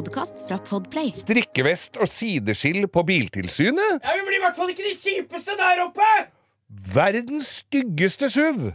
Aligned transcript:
podkast 0.00 0.44
fra 0.48 0.56
Podplay. 0.64 1.10
Strikkevest 1.18 1.98
og 2.00 2.08
sideskill 2.08 2.86
på 2.88 3.02
Biltilsynet? 3.04 4.00
Ja, 4.00 4.14
Vi 4.16 4.22
blir 4.28 4.38
i 4.38 4.42
hvert 4.44 4.56
fall 4.56 4.70
ikke 4.72 4.86
de 4.86 4.94
kjipeste 4.96 5.56
der 5.58 5.82
oppe! 5.84 6.06
Verdens 6.94 7.50
styggeste 7.60 8.30
SUV! 8.32 8.70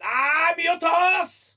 Nei, 0.00 0.50
mye 0.60 0.74
å 0.76 0.78
ta, 0.82 0.92
ass! 1.22 1.56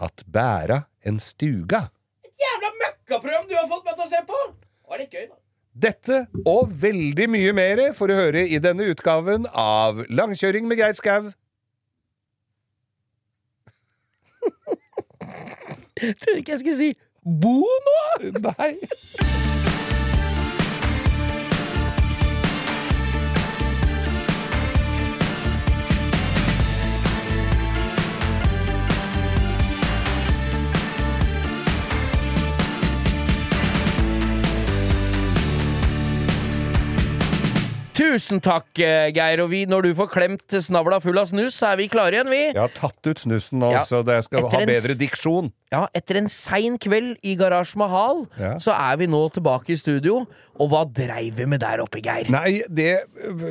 At 0.00 0.24
bæra 0.24 0.84
en 1.04 1.20
stuga. 1.20 1.82
Et 2.24 2.46
jævla 2.46 2.70
møkkaprogram 2.78 3.44
du 3.50 3.54
har 3.58 3.68
fått 3.68 3.84
meg 3.90 3.98
til 3.98 4.06
å 4.06 4.10
se 4.14 4.22
på! 4.30 4.40
Var 4.88 5.02
litt 5.02 5.18
gøy, 5.18 5.26
da. 5.26 5.36
Dette 5.80 6.22
og 6.48 6.72
veldig 6.80 7.28
mye 7.30 7.52
mer 7.56 7.84
får 7.96 8.10
du 8.10 8.14
høre 8.16 8.46
i 8.48 8.62
denne 8.62 8.88
utgaven 8.90 9.44
av 9.52 10.00
Langkjøring 10.08 10.64
med 10.70 10.80
Geir 10.80 10.96
Skau. 10.96 11.28
Trodde 16.00 16.40
ikke 16.40 16.56
jeg 16.56 16.64
skulle 16.64 16.78
si 16.80 16.92
bo 17.30 17.62
nå! 17.62 18.30
Nei. 18.58 19.49
Tusen 38.00 38.40
takk, 38.40 38.70
eh, 38.80 39.10
Geir. 39.12 39.42
Og 39.44 39.50
vi, 39.52 39.66
når 39.68 39.84
du 39.84 39.90
får 39.98 40.08
klemt 40.14 40.54
snavla 40.64 41.02
full 41.04 41.18
av 41.20 41.26
snus, 41.28 41.58
så 41.60 41.74
er 41.74 41.80
vi 41.82 41.88
klare 41.92 42.16
igjen, 42.16 42.30
vi. 42.32 42.38
Jeg 42.46 42.56
har 42.56 42.72
tatt 42.72 43.10
ut 43.10 43.20
snusen 43.20 43.60
nå, 43.60 43.72
Ja. 43.74 43.82
så 43.84 44.00
jeg 44.06 44.24
skal 44.24 44.40
Etter 44.46 44.60
ha 44.60 44.66
bedre 44.70 44.96
diksjon. 44.96 45.52
Ja, 45.70 45.86
etter 45.94 46.16
en 46.16 46.28
sein 46.32 46.78
kveld 46.78 47.18
i 47.22 47.36
Garasje 47.36 47.76
Mahal, 47.76 48.26
Ja. 48.38 48.54
så 48.56 48.72
er 48.72 48.96
vi 48.96 49.06
nå 49.06 49.30
tilbake 49.30 49.70
i 49.70 49.76
studio. 49.76 50.26
Og 50.58 50.70
hva 50.70 50.84
dreiv 50.90 51.34
vi 51.36 51.44
med 51.44 51.60
der 51.60 51.78
oppe, 51.80 52.00
Geir? 52.00 52.30
Nei, 52.30 52.62
det 52.68 53.04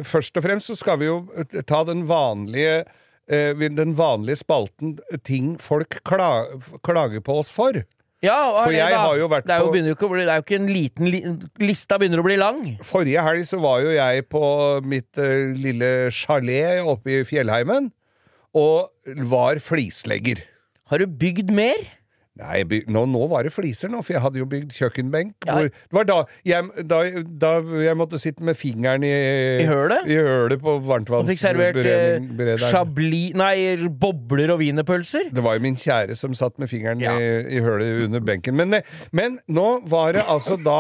Først 0.06 0.36
og 0.36 0.44
fremst 0.44 0.68
så 0.68 0.76
skal 0.78 0.98
vi 0.98 1.06
jo 1.06 1.28
eh, 1.38 1.62
ta 1.62 1.84
den 1.84 2.08
vanlige 2.08 2.86
eh, 3.30 3.54
Den 3.54 3.96
vanlige 3.96 4.38
spalten 4.38 4.98
ting 5.24 5.58
folk 5.60 6.02
klager 6.04 7.22
på 7.22 7.38
oss 7.38 7.52
for. 7.52 7.74
Ja, 8.22 8.36
For 8.66 8.74
jeg 8.76 8.92
har 9.00 9.16
jo 9.16 9.28
vært 9.32 9.46
det 9.48 9.54
er 9.56 9.62
jo, 9.64 9.70
på- 9.72 9.94
ikke 9.94 10.08
å 10.08 10.12
bli, 10.12 10.24
det 10.28 10.34
er 10.34 10.42
jo 10.42 10.44
ikke 10.44 10.58
en 10.60 10.68
liten 10.68 11.08
li, 11.08 11.22
Lista 11.64 11.98
begynner 11.98 12.20
å 12.20 12.26
bli 12.26 12.36
lang. 12.36 12.60
Forrige 12.84 13.24
helg 13.24 13.46
så 13.48 13.60
var 13.64 13.80
jo 13.86 13.94
jeg 13.96 14.26
på 14.28 14.42
mitt 14.84 15.18
eh, 15.24 15.54
lille 15.56 15.92
chalet 16.12 16.82
oppe 16.84 17.22
i 17.22 17.24
fjellheimen, 17.24 17.92
og 18.60 18.90
var 19.32 19.62
flislegger. 19.64 20.42
Har 20.92 20.98
du 21.00 21.08
bygd 21.08 21.54
mer? 21.56 21.80
Nei, 22.40 22.62
byg... 22.64 22.86
nå, 22.88 23.02
nå 23.12 23.26
var 23.32 23.44
det 23.44 23.52
fliser, 23.52 23.90
nå, 23.92 24.00
for 24.06 24.16
jeg 24.16 24.22
hadde 24.24 24.40
jo 24.40 24.46
bygd 24.50 24.72
kjøkkenbenk. 24.78 25.34
Ja. 25.48 25.58
Hvor, 25.58 25.68
det 25.70 25.98
var 25.98 26.06
da 26.08 26.18
jeg, 26.48 26.86
da, 26.88 27.00
da 27.44 27.52
jeg 27.84 27.98
måtte 28.00 28.20
sitte 28.22 28.46
med 28.48 28.56
fingeren 28.60 29.04
i 29.04 29.12
I 29.64 29.66
hølet? 29.68 30.08
I 30.08 30.20
hølet 30.24 30.62
på 30.64 30.78
varmtvannsberederen. 30.88 31.28
fikk 31.34 31.42
servert 31.44 31.80
eh, 31.84 32.70
chablis 32.72 33.36
Nei, 33.40 33.56
bobler 34.02 34.54
og 34.56 34.62
wienerpølser? 34.64 35.28
Det 35.36 35.44
var 35.44 35.58
jo 35.58 35.64
min 35.68 35.76
kjære 35.80 36.16
som 36.20 36.36
satt 36.38 36.56
med 36.62 36.72
fingeren 36.72 37.04
Ja. 37.04 37.18
i, 37.20 37.58
i 37.58 37.64
hølet 37.66 38.06
under 38.08 38.24
benken. 38.24 38.56
Men, 38.60 38.80
eh, 38.80 38.96
men 39.16 39.38
nå 39.52 39.68
var 39.90 40.16
det 40.16 40.24
altså 40.24 40.56
da 40.60 40.80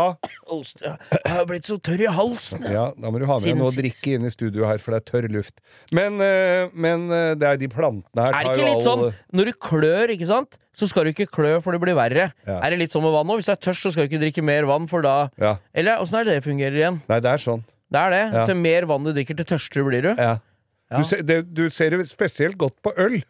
Ost, 0.49 0.81
Jeg 0.85 1.27
har 1.27 1.45
blitt 1.49 1.67
så 1.67 1.75
tørr 1.83 2.05
i 2.05 2.09
halsen. 2.13 2.63
Ja, 2.71 2.89
da 2.95 3.11
må 3.11 3.19
du 3.19 3.27
ha 3.27 3.35
med 3.35 3.43
deg 3.43 3.49
Siden 3.51 3.61
noe 3.63 3.73
å 3.73 3.75
drikke 3.75 4.15
inn 4.15 4.25
i 4.27 4.33
studio 4.33 4.65
her, 4.69 4.79
for 4.81 4.95
det 4.95 5.03
er 5.03 5.07
tørr 5.11 5.29
luft. 5.33 5.59
Men, 5.95 6.17
eh, 6.23 6.71
men 6.73 7.09
det 7.11 7.51
er 7.51 7.59
de 7.59 7.69
plantene 7.71 8.29
her 8.29 8.39
Er 8.39 8.47
det 8.47 8.55
ikke 8.55 8.71
litt 8.71 8.87
sånn 8.87 9.05
når 9.35 9.51
du 9.51 9.55
klør, 9.59 10.15
ikke 10.15 10.29
sant? 10.29 10.57
Så 10.79 10.87
skal 10.87 11.07
du 11.07 11.11
ikke 11.11 11.27
klø, 11.27 11.57
for 11.63 11.75
det 11.75 11.81
blir 11.83 11.97
verre. 11.97 12.29
Ja. 12.47 12.59
Er 12.63 12.71
det 12.71 12.79
litt 12.85 12.93
som 12.95 13.03
med 13.03 13.11
vann 13.11 13.27
nå? 13.27 13.35
Hvis 13.39 13.49
du 13.49 13.53
er 13.53 13.59
tørst, 13.59 13.83
så 13.83 13.91
skal 13.91 14.07
du 14.07 14.13
ikke 14.13 14.23
drikke 14.23 14.45
mer 14.47 14.67
vann, 14.69 14.87
for 14.91 15.03
da 15.03 15.17
Ja. 15.41 15.57
Eller 15.75 15.99
åssen 15.99 16.21
er 16.21 16.29
det 16.29 16.39
det 16.39 16.45
fungerer 16.47 16.79
igjen? 16.79 17.01
Nei, 17.09 17.19
det 17.19 17.33
er 17.33 17.43
sånn. 17.43 17.65
Det 17.89 17.99
er 17.99 18.13
det. 18.13 18.23
Ja. 18.37 18.45
Til 18.47 18.55
mer 18.61 18.87
vann 18.87 19.03
du 19.03 19.11
drikker, 19.11 19.35
til 19.39 19.49
tørstere 19.49 19.83
blir 19.87 20.05
du. 20.07 20.13
Ja. 20.15 20.37
Du, 20.89 21.03
ser, 21.05 21.21
det, 21.21 21.41
du 21.53 21.67
ser 21.69 21.93
det 21.93 22.07
spesielt 22.09 22.57
godt 22.57 22.77
på 22.81 22.93
øl. 22.97 23.19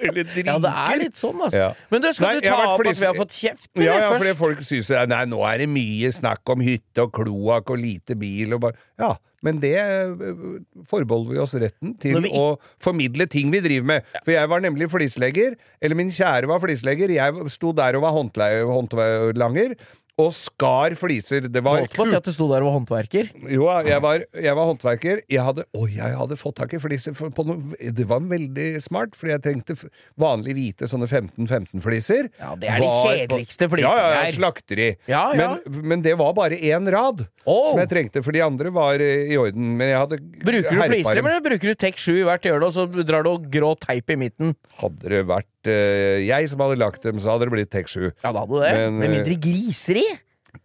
Eller 0.00 0.24
drinker. 0.24 0.50
Ja, 0.50 0.58
det 0.60 0.72
er 0.72 1.00
litt 1.00 1.18
sånn, 1.20 1.38
altså. 1.40 1.60
Ja. 1.60 1.68
Men 1.92 2.02
du, 2.04 2.08
skal 2.16 2.26
Nei, 2.26 2.40
du 2.40 2.48
ta 2.48 2.56
har 2.58 2.74
fordi, 2.74 2.90
opp 2.90 2.96
at 2.96 3.00
vi 3.00 3.08
har 3.08 3.16
fått 3.18 3.36
kjeft, 3.36 3.68
eller 3.76 3.86
Ja, 3.86 3.96
ja, 4.02 4.10
fordi 4.16 4.34
folk 4.38 4.62
syns 4.66 4.90
Nei, 5.12 5.20
nå 5.30 5.40
er 5.46 5.62
det 5.62 5.68
mye 5.72 6.12
snakk 6.16 6.52
om 6.54 6.64
hytte 6.64 7.06
og 7.06 7.12
kloakk 7.16 7.72
og 7.74 7.80
lite 7.80 8.16
bil 8.20 8.56
og 8.56 8.64
bare 8.66 8.78
Ja, 9.00 9.12
men 9.46 9.60
det 9.62 9.74
øh, 9.80 10.60
forbeholder 10.88 11.32
vi 11.32 11.40
oss 11.42 11.54
retten 11.56 11.94
til 12.00 12.18
vi 12.24 12.32
å 12.36 12.58
formidle 12.82 13.26
ting 13.30 13.52
vi 13.52 13.62
driver 13.64 13.88
med. 13.94 14.10
For 14.24 14.34
jeg 14.34 14.50
var 14.52 14.64
nemlig 14.64 14.90
flislegger, 14.92 15.56
eller 15.80 15.98
min 15.98 16.12
kjære 16.12 16.50
var 16.50 16.60
flislegger. 16.62 17.12
Jeg 17.16 17.50
sto 17.52 17.72
der 17.76 17.96
og 17.98 18.04
var 18.04 18.16
håndlanger. 18.16 19.76
Og 20.20 20.30
skar 20.36 20.94
fliser. 20.98 21.46
Det 21.50 21.62
var 21.64 21.80
Holdt 21.80 21.96
på 21.96 22.04
å 22.04 22.08
si 22.10 22.16
at 22.18 22.26
du 22.26 22.32
sto 22.34 22.48
der 22.50 22.64
og 22.64 22.70
var 22.70 22.76
håndverker. 22.78 23.30
Jo, 23.50 23.66
jeg 23.86 24.02
var, 24.04 24.24
jeg 24.36 24.56
var 24.58 24.70
håndverker. 24.70 25.22
Jeg 25.30 25.44
hadde, 25.46 25.64
å, 25.76 25.86
jeg 25.90 26.18
hadde 26.20 26.38
fått 26.40 26.58
tak 26.60 26.74
i 26.76 26.80
fliser 26.82 27.16
på 27.16 27.46
noe 27.46 27.90
Det 27.96 28.06
var 28.10 28.24
veldig 28.30 28.68
smart, 28.84 29.16
fordi 29.18 29.34
jeg 29.34 29.44
trengte 29.46 29.76
vanlig 30.20 30.56
hvite 30.58 30.90
sånne 30.90 31.08
15-15-fliser. 31.08 32.30
Ja, 32.40 32.54
det 32.60 32.70
er 32.70 32.84
de 32.84 32.90
kjedeligste 32.90 33.70
flisene 33.72 33.94
her. 33.96 34.16
ja, 34.16 34.24
ja, 34.26 34.34
slakteri. 34.36 34.88
Ja, 35.10 35.24
ja. 35.36 35.50
Men, 35.64 35.82
men 35.92 36.04
det 36.06 36.16
var 36.20 36.34
bare 36.36 36.58
én 36.58 36.90
rad 36.92 37.24
oh. 37.44 37.70
som 37.72 37.80
jeg 37.82 37.90
trengte, 37.92 38.24
for 38.26 38.36
de 38.36 38.44
andre 38.44 38.72
var 38.74 39.02
eh, 39.02 39.30
i 39.32 39.38
orden. 39.40 39.74
Men 39.80 39.92
jeg 39.92 40.02
hadde 40.04 40.20
Bruker 40.20 40.76
du 40.76 40.84
fliser, 40.84 41.22
eller 41.22 41.44
bruker 41.44 41.72
du 41.72 41.80
Tek 41.80 42.00
7 42.00 42.12
i 42.18 42.26
hvert 42.28 42.46
hjørne, 42.46 42.68
og 42.68 42.76
så 42.76 42.86
drar 43.06 43.26
du 43.26 43.48
grå 43.52 43.72
teip 43.80 44.12
i 44.12 44.18
midten? 44.20 44.54
Hadde 44.82 45.12
det 45.12 45.24
vært 45.30 45.48
jeg 45.68 46.48
som 46.48 46.62
hadde 46.64 46.78
lagt 46.80 47.02
dem, 47.04 47.20
så 47.20 47.34
hadde 47.34 47.48
det 47.48 47.54
blitt 47.54 47.70
Tek 47.72 47.90
7. 47.90 48.10
Ja, 48.22 48.32
da 48.32 48.44
hadde 48.44 48.62
det. 48.64 48.72
Men, 48.78 48.98
Med 49.00 49.08
eh, 49.10 49.14
mindre 49.18 49.36
griseri. 49.42 50.06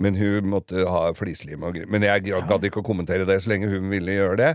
Men 0.01 0.15
hun 0.17 0.49
måtte 0.49 0.87
ha 0.89 1.09
flislim 1.15 1.63
og 1.65 1.75
gris. 1.75 1.89
Men 1.91 2.05
jeg 2.05 2.25
gadd 2.25 2.65
ikke 2.65 2.81
å 2.81 2.87
kommentere 2.87 3.27
det 3.27 3.37
så 3.43 3.51
lenge 3.53 3.69
hun 3.69 3.91
ville 3.91 4.17
gjøre 4.17 4.39
det. 4.41 4.51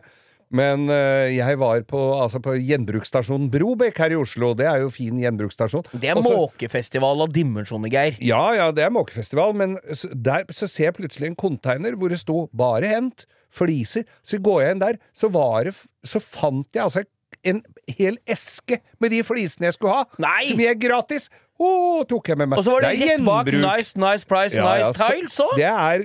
Men 0.50 0.88
eh, 0.90 1.36
jeg 1.36 1.58
var 1.60 1.84
på, 1.86 1.98
altså 2.18 2.40
på 2.42 2.56
gjenbruksstasjonen 2.58 3.46
Brobekk 3.52 4.00
her 4.02 4.14
i 4.16 4.18
Oslo. 4.18 4.50
Det 4.58 4.66
er 4.66 4.82
jo 4.82 4.90
fin 4.90 5.18
gjenbruksstasjon. 5.22 5.86
Det 5.92 6.10
er 6.10 6.18
Også, 6.18 6.32
måkefestival 6.34 7.22
av 7.22 7.30
dimensjoner, 7.34 7.92
Geir. 7.92 8.18
Ja, 8.18 8.42
ja, 8.58 8.70
det 8.74 8.82
er 8.82 8.90
måkefestival, 8.94 9.54
men 9.54 9.78
der 10.10 10.48
så 10.50 10.66
ser 10.66 10.90
jeg 10.90 10.96
plutselig 10.98 11.30
en 11.30 11.38
container 11.38 11.94
hvor 11.94 12.10
det 12.10 12.18
sto 12.18 12.48
'bare 12.50 12.90
hent', 12.90 13.28
fliser. 13.50 14.04
Så 14.26 14.38
går 14.42 14.62
jeg 14.62 14.74
inn 14.74 14.82
der, 14.82 14.98
så 15.14 15.30
var 15.30 15.64
det 15.66 15.74
Så 16.06 16.18
fant 16.22 16.66
jeg 16.74 16.82
altså 16.82 17.04
en 17.44 17.62
hel 17.88 18.18
eske 18.26 18.80
med 19.00 19.10
de 19.10 19.22
flisene 19.24 19.64
jeg 19.70 19.74
skulle 19.74 19.92
ha. 19.94 20.04
Nei! 20.18 20.44
Som 20.50 20.60
jeg 20.60 20.78
gratis. 20.80 21.28
Oh, 21.60 22.00
tok 22.08 22.28
jeg 22.32 22.38
med 22.40 22.46
meg. 22.48 22.56
Og 22.58 22.64
så 22.64 22.70
var 22.72 22.80
det, 22.80 22.88
er 22.96 23.00
rett 23.18 23.24
bak. 23.26 23.46
Nice, 23.52 23.92
nice 24.00 24.24
price, 24.24 24.56
Ja, 24.56 24.76
ja, 24.80 24.86
nice 24.88 24.96
så- 24.96 25.08
tiles 25.12 25.36
òg. 25.44 25.56
Det 25.56 25.64
er 25.68 25.98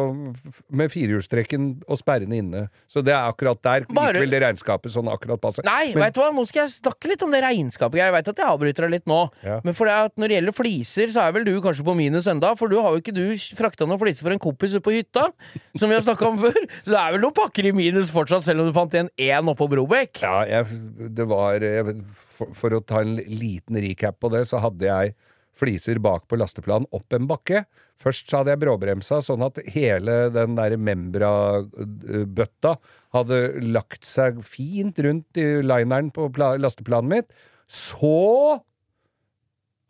med 0.71 0.91
firehjulstrekken 0.93 1.69
og 1.89 1.97
sperrene 1.99 2.37
inne. 2.43 2.61
Så 2.91 3.01
det 3.03 3.15
er 3.15 3.25
akkurat 3.31 3.61
der 3.65 3.87
Bare- 3.97 4.21
gikk 4.21 4.31
det 4.35 4.43
regnskapet 4.45 4.93
sånn 4.93 5.09
akkurat 5.11 5.41
passe. 5.41 5.65
Nei, 5.65 5.95
Men- 5.95 6.03
vet 6.05 6.15
du 6.15 6.21
hva, 6.21 6.29
nå 6.37 6.45
skal 6.47 6.67
jeg 6.67 6.75
snakke 6.83 7.09
litt 7.09 7.23
om 7.25 7.31
det 7.33 7.43
regnskapet. 7.43 7.97
Jeg 7.99 8.13
vet 8.13 8.29
at 8.29 8.37
jeg 8.37 8.47
avbryter 8.47 8.85
deg 8.85 8.91
litt 8.91 9.07
nå, 9.07 9.31
Ja. 9.43 9.61
men 9.65 9.73
for 9.75 9.87
det 9.87 9.95
at 9.95 10.15
når 10.17 10.29
det 10.29 10.37
gjelder 10.43 10.53
fliser, 10.61 11.07
så 11.09 11.25
er 11.29 11.33
vel 11.33 11.45
du 11.45 11.61
kanskje 11.61 11.85
på 11.85 11.97
minus 11.97 12.27
enda, 12.27 12.55
for 12.57 12.69
du 12.69 12.77
har 12.81 12.91
jo 12.93 13.01
ikke 13.01 13.15
du 13.15 13.33
frakta 13.57 13.87
noen 13.89 13.99
fliser 13.99 14.23
for 14.23 14.31
en 14.31 14.39
kompis 14.39 14.75
ute 14.77 14.83
på 14.85 14.93
hytta, 14.93 15.33
som 15.77 15.89
vi 15.89 15.95
har 15.97 16.03
snakka 16.05 16.27
om 16.29 16.39
før. 16.45 16.55
Så 16.85 16.93
det 16.93 17.01
er 17.01 17.13
vel 17.17 17.21
noen 17.21 17.35
pakker 17.35 17.65
i 17.67 17.73
minus 17.73 18.11
fortsatt, 18.11 18.45
selv 18.45 18.61
om 18.61 18.67
du 18.67 18.73
fant 18.77 18.93
igjen 18.93 19.09
én 19.19 19.49
oppå 19.49 19.69
Brobekk. 19.69 20.21
Ja, 20.23 20.45
jeg, 20.45 20.67
det 21.15 21.27
var 21.27 21.59
jeg, 21.61 22.05
for, 22.37 22.53
for 22.55 22.71
å 22.77 22.85
ta 22.85 23.01
en 23.01 23.17
liten 23.17 23.75
recap 23.83 24.21
på 24.21 24.31
det, 24.31 24.45
så 24.47 24.61
hadde 24.61 24.85
jeg 24.87 25.15
fliser 25.59 25.99
bak 26.03 26.29
på 26.31 26.39
lasteplanen 26.39 26.89
opp 26.95 27.13
en 27.17 27.29
bakke. 27.31 27.65
Først 27.99 28.31
så 28.31 28.41
hadde 28.41 28.55
jeg 28.55 28.63
bråbremsa, 28.63 29.19
sånn 29.27 29.43
at 29.43 29.59
hele 29.75 30.29
den 30.35 30.55
der 30.59 30.77
Membra-bøtta 30.79 32.77
hadde 33.17 33.41
lagt 33.67 34.07
seg 34.07 34.43
fint 34.47 34.99
rundt 35.03 35.41
i 35.41 35.49
lineren 35.65 36.13
på 36.15 36.29
pla 36.35 36.53
lasteplanen 36.61 37.11
mitt. 37.17 37.35
Så 37.67 38.61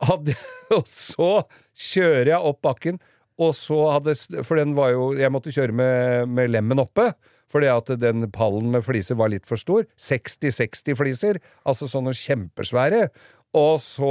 hadde 0.05 0.35
Og 0.77 0.85
så 0.85 1.31
kjører 1.73 2.35
jeg 2.35 2.45
opp 2.45 2.59
bakken, 2.61 2.99
og 3.41 3.55
så 3.57 3.77
hadde 3.95 4.13
For 4.45 4.59
den 4.59 4.75
var 4.77 4.91
jo 4.93 5.07
Jeg 5.17 5.31
måtte 5.33 5.53
kjøre 5.55 5.73
med, 5.73 6.29
med 6.29 6.51
lemmen 6.53 6.81
oppe. 6.81 7.11
Fordi 7.49 7.69
at 7.71 7.87
den 7.97 8.27
pallen 8.29 8.69
med 8.75 8.83
fliser 8.85 9.17
var 9.17 9.31
litt 9.33 9.47
for 9.49 9.57
stor. 9.57 9.87
60-60 9.97 10.97
fliser. 10.99 11.39
Altså 11.65 11.89
sånne 11.89 12.13
kjempesvære. 12.13 13.07
Og 13.57 13.79
så 13.81 14.09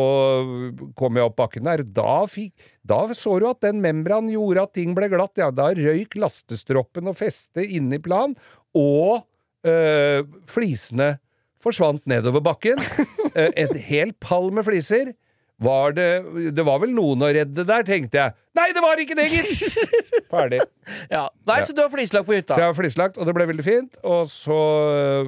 kom 0.99 1.19
jeg 1.19 1.29
opp 1.29 1.37
bakken 1.38 1.69
der. 1.69 1.85
Da, 1.85 2.25
fikk, 2.31 2.55
da 2.82 3.05
så 3.14 3.37
du 3.38 3.46
at 3.50 3.61
den 3.62 3.79
membran 3.85 4.31
gjorde 4.32 4.64
at 4.67 4.75
ting 4.75 4.96
ble 4.99 5.06
glatt. 5.12 5.38
Ja, 5.38 5.52
da 5.55 5.70
røyk 5.79 6.17
lastestroppen 6.19 7.06
og 7.11 7.19
festet 7.20 7.70
inni 7.70 8.00
plan. 8.02 8.35
Og 8.75 9.23
øh, 9.69 10.26
flisene 10.50 11.17
forsvant 11.62 12.05
nedover 12.11 12.44
bakken. 12.52 12.82
Eh, 13.37 13.52
Et 13.61 13.75
hel 13.85 14.14
pall 14.25 14.49
med 14.56 14.64
fliser. 14.64 15.11
Var 15.62 15.93
det 15.93 16.06
Det 16.56 16.64
var 16.64 16.79
vel 16.81 16.94
noen 16.96 17.20
å 17.23 17.29
redde 17.35 17.64
der, 17.69 17.85
tenkte 17.87 18.17
jeg. 18.19 18.32
Nei, 18.56 18.70
det 18.75 18.82
var 18.82 19.02
ikke 19.02 19.14
det, 19.19 19.26
gitt! 19.31 19.76
Ferdig. 20.32 20.62
Ja. 21.12 21.26
Nei, 21.46 21.58
så 21.69 21.76
du 21.76 21.82
har 21.85 21.90
flislagt 21.93 22.26
på 22.26 22.35
hytta. 22.35 22.56
Så 22.56 22.62
jeg 22.64 22.70
har 22.73 22.79
flislagt, 22.79 23.20
og 23.20 23.29
det 23.29 23.35
ble 23.37 23.46
veldig 23.52 23.67
fint. 23.67 23.99
Og 24.02 24.31
så 24.32 24.56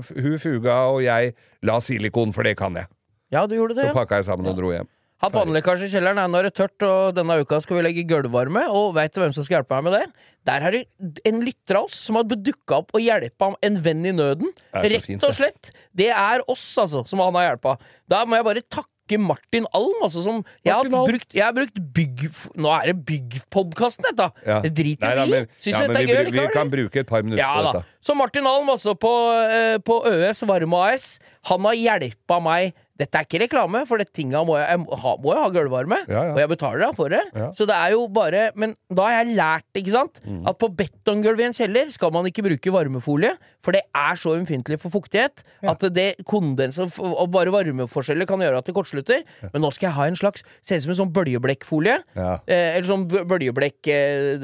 øh, 0.01 0.11
hun 0.17 0.39
Fuga 0.43 0.79
og 0.95 1.03
jeg 1.05 1.35
la 1.69 1.77
silikon, 1.85 2.33
for 2.35 2.49
det 2.49 2.57
kan 2.59 2.81
jeg. 2.81 2.89
Ja, 3.31 3.47
du 3.47 3.55
gjorde 3.59 3.77
det. 3.79 3.85
Så 3.87 3.93
ja. 3.93 3.97
pakka 3.97 4.19
jeg 4.21 4.27
sammen 4.31 4.51
og 4.51 4.59
dro 4.59 4.73
hjem. 4.75 4.89
Hatt 5.21 5.35
vannlekkasje 5.37 5.85
i 5.85 5.93
kjelleren. 5.93 6.17
Nei, 6.17 6.29
Nå 6.33 6.39
er 6.41 6.47
det 6.49 6.55
tørt, 6.57 6.81
og 6.87 7.11
denne 7.19 7.35
uka 7.43 7.59
skal 7.61 7.77
vi 7.77 7.83
legge 7.85 8.07
gulvvarme. 8.09 8.63
Og 8.73 8.95
veit 8.97 9.13
du 9.13 9.21
hvem 9.21 9.35
som 9.37 9.45
skal 9.45 9.59
hjelpe 9.59 9.77
meg 9.77 9.91
med 9.91 9.97
det? 9.99 10.29
Der 10.49 10.65
er 10.65 10.73
det 10.79 11.21
en 11.29 11.43
lytter 11.45 11.77
av 11.83 11.91
oss 11.91 11.99
som 12.07 12.17
har 12.17 12.25
dukka 12.25 12.79
opp 12.81 12.95
og 12.97 13.05
hjelpa 13.05 13.51
en 13.69 13.77
venn 13.85 14.01
i 14.09 14.15
nøden. 14.17 14.49
Er 14.73 14.89
Rett 14.95 15.05
fint, 15.11 15.27
og 15.29 15.37
slett. 15.37 15.75
Det 15.93 16.09
er 16.09 16.41
oss, 16.49 16.65
altså, 16.81 17.05
som 17.07 17.21
han 17.21 17.37
har 17.37 17.51
hjelpa. 17.51 17.77
Da 18.09 18.23
må 18.25 18.41
jeg 18.41 18.49
bare 18.49 18.65
takke 18.73 19.19
Martin 19.21 19.69
Alm, 19.77 20.01
altså, 20.07 20.23
som 20.25 20.41
jeg 20.65 20.73
har, 20.73 20.87
Alm. 20.89 21.05
brukt, 21.05 21.35
jeg 21.37 21.45
har 21.45 21.53
brukt 21.53 21.77
bygg... 21.99 22.25
Nå 22.57 22.73
er 22.79 22.93
det 22.95 22.99
byggpodkasten, 23.09 24.07
dette! 24.09 24.29
Ja. 24.47 24.61
Det 24.65 24.71
driter 24.79 25.11
Nei 25.11 25.17
da, 25.19 25.25
vi 25.27 25.31
i. 25.31 25.41
men- 25.41 25.49
Syns 25.59 25.75
ja, 25.75 25.81
dette 25.85 25.99
er 25.99 26.07
vi, 26.07 26.13
gøy 26.15 26.29
bru- 26.31 26.47
vi 26.49 26.53
kan 26.55 26.71
bruke 26.73 27.03
et 27.03 27.11
par 27.11 27.25
minutter 27.27 27.43
Ja 27.43 27.53
på 27.59 27.73
dette. 27.75 27.85
Så 28.07 28.17
Martin 28.17 28.47
Alm, 28.49 28.71
altså, 28.73 28.95
på, 28.97 29.11
eh, 29.51 29.77
på 29.85 30.01
ØS 30.09 30.45
Varme 30.49 30.81
AS, 30.89 31.09
han 31.51 31.67
har 31.69 31.77
hjelpa 31.77 32.41
meg 32.41 32.73
Dette 33.01 33.17
er 33.17 33.25
ikke 33.27 33.41
reklame, 33.47 33.81
for 33.89 33.97
det 34.03 34.11
tinga 34.13 34.43
må 34.45 34.59
jeg, 34.61 34.67
jeg 34.75 34.81
må 34.85 34.99
ha, 35.03 35.13
må 35.25 35.33
jeg 35.33 35.41
ha 35.41 35.49
gulvvarme. 35.55 35.99
Ja, 36.11 36.25
ja. 36.29 36.35
Og 36.35 36.41
jeg 36.43 36.51
betaler 36.53 36.85
da 36.85 36.91
for 36.97 37.09
det. 37.13 37.23
Ja. 37.33 37.49
Så 37.57 37.65
det 37.71 37.77
er 37.79 37.95
jo 37.97 38.03
bare 38.13 38.51
Men 38.61 38.75
da 38.93 39.07
har 39.09 39.25
jeg 39.25 39.37
lært, 39.41 39.67
ikke 39.81 39.95
sant, 39.95 40.21
Mm. 40.21 40.43
at 40.51 40.59
på 40.61 40.69
betongulv 40.77 41.41
i 41.41 41.47
en 41.49 41.57
kjeller 41.57 41.89
skal 41.91 42.13
man 42.13 42.27
ikke 42.29 42.43
bruke 42.45 42.73
varmefolie, 42.75 43.33
for 43.65 43.73
det 43.73 43.81
er 43.97 44.15
så 44.21 44.35
ømfintlig 44.37 44.79
for 44.83 44.93
fuktighet 44.93 45.43
at 45.65 45.81
det 45.97 46.09
kondens 46.29 46.79
og 46.81 47.27
bare 47.33 47.51
varmeforskjeller 47.55 48.27
kan 48.29 48.41
gjøre 48.45 48.59
at 48.61 48.69
det 48.69 48.75
kortslutter. 48.77 49.25
Men 49.53 49.63
nå 49.65 49.73
skal 49.73 49.89
jeg 49.89 49.97
ha 49.97 50.07
en 50.11 50.17
slags 50.21 50.45
Ser 50.63 50.77
ut 50.77 50.83
som 50.85 50.93
en 50.93 50.99
sånn 51.01 51.13
bøljeblekkfolie. 51.17 51.97
Eh, 52.17 52.77
eller 52.77 52.87
sånn 52.89 53.07
bøljeblekkplater 53.09 54.41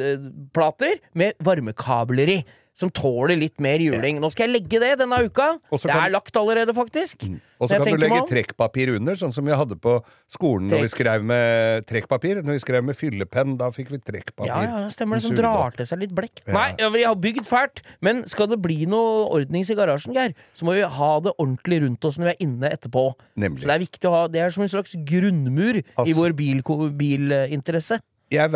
bøljeblekkplater 0.57 1.01
med 1.15 1.35
varmekabler 1.45 2.29
i. 2.39 2.39
Som 2.77 2.91
tåler 2.93 3.39
litt 3.41 3.57
mer 3.63 3.81
juling. 3.81 4.19
Nå 4.21 4.29
skal 4.35 4.51
jeg 4.51 4.59
legge 4.59 4.81
det 4.83 4.99
denne 5.01 5.17
uka. 5.25 5.55
Det 5.73 5.89
er 5.89 6.11
lagt 6.13 6.37
allerede, 6.37 6.75
faktisk. 6.77 7.25
Og 7.57 7.71
så 7.71 7.79
kan 7.81 7.89
du 7.97 8.03
legge 8.03 8.19
trekkpapir 8.29 8.91
under, 8.99 9.17
sånn 9.17 9.33
som 9.33 9.47
vi 9.49 9.55
hadde 9.57 9.79
på 9.81 9.95
skolen 10.29 10.69
når 10.69 10.83
vi 10.85 10.91
skrev 10.93 11.25
med 11.25 11.87
trekkpapir. 11.89 12.43
Når 12.45 12.59
vi 12.59 12.63
skrev 12.67 12.85
med 12.85 12.99
fyllepenn, 12.99 13.55
da 13.57 13.71
fikk 13.73 13.95
vi 13.95 14.01
trekkpapir. 14.05 14.51
Ja, 14.51 14.59
ja, 14.67 14.83
det 14.85 14.93
stemmer 14.93 15.17
det. 15.17 15.25
Som 15.25 15.39
drar 15.39 15.73
til 15.79 15.89
seg 15.89 16.03
litt 16.05 16.13
blekk. 16.17 16.43
Nei, 16.53 16.67
ja, 16.77 16.91
vi 16.93 17.07
har 17.07 17.17
bygd 17.17 17.49
fælt. 17.49 17.81
Men 18.05 18.27
skal 18.29 18.51
det 18.53 18.61
bli 18.61 18.85
noe 18.93 19.25
ordnings 19.39 19.73
i 19.73 19.79
garasjen, 19.79 20.13
Geir, 20.17 20.37
så 20.53 20.69
må 20.69 20.77
vi 20.77 20.85
ha 20.85 21.11
det 21.25 21.33
ordentlig 21.39 21.81
rundt 21.87 22.05
oss 22.05 22.21
når 22.21 22.29
vi 22.29 22.35
er 22.35 22.45
inne 22.45 22.75
etterpå. 22.77 23.07
Nemlig. 23.41 23.65
Så 23.65 23.73
det 23.73 23.79
er 23.79 23.85
viktig 23.87 24.11
å 24.11 24.15
ha 24.19 24.23
Det 24.29 24.43
er 24.43 24.53
som 24.53 24.67
en 24.67 24.73
slags 24.77 24.93
grunnmur 25.09 25.81
i 25.81 25.85
Altså- 25.97 26.17
vår 26.21 26.37
bil 26.37 26.61
bilinteresse. 26.93 28.01
Jeg 28.31 28.51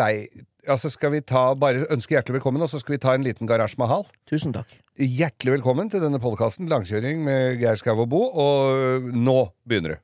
vei, 0.71 0.77
altså 0.77 0.91
skal 0.93 1.13
vi 1.15 1.21
ta, 1.27 1.51
bare 1.59 1.87
ønske 1.91 2.15
hjertelig 2.15 2.39
velkommen, 2.41 2.63
og 2.63 2.71
så 2.71 2.81
skal 2.81 2.95
vi 2.97 3.03
ta 3.03 3.15
en 3.17 3.25
liten 3.27 3.49
Garasje 3.51 3.79
Mahal. 3.81 4.07
Tusen 4.31 4.53
takk. 4.55 4.71
Hjertelig 5.01 5.59
velkommen 5.59 5.91
til 5.91 6.03
denne 6.03 6.21
podkasten 6.23 6.69
Langkjøring 6.71 7.25
med 7.27 7.59
Geir 7.61 7.79
Skau 7.81 7.99
og 8.05 8.09
Bo, 8.13 8.23
og 8.31 9.11
nå 9.15 9.41
begynner 9.67 9.97
det. 9.97 10.01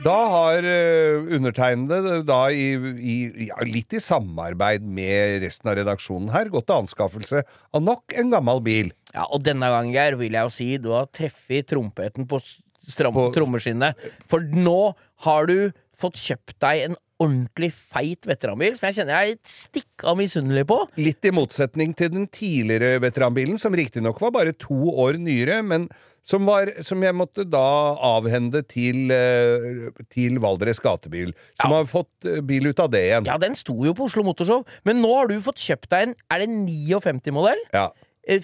Da 0.00 0.14
har 0.32 0.64
eh, 0.64 1.26
undertegnede, 1.36 2.22
da 2.24 2.38
i, 2.48 2.70
i, 3.04 3.16
ja, 3.50 3.58
litt 3.68 3.92
i 3.92 4.00
samarbeid 4.00 4.80
med 4.80 5.42
resten 5.44 5.68
av 5.68 5.76
redaksjonen 5.76 6.30
her, 6.32 6.48
gått 6.48 6.70
til 6.70 6.78
anskaffelse 6.86 7.42
av 7.44 7.84
nok 7.84 8.16
en 8.16 8.32
gammel 8.32 8.62
bil. 8.64 8.88
Ja, 9.12 9.26
og 9.28 9.44
denne 9.44 9.68
gangen, 9.68 9.92
Geir, 9.92 10.16
vil 10.16 10.32
jeg 10.38 10.48
jo 10.48 10.54
si 10.56 10.70
du 10.80 10.94
har 10.96 11.10
treffet 11.12 11.68
trompeten 11.74 12.24
på 12.30 12.40
På- 12.40 13.26
trommeskinnet. 13.34 13.92
For 14.24 14.40
nå 14.40 14.94
har 15.26 15.44
du 15.50 15.68
fått 16.00 16.20
kjøpt 16.20 16.58
deg 16.64 16.88
en 16.88 16.98
ordentlig 17.20 17.68
feit 17.74 18.24
veteranbil 18.28 18.76
som 18.76 18.86
jeg 18.88 18.96
kjenner 18.96 19.16
jeg 19.16 19.26
er 19.26 19.34
litt 19.34 19.50
stikk 19.52 20.04
av 20.08 20.16
misunnelig 20.16 20.64
på. 20.70 20.78
Litt 21.00 21.26
i 21.28 21.32
motsetning 21.36 21.92
til 21.96 22.12
den 22.14 22.28
tidligere 22.32 23.00
veteranbilen, 23.04 23.60
som 23.60 23.76
riktignok 23.76 24.22
var 24.24 24.32
bare 24.38 24.56
to 24.56 24.94
år 25.04 25.18
nyere, 25.20 25.60
men 25.66 25.90
som, 26.26 26.44
var, 26.48 26.68
som 26.84 27.00
jeg 27.04 27.16
måtte 27.16 27.46
da 27.48 27.66
avhende 28.10 28.62
til, 28.68 29.12
eh, 29.12 29.88
til 30.12 30.40
Valdres 30.42 30.80
Gatebil. 30.82 31.32
Som 31.60 31.74
har 31.76 31.88
fått 31.88 32.28
eh, 32.28 32.42
bil 32.44 32.70
ut 32.70 32.82
av 32.82 32.90
det 32.92 33.04
igjen. 33.08 33.28
Ja, 33.28 33.38
den 33.40 33.56
sto 33.58 33.76
jo 33.86 33.94
på 33.96 34.08
Oslo 34.08 34.24
Motorshow, 34.26 34.64
men 34.88 35.00
nå 35.04 35.12
har 35.16 35.30
du 35.30 35.38
fått 35.44 35.62
kjøpt 35.64 35.90
deg 35.92 36.08
en 36.08 36.18
Er 36.30 36.44
det 36.44 36.50
59-modell? 36.52 37.64
Ja. 37.76 37.88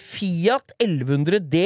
Fiat 0.01 0.73
1100D. 0.81 1.61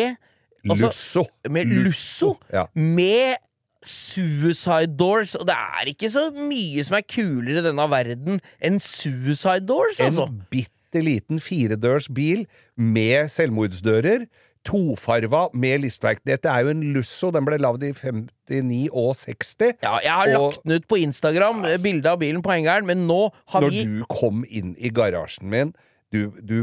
altså, 0.68 0.92
Lusso. 0.92 1.24
Med 1.50 1.72
Lusso. 1.72 2.36
Ja. 2.54 2.68
Med 2.76 3.40
Suicide 3.84 4.96
Doors. 5.00 5.36
Og 5.40 5.48
det 5.50 5.56
er 5.58 5.92
ikke 5.94 6.10
så 6.14 6.28
mye 6.36 6.84
som 6.88 6.98
er 7.00 7.08
kulere 7.08 7.62
i 7.62 7.66
denne 7.66 7.88
verden 7.92 8.40
enn 8.62 8.80
Suicide 8.84 9.66
Doors, 9.70 10.00
altså. 10.04 10.28
En 10.30 10.44
bitte 10.54 11.02
liten 11.06 11.40
firedørs 11.42 12.10
bil 12.14 12.46
med 12.78 13.30
selvmordsdører. 13.34 14.28
Tofarva 14.68 15.48
med 15.58 15.82
listverk. 15.82 16.20
Dette 16.28 16.46
er 16.52 16.68
jo 16.68 16.74
en 16.76 16.84
Lusso. 16.94 17.32
Den 17.34 17.48
ble 17.48 17.58
lagd 17.58 17.82
i 17.82 17.90
59 17.98 18.90
og 18.94 19.16
60. 19.18 19.72
Ja, 19.82 19.96
jeg 20.04 20.12
har 20.12 20.36
Og- 20.38 20.52
lagt 20.52 20.64
den 20.64 20.74
ut 20.78 20.88
på 20.88 21.00
Instagram, 21.02 21.66
eh, 21.66 21.78
bilde 21.82 22.06
av 22.06 22.20
bilen 22.20 22.44
på 22.44 22.52
hengeren, 22.54 22.86
men 22.86 23.08
nå 23.08 23.32
har 23.48 23.62
Når 23.62 23.70
vi 23.72 23.84
du 23.86 24.06
kom 24.06 24.46
inn 24.48 24.76
i 24.78 24.90
garasjen 24.90 25.50
min 25.50 25.74
du, 26.12 26.26
du, 26.44 26.56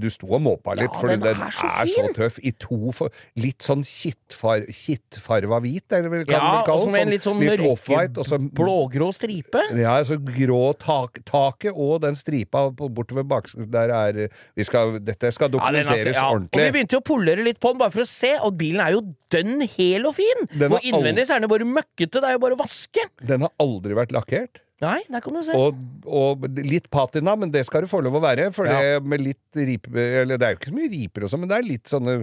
du 0.00 0.06
sto 0.08 0.30
og 0.32 0.40
måpa 0.40 0.72
litt, 0.78 0.88
Ja, 0.88 0.96
for 0.96 1.10
den 1.12 1.20
er 1.28 1.34
er, 1.36 1.50
så 1.52 1.68
så, 2.08 2.12
tøff. 2.16 2.38
I 2.40 2.52
to 2.56 2.78
for, 2.96 3.12
Litt 3.36 3.60
sånn 3.66 3.82
kittfar, 3.84 4.62
kittfarva 4.72 5.58
hvit, 5.60 5.84
er 5.92 6.06
det 6.06 6.12
vel 6.12 6.22
kan 6.28 6.38
Ja, 6.38 6.52
vel 6.54 6.62
kalles. 6.70 6.86
og 6.86 6.94
så 6.94 7.00
en 7.02 7.12
litt 7.12 7.26
sånn 7.26 7.42
off-white, 7.68 8.16
og 8.22 8.28
så 8.30 8.38
mørke 8.40 8.56
blågrå 8.62 9.08
stripe. 9.12 9.64
Ja, 9.76 9.98
så 10.08 10.16
grå 10.24 10.62
tak, 10.80 11.20
taket 11.28 11.76
og 11.76 12.00
den 12.06 12.16
stripa 12.18 12.68
bortover 12.72 13.26
bak... 13.28 13.50
Der 13.68 13.92
er 13.92 14.20
vi 14.56 14.64
skal, 14.64 14.96
Dette 15.04 15.32
skal 15.36 15.50
Ja, 15.52 15.58
er- 15.68 15.84
dokumenteres 15.84 16.16
ordentlig. 16.22 16.56
Og 16.56 16.64
vi 16.64 16.72
begynte 16.78 16.96
jo 16.96 17.02
å 17.02 17.08
polere 17.10 17.44
litt 17.44 17.60
på 17.60 17.74
den, 17.74 17.82
bare 17.84 17.92
for 17.94 18.06
å 18.06 18.08
se, 18.08 18.32
og 18.40 18.56
bilen 18.60 18.80
er 18.84 18.96
jo 18.96 19.02
dønn 19.34 19.66
hel 19.76 20.08
og 20.08 20.16
fin! 20.16 20.46
Og 20.70 20.80
innvendig 20.80 21.26
så 21.28 21.36
er 21.36 21.42
den 21.42 21.48
jo 21.50 21.52
bare 21.52 21.68
møkkete, 21.68 22.22
det 22.24 22.24
er 22.32 22.38
jo 22.38 22.42
bare 22.46 22.56
å 22.56 22.62
vaske. 22.62 23.04
Den 23.28 23.44
har 23.44 23.52
aldri 23.60 23.96
vært 23.98 24.16
lakkert. 24.16 24.62
Nei, 24.80 25.00
der 25.10 25.20
kan 25.24 25.34
du 25.34 25.42
se. 25.42 25.56
Og, 25.58 25.74
og 26.06 26.44
litt 26.62 26.86
patina, 26.94 27.32
men 27.36 27.50
det 27.50 27.64
skal 27.66 27.82
det 27.82 27.90
få 27.90 27.98
lov 28.04 28.14
å 28.14 28.22
være. 28.22 28.52
For 28.54 28.68
Ja. 28.70 28.78
det 28.78 29.04
med 29.10 29.20
litt 29.24 29.58
ripe 29.58 29.90
Eller 30.22 30.38
det 30.38 30.46
er 30.46 30.54
jo 30.54 30.58
ikke 30.60 30.70
så 30.70 30.76
mye 30.78 30.90
riper 30.92 31.24
og 31.26 31.30
sånn, 31.32 31.40
men 31.42 31.50
det 31.50 31.56
er 31.58 31.66
litt 31.66 31.90
sånne 31.90 32.18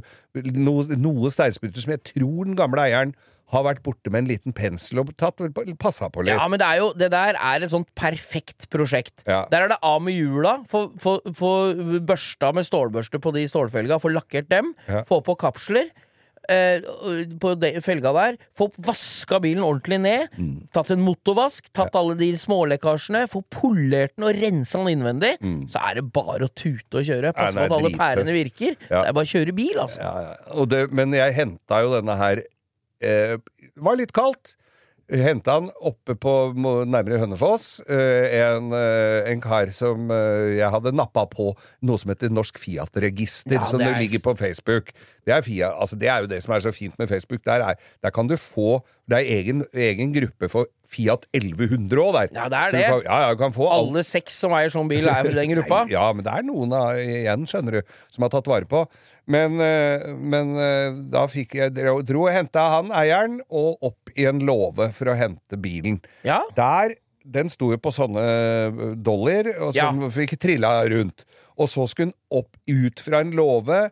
Noe, 0.55 0.85
noe 0.95 1.31
steinspruter 1.35 1.83
som 1.83 1.91
jeg 1.97 2.03
tror 2.13 2.45
den 2.47 2.55
gamle 2.55 2.85
eieren 2.87 3.11
har 3.53 3.61
vært 3.61 3.83
borte 3.85 4.09
med 4.09 4.23
en 4.23 4.29
liten 4.31 4.55
pensel 4.57 5.03
og 5.03 5.11
tatt 5.21 5.37
passa 5.77 6.07
på 6.09 6.23
litt. 6.25 6.33
Ja, 6.33 6.47
men 6.49 6.57
det, 6.57 6.65
jo, 6.79 6.87
det 6.97 7.11
der 7.13 7.37
er 7.37 7.61
et 7.61 7.69
sånt 7.69 7.91
perfekt 7.93 8.65
prosjekt. 8.73 9.21
Ja. 9.27 9.43
Der 9.51 9.67
er 9.67 9.69
det 9.69 9.77
av 9.85 9.99
med 10.01 10.15
hjula, 10.17 10.55
få 10.71 10.87
børsta 12.09 12.49
med 12.57 12.65
stålbørste 12.65 13.19
på 13.21 13.33
de 13.35 13.43
stålfelga, 13.49 13.99
få 14.01 14.11
lakkert 14.15 14.49
dem, 14.49 14.73
Ja. 14.87 15.03
få 15.03 15.21
på 15.23 15.35
kapsler. 15.37 15.91
Eh, 16.49 16.81
på 17.41 17.53
felga 17.85 18.11
der. 18.15 18.37
Få 18.57 18.69
vaska 18.85 19.39
bilen 19.43 19.63
ordentlig 19.65 19.99
ned. 20.03 20.27
Mm. 20.37 20.67
Tatt 20.75 20.91
en 20.93 21.03
motorvask. 21.05 21.71
Tatt 21.75 21.95
alle 21.97 22.17
de 22.19 22.31
smålekkasjene. 22.39 23.25
Få 23.31 23.41
polert 23.53 24.15
den 24.15 24.27
og 24.27 24.35
rensa 24.37 24.81
den 24.83 24.93
innvendig. 24.97 25.35
Så 25.71 25.81
er 25.81 25.99
det 25.99 26.05
bare 26.15 26.49
å 26.49 26.53
tute 26.53 27.01
og 27.01 27.07
kjøre. 27.07 27.33
Passe 27.35 27.55
Mm. 27.55 27.69
På 27.69 27.77
at 27.77 27.79
alle 27.79 27.93
pærene 27.95 28.35
virker. 28.35 28.75
Ja. 28.89 28.99
Så 28.99 29.01
er 29.01 29.07
det 29.07 29.15
bare 29.15 29.29
å 29.29 29.33
kjøre 29.33 29.55
bil, 29.55 29.79
altså. 29.79 30.01
Ja, 30.01 30.13
ja. 30.35 30.65
Det, 30.65 30.91
men 30.91 31.13
jeg 31.15 31.33
henta 31.37 31.81
jo 31.85 31.93
denne 31.95 32.17
her 32.19 32.43
eh, 33.01 33.37
var 33.75 33.97
litt 33.99 34.13
kaldt. 34.15 34.55
Henta 35.05 35.59
han 35.59 35.67
oppe 35.85 36.15
på 36.17 36.31
nærmere 36.89 37.19
Hønefoss. 37.21 37.79
Eh, 37.85 38.31
en, 38.41 38.71
eh, 38.73 39.27
en 39.29 39.41
kar 39.43 39.69
som 39.75 40.09
eh, 40.09 40.55
jeg 40.57 40.71
hadde 40.73 40.95
nappa 40.97 41.27
på 41.29 41.51
noe 41.85 42.01
som 42.01 42.09
heter 42.09 42.31
Norsk 42.33 42.57
Fiat-register, 42.57 43.53
Ja, 43.59 43.65
som 43.69 43.81
er- 43.85 43.99
ligger 44.01 44.23
på 44.25 44.33
Facebook. 44.39 44.89
Det 45.25 45.33
er, 45.33 45.41
Fiat, 45.45 45.75
altså 45.81 45.95
det 46.01 46.09
er 46.09 46.21
jo 46.21 46.27
det 46.27 46.41
som 46.43 46.53
er 46.55 46.59
så 46.65 46.73
fint 46.73 46.97
med 46.97 47.07
Facebook. 47.07 47.43
Der, 47.45 47.61
er, 47.61 47.75
der 48.01 48.09
kan 48.09 48.27
du 48.27 48.35
få 48.37 48.81
Det 49.07 49.19
er 49.19 49.27
egen, 49.37 49.59
egen 49.77 50.13
gruppe 50.15 50.49
for 50.49 50.65
Fiat 50.89 51.27
1100 51.31 51.93
òg 52.01 52.13
der. 52.15 52.27
Ja, 52.33 52.49
det 52.49 52.57
er 52.57 52.71
det. 52.73 52.85
Kan, 52.89 53.01
ja, 53.05 53.19
ja, 53.27 53.33
du 53.33 53.37
kan 53.37 53.53
få 53.53 53.67
alle 53.69 54.01
seks 54.01 54.33
som 54.41 54.51
eier 54.57 54.71
sånn 54.73 54.87
bil, 54.89 55.05
er 55.05 55.29
i 55.29 55.33
den 55.35 55.51
gruppa. 55.53 55.83
Nei, 55.85 55.93
Ja, 55.93 56.07
men 56.13 56.25
det 56.25 56.33
er 56.33 56.41
noen 56.47 56.73
igjen, 56.97 57.45
skjønner 57.45 57.77
du, 57.77 57.81
som 58.09 58.25
har 58.25 58.33
tatt 58.33 58.47
vare 58.49 58.65
på. 58.65 58.81
Men, 59.31 59.59
eh, 59.61 60.13
men 60.13 60.57
eh, 60.61 60.93
da 61.13 61.25
fikk 61.29 61.55
jeg 61.57 61.73
dro, 61.73 62.01
dro 62.05 62.25
og 62.27 62.33
henta 62.35 62.61
han 62.75 62.91
eieren, 62.93 63.39
og 63.49 63.77
opp 63.85 64.09
i 64.15 64.25
en 64.29 64.39
låve 64.45 64.91
for 64.93 65.09
å 65.09 65.15
hente 65.17 65.57
bilen. 65.61 66.01
Ja. 66.27 66.43
Der 66.57 66.95
den 67.25 67.49
sto 67.49 67.71
jo 67.73 67.79
på 67.81 67.89
sånne 67.93 68.21
dollar, 69.01 69.47
og 69.57 69.73
som 69.73 70.11
fikk 70.13 70.37
trilla 70.41 70.85
rundt. 70.91 71.25
Og 71.57 71.69
så 71.71 71.87
skulle 71.89 72.11
den 72.11 72.19
opp 72.37 72.51
ut 72.69 72.99
fra 73.01 73.19
en 73.23 73.31
låve. 73.33 73.89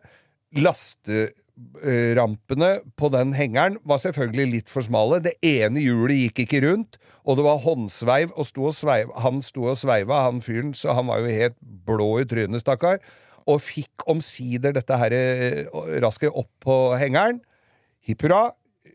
Lasterampene 0.54 2.70
på 2.94 3.08
den 3.10 3.34
hengeren 3.34 3.78
var 3.82 3.98
selvfølgelig 4.04 4.46
litt 4.52 4.70
for 4.70 4.82
smale. 4.86 5.18
Det 5.24 5.34
ene 5.42 5.82
hjulet 5.82 6.28
gikk 6.28 6.38
ikke 6.44 6.62
rundt, 6.68 6.94
og 7.24 7.36
det 7.40 7.46
var 7.48 7.64
håndsveiv, 7.64 8.28
og 8.36 8.44
sto 8.46 8.68
og 8.68 8.76
sveiv, 8.76 9.08
han 9.24 9.42
sto 9.42 9.62
og 9.72 9.78
sveiva, 9.80 10.22
han 10.28 10.44
fyren, 10.44 10.74
så 10.76 10.92
han 10.94 11.08
var 11.10 11.18
jo 11.24 11.28
helt 11.32 11.56
blå 11.88 12.10
i 12.20 12.28
trynet, 12.28 12.60
stakkar. 12.62 13.00
Og 13.50 13.62
fikk 13.62 14.06
omsider 14.10 14.74
dette 14.76 14.98
her 15.00 15.14
eh, 15.16 15.64
rasket 16.04 16.34
opp 16.34 16.50
på 16.64 16.76
hengeren. 17.00 17.42
Hipp 18.04 18.24
hurra. 18.26 18.52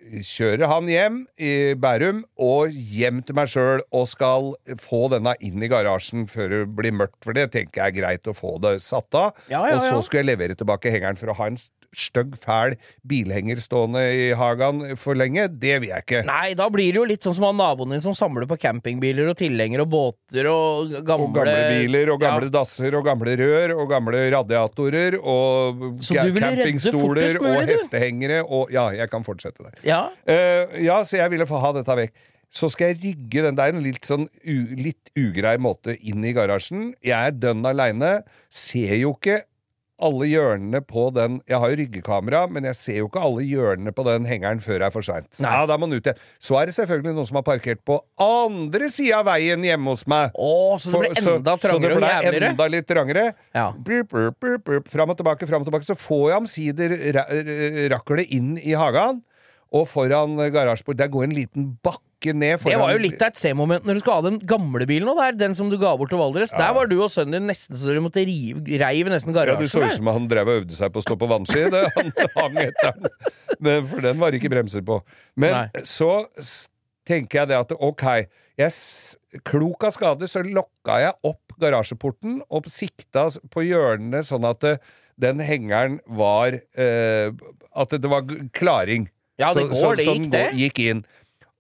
Kjører 0.10 0.66
han 0.72 0.88
hjem 0.90 1.18
i 1.38 1.76
Bærum 1.78 2.24
og 2.42 2.74
hjem 2.74 3.20
til 3.26 3.36
meg 3.38 3.52
sjøl 3.52 3.84
og 3.94 4.08
skal 4.10 4.48
få 4.82 5.04
denne 5.14 5.36
inn 5.46 5.62
i 5.62 5.70
garasjen 5.70 6.26
før 6.32 6.50
det 6.54 6.62
blir 6.80 6.96
mørkt, 6.98 7.20
for 7.22 7.38
det 7.38 7.52
tenker 7.54 7.84
jeg 7.84 7.94
er 7.94 7.98
greit 8.00 8.30
å 8.30 8.34
få 8.34 8.56
det 8.64 8.80
satt 8.82 9.14
av. 9.14 9.38
Ja, 9.52 9.68
ja, 9.70 9.76
Og 9.76 9.84
så 9.84 9.92
ja. 10.00 10.02
skulle 10.06 10.24
jeg 10.24 10.32
levere 10.32 10.58
tilbake 10.58 10.94
hengeren 10.94 11.20
for 11.20 11.30
å 11.30 11.38
ha 11.38 11.50
en 11.52 11.60
stygg, 11.96 12.36
fæl 12.44 12.76
bilhenger 13.08 13.58
stående 13.64 14.02
i 14.14 14.28
hagen 14.38 14.96
for 15.00 15.18
lenge. 15.18 15.48
Det 15.60 15.80
vil 15.82 15.90
jeg 15.90 16.04
ikke. 16.06 16.22
Nei, 16.28 16.54
da 16.60 16.68
blir 16.70 16.92
det 16.94 17.00
jo 17.02 17.06
litt 17.10 17.26
sånn 17.26 17.36
som 17.38 17.48
han 17.50 17.58
naboen 17.60 17.96
din 17.96 18.04
som 18.04 18.14
samler 18.18 18.46
på 18.50 18.58
campingbiler 18.62 19.32
og 19.32 19.38
tilhengere 19.40 19.86
og 19.88 19.92
båter 19.94 20.50
og 20.52 20.94
gamle, 21.08 21.28
Og 21.30 21.34
gamle 21.40 21.58
biler, 21.74 22.12
og 22.14 22.20
gamle 22.22 22.50
Ja. 22.50 22.54
dasser, 22.60 22.96
og 22.96 23.06
gamle 23.06 23.36
rør, 23.40 23.76
og 23.80 23.90
gamle 23.90 24.26
radiatorer, 24.36 25.18
og 25.24 26.00
campingstoler, 26.06 27.38
og 27.42 27.62
hestehengere, 27.70 28.42
og 28.46 28.70
Ja, 28.72 28.90
jeg 28.94 29.10
kan 29.10 29.24
fortsette 29.26 29.64
der. 29.64 29.78
Ja. 29.84 30.02
uh, 30.28 30.76
ja, 30.84 31.02
så 31.04 31.18
jeg 31.18 31.32
ville 31.32 31.46
få 31.50 31.60
ha 31.62 31.72
dette 31.74 31.96
vekk. 31.96 32.14
Så 32.50 32.72
skal 32.74 32.96
jeg 32.96 33.02
rygge 33.04 33.44
den 33.46 33.56
der 33.60 33.70
en 33.76 33.84
litt 33.84 34.06
sånn 34.10 34.24
u, 34.26 34.56
litt 34.76 35.12
ugrei 35.18 35.58
måte 35.62 35.94
inn 36.02 36.24
i 36.26 36.32
garasjen. 36.34 36.96
Jeg 37.06 37.14
er 37.14 37.32
dønn 37.38 37.62
aleine. 37.70 38.24
Ser 38.50 38.96
jo 38.98 39.12
ikke 39.14 39.44
alle 40.02 40.28
hjørnene 40.30 40.80
på 40.88 41.08
den 41.16 41.40
Jeg 41.50 41.60
har 41.60 41.70
jo 41.72 41.78
ryggekamera, 41.82 42.42
men 42.52 42.64
jeg 42.70 42.76
ser 42.80 42.98
jo 43.02 43.08
ikke 43.10 43.22
alle 43.26 43.44
hjørnene 43.44 43.92
på 43.96 44.06
den 44.08 44.26
hengeren 44.30 44.62
før 44.64 44.80
det 44.80 44.88
er 44.88 44.94
for 44.96 45.06
seint. 45.06 45.28
Ja, 45.44 45.66
da 45.70 45.78
må 45.78 45.90
den 45.90 46.00
ut 46.00 46.08
igjen. 46.10 46.20
Så 46.40 46.58
er 46.62 46.66
det 46.70 46.76
selvfølgelig 46.78 47.16
noen 47.18 47.28
som 47.30 47.40
har 47.42 47.46
parkert 47.48 47.84
på 47.88 48.00
andre 48.24 48.90
sida 48.94 49.20
av 49.20 49.28
veien 49.30 49.64
hjemme 49.68 49.94
hos 49.96 50.06
meg. 50.10 50.32
Åh, 50.36 50.78
så 50.80 50.92
det 50.94 51.00
ble 51.04 51.14
For- 51.20 51.36
enda 51.40 51.56
så, 51.58 51.60
så 51.60 51.64
det 51.64 51.70
trangere 51.70 51.98
og 52.00 52.08
jævligere? 52.10 52.52
enda 52.54 52.68
litt 52.76 52.88
trangere. 52.88 53.26
Ja. 53.56 53.68
Burp, 53.76 54.10
burp, 54.14 54.40
burp, 54.40 54.64
burp, 54.66 54.88
fram 54.90 55.10
og 55.14 55.18
tilbake, 55.20 55.48
fram 55.50 55.62
og 55.66 55.70
tilbake. 55.72 55.86
Så 55.90 55.98
får 56.00 56.26
jeg 56.32 56.42
omsider 56.44 56.96
ra 57.20 57.26
raklet 57.98 58.32
inn 58.36 58.58
i 58.62 58.74
hagen. 58.78 59.24
Og 59.76 59.86
foran 59.86 60.38
garasjeport 60.50 60.98
Der 60.98 61.10
går 61.14 61.28
en 61.28 61.36
liten 61.38 61.66
bakke 61.86 62.34
ned. 62.34 62.64
Det 62.66 62.76
var 62.80 62.92
jo 62.96 63.02
litt 63.04 63.22
av 63.22 63.30
et 63.30 63.40
C-moment 63.40 63.86
når 63.88 64.00
du 64.00 64.02
skal 64.02 64.18
ha 64.18 64.24
den 64.26 64.40
gamle 64.50 64.88
bilen 64.90 65.08
nå, 65.08 65.14
der, 65.20 65.38
den 65.40 65.54
som 65.56 65.70
du 65.72 65.78
ga 65.80 65.94
bort 66.00 66.12
til 66.12 66.20
Valdres. 66.20 66.52
Der 66.58 66.74
var 66.76 66.90
du 66.90 66.98
og 66.98 67.12
sønnen 67.14 67.38
din 67.38 67.48
nesten 67.48 67.78
så 67.80 67.88
dere 67.88 68.04
måtte 68.04 68.24
rive, 68.28 68.64
reiv 68.82 69.12
nesten 69.14 69.38
Ja, 69.38 69.56
du 69.56 69.70
så 69.72 69.86
ut 69.86 69.96
som 69.96 70.10
han 70.12 70.28
drev 70.32 70.50
og 70.50 70.64
øvde 70.64 70.76
seg 70.76 70.92
på 70.92 71.00
å 71.00 71.06
stå 71.06 71.16
på 71.22 71.30
vannski. 71.30 71.68
Det, 71.72 71.86
han 71.96 72.12
hang 72.36 72.60
etter 72.66 72.98
den. 72.98 73.14
Men, 73.60 73.88
for 73.94 74.10
den 74.10 74.20
var 74.20 74.36
ikke 74.36 74.52
bremser 74.52 74.84
på. 74.86 75.00
Men 75.40 75.56
Nei. 75.56 75.86
så 75.88 76.12
tenker 77.10 77.44
jeg 77.44 77.52
det 77.54 77.60
at 77.62 77.72
ok, 77.78 78.06
jeg, 78.60 78.76
klok 79.48 79.86
av 79.88 79.96
skade 79.96 80.28
så 80.30 80.44
lokka 80.44 80.98
jeg 81.06 81.16
opp 81.30 81.56
garasjeporten 81.62 82.42
og 82.50 82.68
sikta 82.72 83.30
på 83.54 83.64
hjørnene 83.68 84.26
sånn 84.26 84.48
at 84.50 84.66
den 85.20 85.42
hengeren 85.44 86.00
var 86.08 86.56
eh, 86.80 87.32
At 87.76 87.92
det 87.92 88.10
var 88.10 88.28
klaring. 88.56 89.10
Ja, 89.40 89.54
det 89.56 89.70
går, 89.72 89.96
det 90.00 90.06
gikk 90.08 90.30
det. 90.34 90.46
Gikk 90.60 90.84
inn. 90.84 91.02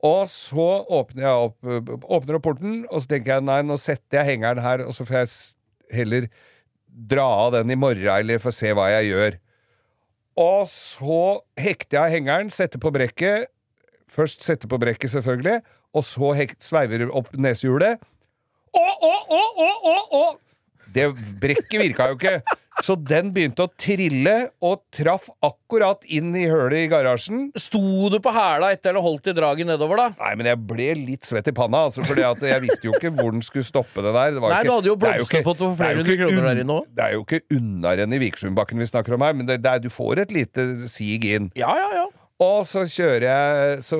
Og 0.06 0.30
så 0.32 0.68
åpner 0.96 1.26
jeg 1.26 1.48
opp, 1.48 2.06
åpner 2.08 2.38
opp 2.38 2.46
porten, 2.46 2.84
og 2.88 3.04
så 3.04 3.16
tenker 3.16 3.36
jeg 3.36 3.48
nei, 3.48 3.60
nå 3.68 3.76
setter 3.80 4.22
jeg 4.22 4.34
hengeren 4.34 4.62
her, 4.64 4.86
og 4.88 4.96
så 4.96 5.04
får 5.08 5.18
jeg 5.18 5.34
heller 5.98 6.30
dra 6.88 7.26
av 7.46 7.54
den 7.58 7.74
i 7.74 7.78
morgen, 7.80 8.08
eller 8.14 8.40
få 8.42 8.54
se 8.56 8.72
hva 8.76 8.88
jeg 8.94 9.10
gjør. 9.12 9.40
Og 10.40 10.70
så 10.72 11.20
hekter 11.60 12.00
jeg 12.00 12.20
hengeren, 12.20 12.52
setter 12.54 12.80
på 12.80 12.94
brekket. 12.96 13.50
Først 14.10 14.46
setter 14.46 14.72
på 14.72 14.80
brekket, 14.82 15.12
selvfølgelig, 15.12 15.60
og 15.94 16.06
så 16.08 16.32
hekt, 16.38 16.62
sveiver 16.64 17.10
opp 17.12 17.34
nesehjulet. 17.36 18.00
Å, 18.70 18.86
å, 18.86 19.12
å, 19.36 19.42
å, 19.66 19.70
å, 19.92 19.98
å! 20.20 20.24
Det 20.96 21.10
brekket 21.42 21.76
virka 21.82 22.08
jo 22.10 22.18
ikke. 22.18 22.40
Så 22.86 22.96
den 22.96 23.32
begynte 23.36 23.66
å 23.66 23.72
trille, 23.80 24.36
og 24.64 24.82
traff 24.96 25.28
akkurat 25.46 26.06
inn 26.08 26.32
i 26.38 26.46
hølet 26.50 26.86
i 26.86 26.90
garasjen. 26.92 27.50
Sto 27.60 28.10
du 28.12 28.20
på 28.24 28.34
hæla 28.34 28.72
etter 28.76 28.94
eller 28.94 29.04
holdt 29.06 29.30
i 29.32 29.36
draget 29.36 29.68
nedover, 29.70 30.00
da? 30.00 30.08
Nei, 30.22 30.32
men 30.40 30.50
jeg 30.52 30.62
ble 30.70 30.88
litt 30.98 31.28
svett 31.28 31.50
i 31.52 31.56
panna, 31.56 31.86
altså, 31.90 32.06
for 32.08 32.20
jeg 32.20 32.64
visste 32.66 32.88
jo 32.88 32.96
ikke 32.96 33.12
hvor 33.18 33.34
den 33.36 33.44
skulle 33.46 33.68
stoppe 33.68 34.04
det 34.06 34.14
der. 34.16 34.38
Det 34.38 34.44
var 34.44 34.56
Nei, 34.56 34.62
ikke, 34.64 34.70
du 34.70 34.76
hadde 34.78 34.92
jo 34.92 34.98
blomsterpott 35.04 35.64
for 35.64 35.74
er 35.74 35.82
flere 35.82 36.00
hundre 36.02 36.18
kroner 36.22 36.48
der 36.50 36.64
inne 36.64 36.80
òg. 36.80 36.88
Det 36.96 37.06
er 37.06 37.18
jo 37.18 37.26
ikke 37.26 37.42
unnarenn 37.60 38.16
i 38.16 38.22
Vikersundbakken 38.24 38.82
vi 38.86 38.90
snakker 38.90 39.18
om 39.18 39.28
her, 39.28 39.36
men 39.38 39.50
det, 39.50 39.60
det 39.66 39.76
er, 39.76 39.84
du 39.84 39.92
får 39.94 40.24
et 40.26 40.34
lite 40.36 40.70
sig 40.88 41.20
inn. 41.36 41.52
Ja, 41.60 41.74
ja, 41.78 41.92
ja. 42.04 42.08
Og 42.40 42.64
så 42.70 42.86
kjører 42.88 43.26
jeg 43.26 43.82
Så, 43.84 43.98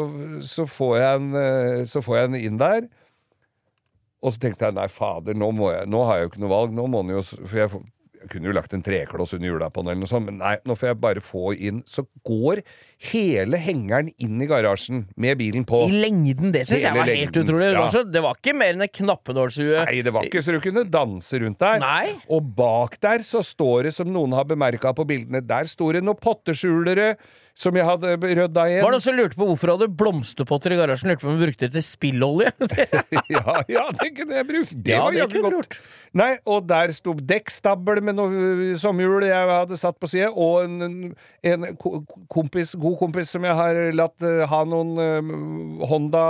så, 0.48 0.64
får, 0.64 0.94
jeg 0.96 1.20
en, 1.20 1.30
eh, 1.36 1.82
så 1.90 2.00
får 2.04 2.16
jeg 2.18 2.30
en 2.30 2.38
inn 2.40 2.60
der. 2.62 2.88
Og 4.24 4.36
så 4.36 4.42
tenkte 4.44 4.68
jeg 4.68 4.76
nei, 4.76 4.88
fader, 4.92 5.36
nå, 5.38 5.52
må 5.56 5.72
jeg, 5.72 5.88
nå 5.92 6.04
har 6.08 6.20
jeg 6.20 6.28
jo 6.28 6.32
ikke 6.34 6.44
noe 6.44 6.54
valg. 6.54 6.76
Nå 6.76 6.88
må 6.92 7.04
den 7.04 7.18
jo 7.18 7.24
For 7.24 7.60
jeg, 7.60 7.82
jeg 8.20 8.30
kunne 8.34 8.50
jo 8.50 8.54
lagt 8.56 8.74
en 8.76 8.84
trekloss 8.84 9.32
under 9.38 9.62
på 9.72 9.84
eller 9.84 10.00
noe 10.02 10.10
sånt, 10.10 10.28
men 10.28 10.40
nei, 10.42 10.56
nå 10.68 10.76
får 10.76 10.92
jeg 10.92 11.00
bare 11.00 11.24
få 11.24 11.54
inn. 11.56 11.82
Så 11.88 12.04
går 12.28 12.62
hele 13.10 13.60
hengeren 13.64 14.10
inn 14.20 14.42
i 14.44 14.48
garasjen 14.50 15.06
med 15.16 15.40
bilen 15.40 15.64
på. 15.68 15.86
I 15.88 16.02
lengden, 16.04 16.52
det 16.56 16.66
syns 16.68 16.84
jeg 16.84 16.98
var 16.98 17.08
helt 17.08 17.32
lengden, 17.32 17.48
utrolig. 17.48 17.70
Ja. 17.78 18.04
det 18.04 18.24
var 18.26 18.40
ikke 18.40 18.56
mer 18.60 18.76
enn 18.76 18.84
et 18.84 18.96
knappenålshue. 19.00 19.86
Nei, 19.88 20.02
det 20.06 20.14
var 20.16 20.28
ikke 20.28 20.44
så 20.44 20.56
du 20.56 20.60
kunne 20.64 20.84
danse 20.92 21.40
rundt 21.40 21.62
der. 21.64 21.80
Nei. 21.84 22.16
Og 22.28 22.52
bak 22.60 23.00
der 23.04 23.24
så 23.28 23.44
står 23.46 23.88
det, 23.88 23.96
som 23.96 24.12
noen 24.12 24.36
har 24.36 24.50
bemerka 24.50 24.92
på 24.98 25.08
bildene, 25.08 25.44
der 25.46 25.70
står 25.72 26.00
det 26.00 26.06
noen 26.08 26.20
potteskjulere 26.20 27.14
som 27.60 27.76
jeg 27.76 27.84
hadde 27.84 28.14
rydda 28.24 28.64
igjen. 28.72 28.84
Var 28.86 28.94
det 28.94 28.96
noen 28.96 29.04
som 29.04 29.18
lurte 29.18 29.36
på 29.36 29.48
hvorfor 29.50 29.74
hadde 29.74 29.90
blomsterpotter 30.00 30.72
i 30.72 30.78
garasjen? 30.80 31.10
Lurte 31.12 31.26
på 31.26 31.32
om 31.34 31.36
du 31.36 31.44
brukte 31.44 31.68
det 31.68 31.74
til 31.76 31.84
spillolje? 31.84 32.54
ja, 33.36 33.56
ja, 33.68 33.84
det 34.00 34.10
kunne 34.16 34.38
jeg 34.40 34.48
brukt. 34.48 34.72
Det 34.86 34.94
Ja, 34.96 35.02
var 35.04 35.18
jaggu 35.18 35.42
du 35.44 35.50
godt. 35.58 35.76
Nei, 36.18 36.30
og 36.50 36.64
der 36.72 36.94
sto 36.96 37.14
dekkstabel 37.14 38.00
med 38.02 38.16
noe 38.18 38.32
øh, 38.32 38.64
sommerhjul 38.82 39.28
jeg 39.28 39.52
hadde 39.52 39.78
satt 39.78 40.00
på 40.02 40.08
side, 40.10 40.32
og 40.32 40.64
en, 40.64 40.80
en- 40.88 41.16
en 41.52 41.68
kompis, 42.32 42.72
god 42.80 42.96
kompis 43.04 43.30
som 43.36 43.44
jeg 43.46 43.54
har 43.60 43.78
latt 43.94 44.26
øh, 44.26 44.42
ha 44.50 44.64
noen 44.66 44.96
øh, 44.98 45.86
Honda 45.92 46.24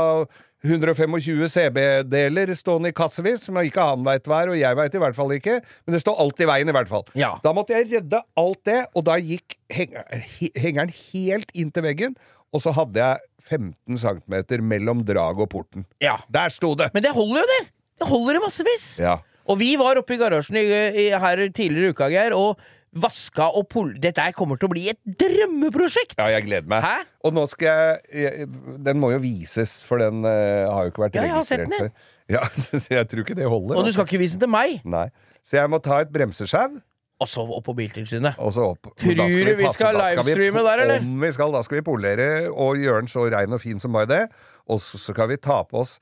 125 0.66 1.48
CB-deler 1.54 2.52
stående 2.58 2.92
i 2.92 2.96
kassevis, 2.96 3.46
som 3.48 3.60
ikke 3.62 3.86
han 3.92 4.04
veit 4.04 4.26
hva 4.28 4.42
er, 4.44 4.52
og 4.52 4.60
jeg 4.60 4.76
veit 4.80 4.98
i 4.98 5.02
hvert 5.02 5.16
fall 5.16 5.32
ikke, 5.38 5.60
men 5.86 5.96
det 5.96 6.02
står 6.04 6.20
alt 6.20 6.44
i 6.44 6.50
veien 6.50 6.72
i 6.72 6.76
hvert 6.76 6.92
fall. 6.92 7.06
Ja. 7.20 7.32
Da 7.44 7.54
måtte 7.56 7.78
jeg 7.78 7.88
redde 7.94 8.20
alt 8.40 8.62
det, 8.68 8.82
og 8.92 9.08
da 9.08 9.16
gikk 9.24 9.56
henger, 9.72 10.26
hengeren 10.60 10.92
helt 10.92 11.54
inn 11.56 11.72
til 11.72 11.88
veggen, 11.88 12.18
og 12.52 12.64
så 12.64 12.74
hadde 12.76 13.00
jeg 13.00 13.26
15 13.50 14.02
cm 14.02 14.36
mellom 14.68 15.06
draget 15.08 15.46
og 15.46 15.52
porten. 15.54 15.88
Ja. 16.04 16.18
Der 16.34 16.52
sto 16.54 16.74
det! 16.78 16.92
Men 16.94 17.06
det 17.06 17.16
holder 17.16 17.46
jo, 17.46 17.50
det! 17.56 17.62
Det 18.00 18.08
holder 18.08 18.40
i 18.40 18.44
massevis. 18.44 18.90
Ja. 19.02 19.18
Og 19.50 19.58
vi 19.60 19.74
var 19.80 19.98
oppe 20.00 20.16
i 20.16 20.20
garasjen 20.20 20.60
i, 20.60 20.66
i, 21.06 21.08
her 21.16 21.42
tidligere 21.56 21.90
i 21.90 21.96
uka, 21.96 22.10
Geir, 22.12 22.36
og 22.38 22.60
vaska 22.96 23.50
og 23.58 23.68
pol... 23.72 23.94
Dette 24.02 24.26
kommer 24.38 24.60
til 24.60 24.70
å 24.70 24.74
bli 24.74 24.86
et 24.92 25.00
drømmeprosjekt! 25.22 26.18
Ja, 26.20 26.30
jeg 26.34 26.48
gleder 26.48 26.70
meg. 26.72 26.86
Hæ? 26.86 27.08
Og 27.28 27.36
nå 27.36 27.46
skal 27.52 28.00
jeg, 28.14 28.48
Den 28.86 29.02
må 29.02 29.12
jo 29.14 29.22
vises, 29.24 29.80
for 29.88 30.02
den 30.02 30.24
uh, 30.26 30.70
har 30.72 30.88
jo 30.88 30.94
ikke 30.94 31.06
vært 31.06 31.20
Ja, 31.20 31.26
jeg 31.28 31.38
har 31.38 31.48
sett 31.48 31.64
registrert 31.64 31.92
den, 31.92 31.98
før. 31.98 32.16
Ja, 32.30 32.44
jeg 33.00 33.10
tror 33.12 33.26
ikke 33.26 33.40
det 33.40 33.50
holder. 33.50 33.74
Og 33.74 33.82
du 33.82 33.90
altså. 33.90 33.98
skal 34.00 34.10
ikke 34.10 34.22
vise 34.22 34.38
den 34.38 34.48
til 34.48 34.54
meg! 34.54 34.78
Nei. 34.86 35.08
Så 35.46 35.58
jeg 35.58 35.72
må 35.72 35.80
ta 35.82 36.02
et 36.04 36.14
bremseskjau, 36.14 36.80
Og 37.20 37.28
så 37.28 37.44
opp 37.44 37.66
på 37.66 37.74
Biltilsynet. 37.76 38.38
opp. 38.40 38.92
Tror 39.00 39.16
du 39.18 39.24
vi 39.28 39.56
vi 39.60 39.72
skal 39.74 39.98
livestreame 39.98 40.62
der, 40.64 40.84
eller? 40.86 41.02
Om 41.04 41.26
vi 41.26 41.32
skal, 41.36 41.52
da 41.52 41.64
skal 41.66 41.80
vi 41.80 41.84
polere 41.88 42.30
og 42.50 42.80
gjøre 42.80 43.04
den 43.04 43.12
så 43.12 43.26
rein 43.34 43.54
og 43.54 43.62
fin 43.62 43.82
som 43.82 43.92
bare 43.92 44.08
det. 44.08 44.22
Og 44.70 44.80
så 44.82 45.02
skal 45.02 45.32
vi 45.32 45.40
ta 45.42 45.64
på 45.66 45.82
oss 45.82 45.98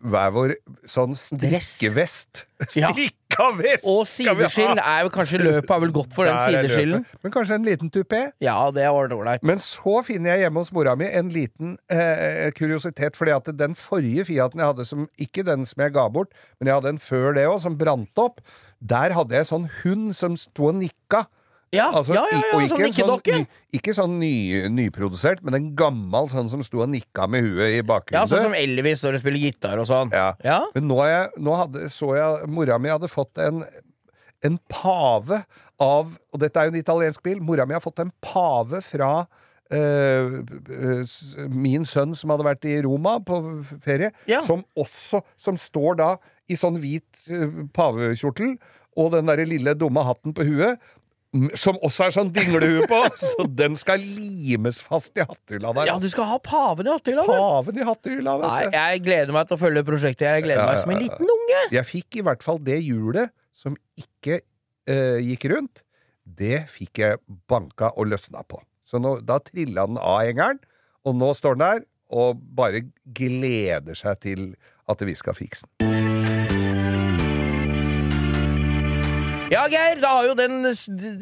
hver 0.00 0.30
vår 0.34 0.54
sånn 0.86 1.16
strikkevest. 1.18 2.44
strikkevest. 2.70 2.78
Ja. 2.78 2.92
Og 3.90 4.04
skal 4.08 4.36
vi 4.38 4.46
ha! 4.46 4.50
sideskill 4.50 4.80
er 4.80 5.04
jo 5.04 5.12
kanskje 5.14 5.40
løpet 5.42 5.74
er 5.76 5.82
vel 5.84 5.94
godt 5.94 6.16
for 6.16 6.28
den 6.28 6.40
sideskillen. 6.42 7.06
Men 7.24 7.34
kanskje 7.34 7.58
en 7.58 7.68
liten 7.68 7.92
tupé? 7.94 8.22
Ja, 8.44 8.56
det 8.74 8.86
var 8.94 9.14
ålreit. 9.14 9.44
Men 9.46 9.62
så 9.62 10.00
finner 10.06 10.34
jeg 10.34 10.46
hjemme 10.46 10.64
hos 10.64 10.72
mora 10.74 10.96
mi 10.98 11.08
en 11.08 11.32
liten 11.34 11.76
eh, 11.92 12.50
kuriositet, 12.56 13.18
fordi 13.18 13.34
at 13.36 13.50
den 13.58 13.76
forrige 13.78 14.26
Fiaten 14.28 14.62
jeg 14.62 14.72
hadde, 14.72 14.88
som, 14.88 15.08
ikke 15.20 15.44
den 15.46 15.66
som 15.68 15.84
jeg 15.84 15.94
ga 15.96 16.06
bort, 16.12 16.32
men 16.58 16.70
jeg 16.70 16.78
hadde 16.78 16.94
en 16.94 17.02
før 17.02 17.34
det 17.36 17.48
òg, 17.50 17.58
som 17.64 17.78
brant 17.78 18.22
opp, 18.22 18.40
der 18.84 19.14
hadde 19.16 19.36
jeg 19.36 19.48
sånn 19.48 19.68
hund 19.82 20.12
som 20.16 20.36
sto 20.40 20.70
og 20.70 20.78
nikka. 20.80 21.24
Ja, 21.74 21.88
Altså, 21.92 22.14
ja, 22.16 22.22
ja, 22.30 22.38
ja, 22.38 22.50
og 22.54 22.62
sånn 22.62 22.62
ikke 22.62 22.76
sånn 22.78 22.84
nikkedokke. 22.88 23.38
ny, 23.42 23.78
ikke 23.78 23.94
sånn 23.96 24.14
ny, 24.20 24.32
nyprodusert, 24.70 25.42
men 25.44 25.54
en 25.58 25.68
gammel 25.78 26.30
sånn 26.32 26.48
som 26.52 26.62
sto 26.66 26.80
og 26.84 26.88
nikka 26.92 27.26
med 27.30 27.42
huet 27.44 27.78
i 27.80 27.82
bakgrunnen. 27.86 28.20
Ja, 28.20 28.26
sånn 28.30 28.46
som 28.48 28.54
Elvis 28.58 29.02
når 29.04 29.16
du 29.18 29.22
spiller 29.24 29.42
gitar 29.42 29.78
og 29.82 29.88
sånn. 29.90 30.14
Ja. 30.14 30.30
Ja. 30.46 30.60
Men 30.76 30.86
nå, 30.88 31.00
jeg, 31.10 31.30
nå 31.42 31.56
hadde, 31.58 31.88
så 31.92 32.14
jeg 32.18 32.48
Mora 32.54 32.78
mi 32.78 32.92
hadde 32.94 33.10
fått 33.10 33.42
en, 33.42 33.64
en 34.44 34.58
pave 34.70 35.42
av 35.82 36.12
Og 36.32 36.38
dette 36.38 36.60
er 36.60 36.68
jo 36.68 36.74
en 36.76 36.78
italiensk 36.78 37.22
bil. 37.26 37.40
Mora 37.42 37.64
mi 37.66 37.74
har 37.74 37.82
fått 37.82 37.98
en 38.04 38.12
pave 38.22 38.78
fra 38.86 39.26
øh, 39.74 40.44
min 41.50 41.84
sønn 41.88 42.14
som 42.16 42.30
hadde 42.30 42.46
vært 42.46 42.64
i 42.70 42.76
Roma 42.84 43.16
på 43.26 43.40
ferie, 43.82 44.12
Ja. 44.30 44.42
som 44.46 44.62
også 44.78 45.22
Som 45.36 45.56
står 45.58 45.96
da 45.98 46.12
i 46.48 46.54
sånn 46.60 46.76
hvit 46.78 47.04
øh, 47.32 47.64
pavekjortel 47.74 48.54
og 49.00 49.10
den 49.10 49.26
derre 49.26 49.42
lille 49.48 49.72
dumme 49.74 50.04
hatten 50.06 50.30
på 50.36 50.44
huet. 50.46 50.78
Som 51.58 51.80
også 51.82 52.06
er 52.06 52.12
sånn 52.14 52.28
dinglehue 52.34 52.84
på, 52.90 52.98
så 53.34 53.46
den 53.50 53.74
skal 53.78 54.02
limes 54.02 54.78
fast 54.84 55.16
i 55.18 55.24
hattehylla 55.26 55.72
der. 55.74 55.88
Ja, 55.90 55.96
du 55.98 56.06
skal 56.12 56.28
ha 56.30 56.36
paven 56.42 56.86
i 56.86 56.92
hattehylla. 56.94 57.24
Paven 57.26 57.80
i 57.80 57.86
hattehylla, 57.88 58.36
Nei, 58.42 58.50
vet 58.64 58.70
du. 58.70 58.76
jeg 58.78 59.02
gleder 59.08 59.34
meg 59.34 59.48
til 59.50 59.58
å 59.58 59.62
følge 59.64 59.82
prosjektet. 59.88 60.28
Jeg 60.28 60.44
gleder 60.46 60.68
meg 60.68 60.78
som 60.82 60.94
en 60.94 61.02
liten 61.02 61.32
unge. 61.36 61.62
Jeg 61.74 61.88
fikk 61.90 62.20
i 62.20 62.26
hvert 62.28 62.46
fall 62.46 62.60
det 62.62 62.78
hjulet 62.84 63.34
som 63.54 63.74
ikke 63.98 64.38
eh, 64.90 65.18
gikk 65.26 65.48
rundt. 65.54 65.82
Det 66.24 66.62
fikk 66.72 67.02
jeg 67.02 67.20
banka 67.50 67.90
og 67.98 68.08
løsna 68.12 68.44
på. 68.48 68.62
Så 68.86 69.00
nå, 69.02 69.16
da 69.26 69.40
trilla 69.42 69.88
den 69.90 69.98
av 69.98 70.22
hengeren, 70.22 70.62
og 71.04 71.18
nå 71.18 71.32
står 71.36 71.58
den 71.58 71.66
der 71.66 71.84
og 72.14 72.38
bare 72.54 72.84
gleder 73.16 73.96
seg 73.98 74.20
til 74.22 74.46
at 74.86 75.02
vi 75.02 75.16
skal 75.18 75.34
fikse 75.34 75.66
den. 75.80 75.93
Ja, 79.54 79.68
Geir, 79.70 80.00
da 80.02 80.16
har 80.16 80.24
jo 80.26 80.34
den, 80.34 80.64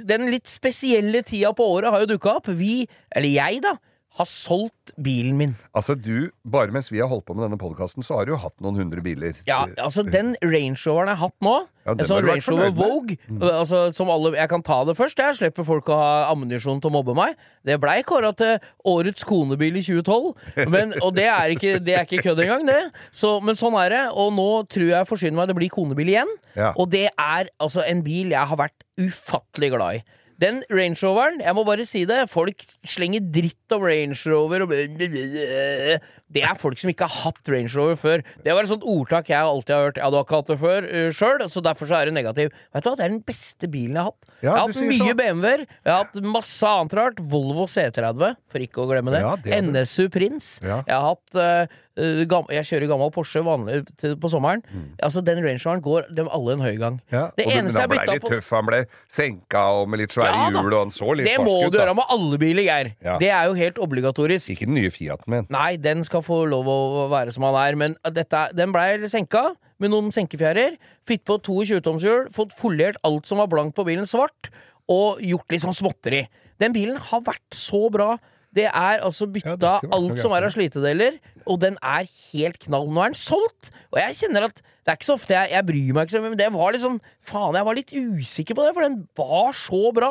den 0.08 0.30
litt 0.32 0.48
spesielle 0.48 1.20
tida 1.26 1.50
på 1.52 1.66
året 1.74 1.92
har 1.92 2.00
jo 2.04 2.14
dukka 2.14 2.38
opp. 2.38 2.48
Vi, 2.56 2.86
eller 3.12 3.28
jeg, 3.28 3.60
da, 3.64 3.74
har 4.18 4.28
solgt 4.28 4.92
bilen 5.00 5.36
min. 5.38 5.52
Altså 5.72 5.94
du, 5.96 6.30
Bare 6.44 6.72
mens 6.74 6.90
vi 6.92 7.00
har 7.00 7.08
holdt 7.08 7.24
på 7.28 7.36
med 7.36 7.46
denne 7.46 7.58
podkasten, 7.60 8.04
så 8.04 8.18
har 8.18 8.26
du 8.28 8.34
jo 8.34 8.40
hatt 8.42 8.54
noen 8.60 8.76
hundre 8.82 9.00
biler. 9.04 9.38
Ja, 9.48 9.64
altså 9.80 10.04
Den 10.04 10.34
Range 10.44 10.76
Roveren 10.76 11.12
jeg 11.12 11.16
har 11.16 11.30
hatt 11.30 11.44
nå, 11.44 11.54
Ja, 11.86 11.94
en 11.96 12.06
sånn 12.06 12.26
Range 12.26 12.44
Rover 12.46 12.74
Vogue 12.76 13.16
mm. 13.26 13.40
Altså, 13.48 13.80
som 13.96 14.10
alle, 14.12 14.34
Jeg 14.36 14.50
kan 14.52 14.62
ta 14.62 14.82
det 14.86 14.94
først, 14.98 15.18
jeg 15.18 15.38
slipper 15.40 15.66
folk 15.66 15.88
å 15.90 15.98
ha 15.98 16.12
ammunisjon 16.30 16.82
til 16.82 16.92
å 16.92 16.94
mobbe 16.98 17.16
meg. 17.16 17.40
Det 17.66 17.78
blei 17.80 17.98
kåra 18.06 18.34
til 18.36 18.60
årets 18.88 19.24
konebil 19.26 19.80
i 19.80 19.84
2012, 19.86 20.68
men, 20.72 20.96
og 21.00 21.14
det 21.16 21.28
er 21.30 21.56
ikke, 21.56 21.76
det 21.82 21.96
er 21.96 22.06
ikke 22.06 22.26
kødd 22.28 22.44
engang, 22.44 22.66
det. 22.68 22.80
Så, 23.16 23.38
men 23.44 23.58
sånn 23.58 23.76
er 23.80 23.94
det, 23.96 24.04
og 24.12 24.32
nå 24.36 24.48
tror 24.72 24.92
jeg 24.92 25.08
forsyner 25.08 25.40
meg 25.40 25.50
det 25.50 25.58
blir 25.58 25.72
konebil 25.72 26.12
igjen. 26.12 26.32
Ja. 26.58 26.74
Og 26.76 26.90
det 26.92 27.08
er 27.10 27.48
altså 27.62 27.84
en 27.86 28.04
bil 28.04 28.34
jeg 28.34 28.50
har 28.50 28.60
vært 28.60 28.84
ufattelig 29.00 29.72
glad 29.72 30.02
i. 30.02 30.20
Den 30.42 30.62
Range 30.72 30.98
Roveren, 30.98 31.38
jeg 31.44 31.54
må 31.54 31.62
bare 31.66 31.84
si 31.86 32.02
det, 32.08 32.24
folk 32.30 32.64
slenger 32.88 33.22
dritt 33.30 33.74
om 33.76 33.84
Range 33.86 34.16
Rover 34.26 34.64
og 34.64 34.72
Det 34.72 36.42
er 36.42 36.58
folk 36.58 36.80
som 36.80 36.90
ikke 36.90 37.06
har 37.06 37.28
hatt 37.28 37.50
Range 37.52 37.70
Rover 37.76 37.98
før. 38.00 38.24
Det 38.42 38.56
var 38.56 38.66
et 38.66 38.72
sånt 38.72 38.86
ordtak 38.88 39.30
jeg 39.30 39.38
alltid 39.38 39.74
har 39.74 39.86
hørt. 39.86 40.00
Jeg 40.00 40.06
hadde 40.08 40.22
ikke 40.24 40.40
hatt 40.40 40.50
det 40.50 40.58
før 40.62 40.88
uh, 40.88 41.06
sjøl, 41.14 41.44
så 41.52 41.62
derfor 41.64 41.90
så 41.90 42.00
er 42.00 42.10
det 42.10 42.16
negativ. 42.16 42.50
Vet 42.74 42.82
du 42.82 42.90
hva, 42.90 42.96
det 42.98 43.06
er 43.06 43.14
den 43.14 43.22
beste 43.28 43.70
bilen 43.70 43.98
jeg 43.98 44.02
har 44.02 44.10
hatt. 44.10 44.28
Ja, 44.32 44.42
jeg 44.42 44.50
har 44.50 44.64
hatt 44.64 44.90
mye. 44.90 45.16
BMW-er, 45.22 45.64
jeg 45.68 45.92
har 45.92 46.02
hatt 46.08 46.28
masse 46.34 46.74
annet 46.74 46.98
rart. 46.98 47.22
Volvo 47.32 47.68
C30, 47.70 48.36
for 48.50 48.66
ikke 48.66 48.82
å 48.82 48.90
glemme 48.90 49.14
det. 49.14 49.22
Ja, 49.22 49.36
det. 49.46 49.62
NSU 49.68 50.08
Prins. 50.12 50.56
Ja. 50.64 50.82
Jeg 50.88 50.96
har 50.96 51.12
hatt 51.12 51.38
uh, 51.38 51.80
Jeg 51.96 52.64
kjører 52.68 52.88
gammel 52.88 53.10
Porsche 53.12 53.42
vanlig 53.44 53.82
på 54.20 54.30
sommeren. 54.32 54.62
Altså 55.02 55.20
Den 55.24 55.42
Range 55.44 55.60
Roveren 55.60 55.82
går 55.84 56.06
dem 56.16 56.30
alle 56.32 56.54
en 56.56 56.64
høy 56.64 56.76
gang. 56.80 56.94
Mm. 57.02 57.12
Ja, 57.12 57.24
Det 57.36 57.46
og 57.46 57.52
eneste 57.58 57.84
bytta 57.90 57.90
på 57.92 57.92
han 57.92 58.08
ble 58.08 58.14
litt 58.14 58.28
tøff, 58.32 58.48
han 58.56 58.68
ble 58.70 58.80
senka 59.12 59.64
og 59.80 59.90
med 59.92 60.02
litt 60.02 60.14
svære 60.16 60.32
Ja 60.32 60.48
hjul, 60.54 60.72
og 60.72 60.78
han 60.78 60.94
så 60.94 61.12
litt 61.18 61.28
Det 61.28 61.36
må 61.42 61.58
ut, 61.66 61.72
du 61.72 61.78
gjøre 61.78 61.96
med 61.98 62.14
alle 62.16 62.40
biler, 62.40 62.62
Geir. 62.68 62.92
Ja. 63.04 63.18
Det 63.20 63.28
er 63.28 63.50
jo 63.50 63.58
helt 63.58 63.78
obligatorisk. 63.82 64.54
Ikke 64.54 64.68
den 64.70 64.78
nye 64.80 64.90
Fiaten 64.94 65.34
min. 65.34 65.46
Nei, 65.52 65.76
den 65.76 66.04
skal 66.08 66.24
få 66.24 66.44
lov 66.48 66.68
å 66.72 67.08
være 67.12 67.34
som 67.34 67.44
han 67.48 67.58
er, 67.60 67.76
men 67.76 67.96
dette, 68.16 68.48
den 68.56 68.72
blei 68.72 68.96
senka 69.12 69.50
med 69.82 69.92
noen 69.92 70.12
senkefjærer. 70.14 70.78
Fitt 71.08 71.24
på 71.28 71.36
to 71.44 71.60
20-tomshjul, 71.66 72.30
fått 72.34 72.54
foliert 72.56 73.00
alt 73.04 73.28
som 73.28 73.42
var 73.42 73.50
blankt 73.52 73.76
på 73.76 73.84
bilen, 73.88 74.08
svart, 74.08 74.52
og 74.90 75.20
gjort 75.22 75.52
litt 75.52 75.64
sånn 75.64 75.76
småtteri. 75.76 76.24
Den 76.62 76.74
bilen 76.74 76.96
har 77.10 77.24
vært 77.26 77.56
så 77.56 77.88
bra. 77.92 78.14
Det 78.52 78.66
er 78.68 79.00
altså 79.00 79.24
Ja, 79.24 79.32
bytta 79.32 79.56
det 79.56 79.68
vært 79.70 79.86
noe 79.88 79.96
alt 79.96 80.20
som 80.20 80.34
er 80.36 80.44
av 80.46 80.52
slitedeler, 80.52 81.16
og 81.46 81.60
den 81.62 81.78
er 81.82 82.08
helt 82.32 82.60
knall. 82.66 82.88
Nå 82.90 83.02
er 83.04 83.12
den 83.12 83.18
solgt, 83.18 83.72
og 83.92 84.00
jeg 84.00 84.18
kjenner 84.22 84.48
at 84.48 84.62
det 84.82 84.90
er 84.90 84.98
ikke 84.98 85.06
så 85.06 85.14
ofte 85.14 85.34
jeg, 85.36 85.50
jeg 85.52 85.66
bryr 85.68 85.94
meg 85.94 86.08
ikke 86.08 86.20
men 86.24 86.32
det 86.40 86.48
var 86.50 86.72
litt 86.74 86.82
sånn 86.82 86.96
Faen, 87.22 87.54
jeg 87.54 87.66
var 87.68 87.76
litt 87.78 87.92
usikker 87.94 88.56
på 88.58 88.64
det, 88.66 88.72
for 88.74 88.82
den 88.82 88.96
var 89.14 89.54
så 89.54 89.82
bra. 89.94 90.08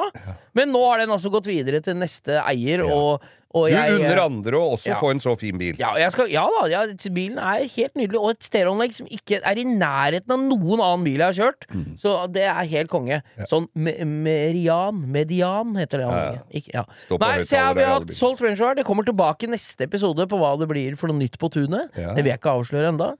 Men 0.55 0.71
nå 0.71 0.79
har 0.85 1.01
den 1.03 1.11
altså 1.11 1.31
gått 1.33 1.49
videre 1.51 1.81
til 1.83 1.97
neste 1.99 2.37
eier, 2.45 2.85
og, 2.87 3.25
og 3.53 3.67
Du 3.69 3.75
jeg 3.75 3.93
unner 3.99 4.19
andre 4.23 4.51
å 4.57 4.73
også 4.77 4.87
Ja. 4.93 4.99
få 4.99 5.11
en 5.11 5.19
så 5.19 5.37
fin 5.39 5.57
bil. 5.57 5.75
ja, 5.79 5.93
jeg 5.97 6.11
skal, 6.11 6.27
ja 6.31 6.45
da, 6.47 6.67
ja, 6.71 6.85
bilen 7.11 7.37
er 7.37 7.67
helt 7.67 7.95
nydelig, 7.95 8.19
og 8.19 8.29
et 8.31 8.39
stereoanlegg 8.47 8.93
som 8.93 9.07
ikke 9.07 9.41
er 9.43 9.57
i 9.59 9.65
nærheten 9.65 10.31
av 10.31 10.39
noen 10.39 10.79
annen 10.79 11.03
bil 11.03 11.17
jeg 11.19 11.27
har 11.27 11.37
kjørt. 11.39 11.67
Mm. 11.73 11.97
Så 11.99 12.31
det 12.31 12.43
er 12.47 12.63
helt 12.71 12.89
konge. 12.89 13.21
Sånn 13.49 13.67
me 13.75 13.91
merian, 14.05 15.01
median 15.11 15.75
heter 15.75 15.99
det 16.01 16.07
anlegget. 16.07 16.69
Ja. 16.73 16.83
Nei, 17.19 17.43
så 17.43 17.57
jeg, 17.57 17.75
vi 17.75 17.83
har 17.83 17.99
hatt 17.99 18.13
solgt 18.15 18.41
Range 18.41 18.59
Rover. 18.59 18.75
Det 18.75 18.85
kommer 18.87 19.03
tilbake 19.07 19.43
i 19.47 19.51
neste 19.51 19.83
episode 19.87 20.25
på 20.31 20.39
hva 20.39 20.53
det 20.59 20.67
blir 20.71 20.95
for 20.99 21.11
noe 21.11 21.19
nytt 21.19 21.37
på 21.41 21.49
tunet. 21.51 21.91
Det 21.95 22.15
vil 22.23 22.31
jeg 22.31 22.39
ikke 22.39 22.53
avsløre 22.55 22.91
ennå. 22.93 23.11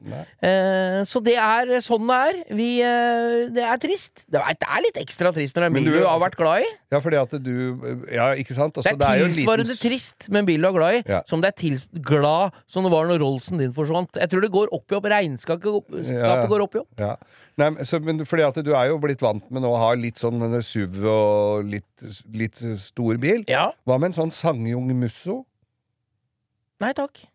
Eh, 0.42 1.02
så 1.08 1.22
det 1.24 1.36
er 1.38 1.76
sånn 1.84 2.08
det 2.08 2.18
er. 2.22 2.40
Vi, 2.56 2.70
eh, 2.82 3.50
det 3.54 3.64
er 3.68 3.78
trist. 3.82 4.26
Det 4.32 4.40
er, 4.42 4.56
det 4.60 4.68
er 4.68 4.82
litt 4.88 5.00
ekstra 5.04 5.34
trist 5.36 5.56
når 5.56 5.62
det 5.62 5.68
er 5.68 5.72
en 5.72 5.74
bil 5.80 5.92
du- 5.92 6.00
du 6.00 6.06
har 6.08 6.20
vært 6.20 6.36
glad 6.40 6.62
i. 6.64 6.70
Ja, 6.92 7.00
fordi 7.00 7.18
at 7.22 7.32
du 7.44 7.52
Ja, 8.12 8.32
ikke 8.36 8.54
sant? 8.56 8.74
Det 8.76 8.86
Altså, 8.86 8.98
er 9.02 9.18
jo 9.20 9.26
en 9.26 9.32
liten 9.32 9.46
tilsvarende 9.46 9.80
trist 9.80 10.21
med 10.30 10.40
en 10.40 10.46
bil 10.46 10.62
du 10.62 10.68
er 10.68 10.74
glad 10.74 10.94
i, 11.00 11.04
Ja. 11.10 11.22
som 11.26 11.42
det 11.42 11.48
er 11.54 11.58
til, 11.62 11.78
glad 12.02 12.52
som 12.68 12.84
det 12.84 12.92
var 12.92 13.06
når 13.08 13.20
Rolsen 13.20 13.58
din 13.58 13.74
forsvant. 13.74 14.14
Jeg 14.20 14.30
tror 14.30 14.42
det 14.42 14.52
går 14.52 14.68
opp 14.72 14.92
i 14.92 14.96
opp. 14.96 15.04
Regnskapet 15.06 15.64
Ja. 16.12 16.46
går 16.48 16.62
opp 16.62 16.76
i 16.76 16.80
opp. 16.80 16.88
Ja. 17.00 17.16
Nei, 17.58 17.70
så, 17.84 18.00
men 18.02 18.24
fordi 18.26 18.44
at 18.48 18.56
du 18.64 18.74
er 18.74 18.88
jo 18.88 18.98
blitt 19.00 19.20
vant 19.22 19.50
med 19.52 19.62
nå 19.62 19.70
å 19.74 19.78
ha 19.78 19.94
litt 19.94 20.16
sånn 20.18 20.40
SUV 20.64 21.04
og 21.06 21.66
litt, 21.66 21.86
litt 22.32 22.58
stor 22.80 23.18
bil. 23.18 23.44
Ja. 23.48 23.72
Hva 23.86 24.00
med 24.00 24.14
en 24.16 24.30
sånn 24.30 24.32
Sangjung 24.32 24.88
Musso? 24.96 25.46
Nei 26.82 26.94
takk. 26.94 27.26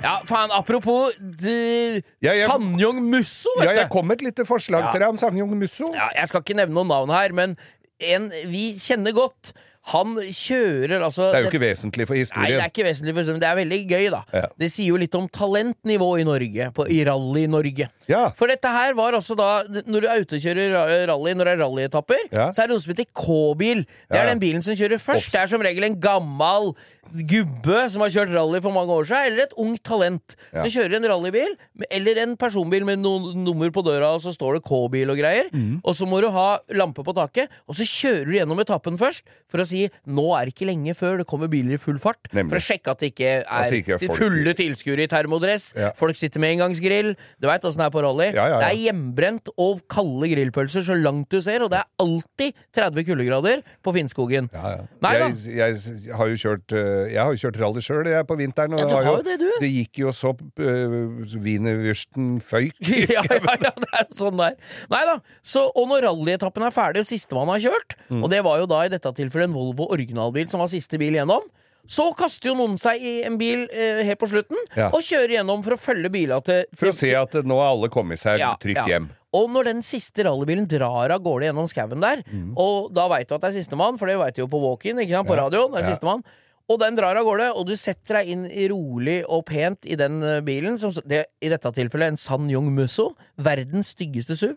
Ja, 0.00 0.22
faen, 0.24 0.48
apropos 0.56 1.12
de, 1.20 2.02
Ja, 2.24 2.32
jeg- 2.32 2.48
Sanyong 2.48 3.02
Musso, 3.10 3.50
Ja, 3.62 3.72
jeg 3.74 3.90
kom 3.90 4.06
med 4.06 4.22
et 4.22 4.24
lite 4.32 4.46
forslag 4.46 4.80
Ja. 4.86 4.92
til 4.92 5.00
deg 5.00 5.08
om 5.10 5.18
Sangjung 5.18 5.50
Musso. 5.58 5.92
Ja, 5.92 6.08
jeg 6.14 6.26
skal 6.28 6.40
ikke 6.40 6.56
nevne 6.56 6.72
noen 6.72 6.88
navn 6.88 7.10
her, 7.10 7.32
men 7.34 7.56
en 8.00 8.30
vi 8.50 8.72
kjenner 8.80 9.12
godt, 9.16 9.52
han 9.90 10.12
kjører 10.14 11.00
altså 11.02 11.30
Det 11.32 11.38
er 11.38 11.44
jo 11.46 11.48
ikke 11.48 11.60
vesentlig 11.62 12.04
for 12.06 12.14
Nei, 12.14 12.20
det 12.20 12.26
historien. 12.28 12.60
er 12.60 12.68
ikke 12.68 12.84
vesentlig, 12.84 13.14
for 13.16 13.30
men 13.32 13.40
det 13.40 13.48
er 13.48 13.56
veldig 13.56 13.78
gøy, 13.88 14.04
da. 14.12 14.20
Ja. 14.36 14.42
Det 14.60 14.68
sier 14.74 14.90
jo 14.92 14.98
litt 15.00 15.14
om 15.16 15.24
talentnivå 15.32 16.08
i 16.20 16.26
Norge, 16.28 16.66
på, 16.76 16.84
i 16.92 16.98
Rally-Norge. 17.08 17.88
Ja. 18.10 18.20
For 18.36 18.52
dette 18.52 18.68
her 18.68 18.92
var 18.98 19.16
altså 19.16 19.34
da 19.38 19.48
Når 19.86 20.04
du 20.04 20.06
er 20.10 20.20
ute 20.20 20.36
og 20.36 20.44
kjører 20.44 20.76
rally, 21.08 21.32
når 21.34 21.48
det 21.48 21.54
er 21.56 21.62
rallyetapper, 21.64 22.22
Ja. 22.28 22.50
så 22.52 22.62
er 22.62 22.68
det 22.70 22.76
noe 22.76 22.84
som 22.84 22.92
heter 22.92 23.08
K-bil. 23.24 23.84
Det 24.12 24.20
er 24.20 24.28
den 24.34 24.42
bilen 24.44 24.62
som 24.62 24.76
kjører 24.76 25.00
først. 25.00 25.32
Det 25.32 25.40
er 25.40 25.46
som 25.56 25.64
regel 25.64 25.88
en 25.88 25.98
gammal 26.00 26.74
gubbe 27.14 27.82
som 27.90 28.02
har 28.04 28.12
kjørt 28.14 28.32
rally 28.34 28.60
for 28.62 28.74
mange 28.74 28.94
år 28.94 29.06
siden, 29.08 29.30
eller 29.32 29.42
et 29.48 29.54
ungt 29.60 29.82
talent 29.86 30.36
Ja. 30.52 30.64
som 30.64 30.70
kjører 30.80 30.96
en 30.96 31.08
rallybil, 31.10 31.56
eller 31.90 32.18
en 32.22 32.36
personbil 32.36 32.84
med 32.84 32.98
noen 33.02 33.44
nummer 33.44 33.70
på 33.70 33.82
døra, 33.84 34.14
og 34.14 34.22
så 34.22 34.32
står 34.34 34.58
det 34.58 34.64
K-bil 34.66 35.10
og 35.10 35.18
greier. 35.18 35.50
mm. 35.52 35.80
Og 35.84 35.94
så 35.94 36.06
må 36.08 36.20
du 36.22 36.28
ha 36.30 36.58
lampe 36.70 37.02
på 37.06 37.14
taket, 37.14 37.48
og 37.68 37.74
så 37.74 37.86
kjører 37.86 38.26
du 38.26 38.32
gjennom 38.38 38.60
etappen 38.60 38.98
først 38.98 39.22
for 39.50 39.58
å 39.62 39.66
si 39.66 39.88
nå 40.06 40.26
er 40.38 40.46
det 40.46 40.54
ikke 40.54 40.68
lenge 40.70 40.94
før 40.94 41.18
det 41.18 41.26
kommer 41.26 41.48
biler 41.50 41.74
i 41.74 41.80
full 41.82 41.98
fart. 41.98 42.18
Nemlig. 42.32 42.50
For 42.50 42.60
å 42.60 42.66
sjekke 42.68 42.90
at 42.94 43.00
det 43.02 43.12
ikke 43.14 43.30
er, 43.42 43.70
det 43.70 43.80
ikke 43.82 43.98
er 43.98 44.14
fulle 44.16 44.54
tilskuere 44.54 45.02
i 45.06 45.10
termodress. 45.10 45.72
Ja. 45.76 45.90
Folk 45.98 46.14
sitter 46.18 46.40
med 46.42 46.54
engangsgrill. 46.58 47.14
Du 47.40 47.48
veit 47.50 47.64
åssen 47.66 47.82
det 47.82 47.86
er 47.88 47.94
på 47.94 48.02
rally. 48.04 48.30
Ja. 48.34 48.46
Det 48.60 48.68
er 48.70 48.78
hjemmebrent 48.84 49.50
og 49.56 49.80
kalde 49.90 50.28
grillpølser 50.30 50.84
så 50.86 50.94
langt 50.98 51.30
du 51.30 51.40
ser, 51.42 51.62
og 51.64 51.70
det 51.72 51.80
er 51.82 51.88
alltid 52.02 52.54
30 52.76 53.04
kuldegrader 53.08 53.62
på 53.82 53.94
Finnskogen. 53.96 54.50
Ja, 54.54 54.76
ja. 54.76 54.86
Nei 55.02 55.14
da. 55.18 55.28
jeg, 55.34 55.78
jeg 56.06 56.14
har 56.14 56.30
jo 56.30 56.38
kjørt 56.40 56.72
eh, 56.76 56.99
Jeg 57.08 57.20
har 57.22 57.32
jo 57.32 57.40
kjørt 57.42 57.58
rally 57.62 57.80
sjøl 57.84 58.10
på 58.28 58.36
vinteren. 58.38 58.74
Og 58.76 58.80
Ja, 58.82 58.86
du 58.90 58.94
har 58.96 59.08
jo 59.18 59.22
det, 59.26 59.38
du. 59.40 59.48
det 59.62 59.70
gikk 59.72 60.00
jo 60.04 60.12
så 60.12 60.34
uh, 60.34 61.24
Wienerwürsten 61.44 62.40
føyk. 62.44 62.76
ja, 63.10 63.22
ja, 63.28 63.38
ja, 63.60 63.72
det 63.76 63.90
er 64.00 64.08
sånn 64.16 64.38
der. 64.40 64.56
Nei 64.92 65.02
da. 65.08 65.16
Så, 65.42 65.66
og 65.74 65.88
når 65.90 66.06
rallyetappen 66.08 66.64
er 66.66 66.74
ferdig, 66.74 67.04
og 67.04 67.08
sistemann 67.10 67.50
har 67.54 67.62
kjørt, 67.70 67.96
Mm. 68.10 68.24
og 68.26 68.30
det 68.32 68.40
var 68.42 68.58
jo 68.58 68.66
da 68.66 68.80
i 68.86 68.90
dette 68.90 69.10
tilfellet 69.14 69.46
en 69.46 69.54
Volvo 69.54 69.84
originalbil 69.94 70.48
som 70.50 70.58
var 70.62 70.66
siste 70.72 70.98
bil 70.98 71.14
gjennom, 71.14 71.44
så 71.90 72.08
kaster 72.18 72.50
jo 72.50 72.56
noen 72.58 72.74
seg 72.78 72.98
i 73.06 73.12
en 73.26 73.36
bil 73.38 73.62
eh, 73.70 74.00
helt 74.06 74.18
på 74.20 74.26
slutten 74.30 74.58
Ja. 74.76 74.88
og 74.90 75.00
kjører 75.06 75.36
gjennom 75.38 75.62
for 75.64 75.74
å 75.76 75.78
følge 75.80 76.10
bila 76.12 76.40
til 76.44 76.64
For 76.78 76.90
å 76.90 76.94
se 76.94 77.12
at 77.16 77.32
nå 77.46 77.56
har 77.60 77.70
alle 77.72 77.88
kommet 77.90 78.18
seg 78.20 78.38
Ja, 78.42 78.52
trygt 78.60 78.82
ja. 78.82 78.86
hjem. 78.90 79.08
Og 79.32 79.46
når 79.54 79.70
den 79.70 79.82
siste 79.86 80.26
rallybilen 80.26 80.66
drar 80.70 81.14
av 81.14 81.22
gårde 81.22 81.46
gjennom 81.48 81.68
skauen 81.70 82.02
der, 82.02 82.24
og 82.58 82.90
da 82.98 83.06
veit 83.12 83.28
du 83.30 83.36
at 83.36 83.44
det 83.46 83.52
er 83.52 83.58
sistemann, 83.62 83.96
for 84.00 84.10
det 84.10 84.18
veit 84.18 84.34
du 84.34 84.42
jo 84.42 84.48
på 84.50 84.58
walk-in, 84.62 84.98
ikke 84.98 85.14
sant, 85.20 85.28
på 85.30 85.36
Mm. 85.38 85.42
Radioen, 85.44 85.70
det 85.76 85.84
er 85.84 85.90
sistemann. 85.94 86.24
Og 86.70 86.78
den 86.78 86.94
drar 86.94 87.18
av 87.18 87.26
gårde, 87.26 87.48
og 87.58 87.66
du 87.66 87.72
setter 87.78 88.20
deg 88.20 88.28
inn 88.30 88.44
rolig 88.70 89.18
og 89.26 89.42
pent 89.48 89.88
i 89.90 89.96
den 89.98 90.20
eh, 90.22 90.38
bilen, 90.46 90.76
som 90.78 90.92
det, 91.10 91.24
i 91.42 91.50
dette 91.50 91.72
tilfellet 91.74 92.12
en 92.12 92.20
Sanyong 92.20 92.68
Musso, 92.76 93.08
verdens 93.42 93.90
styggeste 93.96 94.36
SUV, 94.38 94.54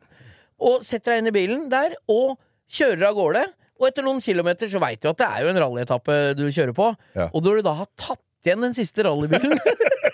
og 0.63 0.84
setter 0.86 1.15
deg 1.15 1.23
inn 1.23 1.32
i 1.32 1.36
bilen 1.36 1.63
der, 1.73 1.95
og 2.13 2.36
kjører 2.73 3.08
av 3.10 3.17
gårde. 3.17 3.41
Og 3.82 3.88
etter 3.89 4.06
noen 4.06 4.21
kilometer 4.21 4.69
så 4.69 4.80
veit 4.84 5.02
du 5.02 5.10
at 5.10 5.17
det 5.19 5.26
er 5.28 5.41
jo 5.47 5.49
en 5.56 5.62
rallyetappe 5.65 6.19
du 6.38 6.45
kjører 6.54 6.76
på, 6.78 6.91
Ja. 7.17 7.26
og 7.34 7.41
når 7.43 7.58
du 7.60 7.65
da 7.65 7.73
har 7.82 7.89
tatt 7.99 8.21
igjen 8.45 8.62
den 8.67 8.76
siste 8.78 9.04
rallybilen 9.08 9.58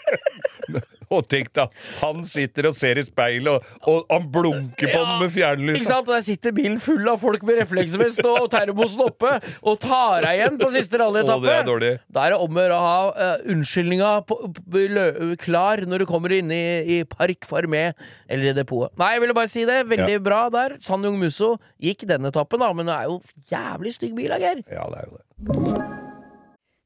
Og 1.09 1.25
tenk 1.25 1.47
da, 1.57 1.63
han 2.03 2.19
sitter 2.27 2.67
og 2.69 2.75
ser 2.77 2.99
i 3.01 3.03
speilet, 3.05 3.63
og, 3.81 3.87
og 3.89 4.11
han 4.13 4.27
blunker 4.29 4.91
på 4.91 4.99
den 4.99 5.15
med 5.23 5.31
fjernlys. 5.33 5.79
Ikke 5.79 5.87
sant? 5.89 6.05
Der 6.11 6.21
sitter 6.25 6.53
bilen 6.53 6.77
full 6.83 7.07
av 7.09 7.17
folk 7.23 7.41
med 7.47 7.57
refleksvest 7.63 8.21
og 8.29 8.45
termosen 8.53 9.01
oppe 9.07 9.31
og 9.63 9.79
tar 9.81 10.21
deg 10.27 10.37
igjen 10.37 10.59
på 10.61 10.69
siste 10.75 10.99
rallyetappe. 11.01 11.55
dårlig. 11.65 11.91
Da 12.13 12.27
er 12.27 12.35
det 12.35 12.41
om 12.45 12.59
å 12.59 12.65
gjøre 12.65 12.77
å 12.77 12.83
ha 12.85 12.99
uh, 13.09 13.47
unnskyldninga 13.55 14.11
på, 14.29 14.37
på, 14.59 14.83
lø- 14.93 15.31
klar 15.41 15.81
når 15.89 16.03
du 16.05 16.09
kommer 16.11 16.35
inn 16.37 16.53
i, 16.53 16.61
i 16.85 16.99
Park 17.09 17.47
Farmé 17.49 17.87
eller 18.29 18.51
i 18.51 18.55
depotet. 18.59 18.93
Nei, 19.01 19.15
jeg 19.15 19.25
ville 19.25 19.37
bare 19.37 19.51
si 19.51 19.65
det. 19.69 19.79
Veldig 19.89 20.19
bra 20.25 20.43
der. 20.53 20.77
San 20.83 21.05
Jung 21.07 21.17
Musso 21.21 21.55
gikk 21.81 22.05
den 22.09 22.29
etappen, 22.29 22.61
da, 22.61 22.69
men 22.77 22.85
det 22.91 22.99
er 22.99 23.09
jo 23.09 23.17
jævlig 23.49 23.95
stygg 23.97 24.13
bil, 24.19 24.37
Geir. 24.39 24.61
Ja, 24.69 24.85
det 24.93 25.01
er 25.01 25.09
jo 25.09 25.17
det. 25.17 26.08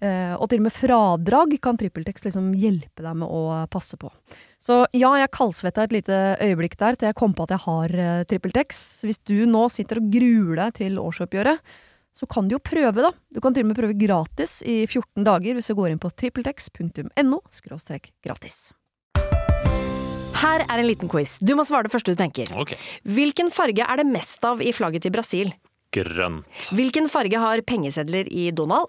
Eh, 0.00 0.32
og 0.32 0.48
til 0.48 0.62
og 0.62 0.64
med 0.64 0.72
fradrag 0.72 1.52
kan 1.60 1.76
TrippelTex 1.76 2.24
liksom 2.24 2.54
hjelpe 2.56 3.04
deg 3.04 3.18
med 3.20 3.28
å 3.28 3.66
passe 3.72 3.98
på. 4.00 4.08
Så 4.60 4.82
ja, 4.96 5.12
jeg 5.20 5.32
kaldsvetta 5.36 5.84
et 5.84 5.94
lite 5.98 6.18
øyeblikk 6.40 6.78
der 6.80 6.96
til 6.96 7.10
jeg 7.10 7.18
kom 7.20 7.36
på 7.36 7.44
at 7.44 7.54
jeg 7.56 7.64
har 7.66 7.94
uh, 8.00 8.24
TrippelTex. 8.30 8.82
Hvis 9.04 9.20
du 9.28 9.44
nå 9.48 9.66
sitter 9.72 10.00
og 10.00 10.08
gruer 10.12 10.64
deg 10.64 10.74
til 10.80 10.98
årsoppgjøret, 11.00 11.60
så 12.16 12.26
kan 12.32 12.48
du 12.48 12.56
jo 12.56 12.64
prøve, 12.64 13.04
da. 13.04 13.12
Du 13.32 13.40
kan 13.44 13.54
til 13.54 13.64
og 13.66 13.70
med 13.70 13.78
prøve 13.78 13.96
gratis 14.00 14.58
i 14.66 14.82
14 14.88 15.24
dager 15.26 15.56
hvis 15.56 15.70
du 15.70 15.76
går 15.78 15.92
inn 15.92 16.02
på 16.02 16.10
trippeltex.no 16.16 17.40
gratis. 18.24 18.60
Her 20.40 20.64
er 20.64 20.80
en 20.80 20.88
liten 20.88 21.10
quiz. 21.12 21.36
Du 21.44 21.52
må 21.58 21.66
svare 21.68 21.86
det 21.86 21.92
første 21.92 22.14
du 22.14 22.18
tenker. 22.18 22.48
Okay. 22.56 22.80
Hvilken 23.04 23.52
farge 23.52 23.84
er 23.84 24.00
det 24.00 24.08
mest 24.08 24.44
av 24.48 24.62
i 24.64 24.72
flagget 24.72 25.04
til 25.04 25.12
Brasil? 25.12 25.52
Grønt. 25.92 26.46
Hvilken 26.72 27.10
farge 27.12 27.38
har 27.42 27.60
pengesedler 27.66 28.28
i 28.30 28.48
Donald? 28.54 28.88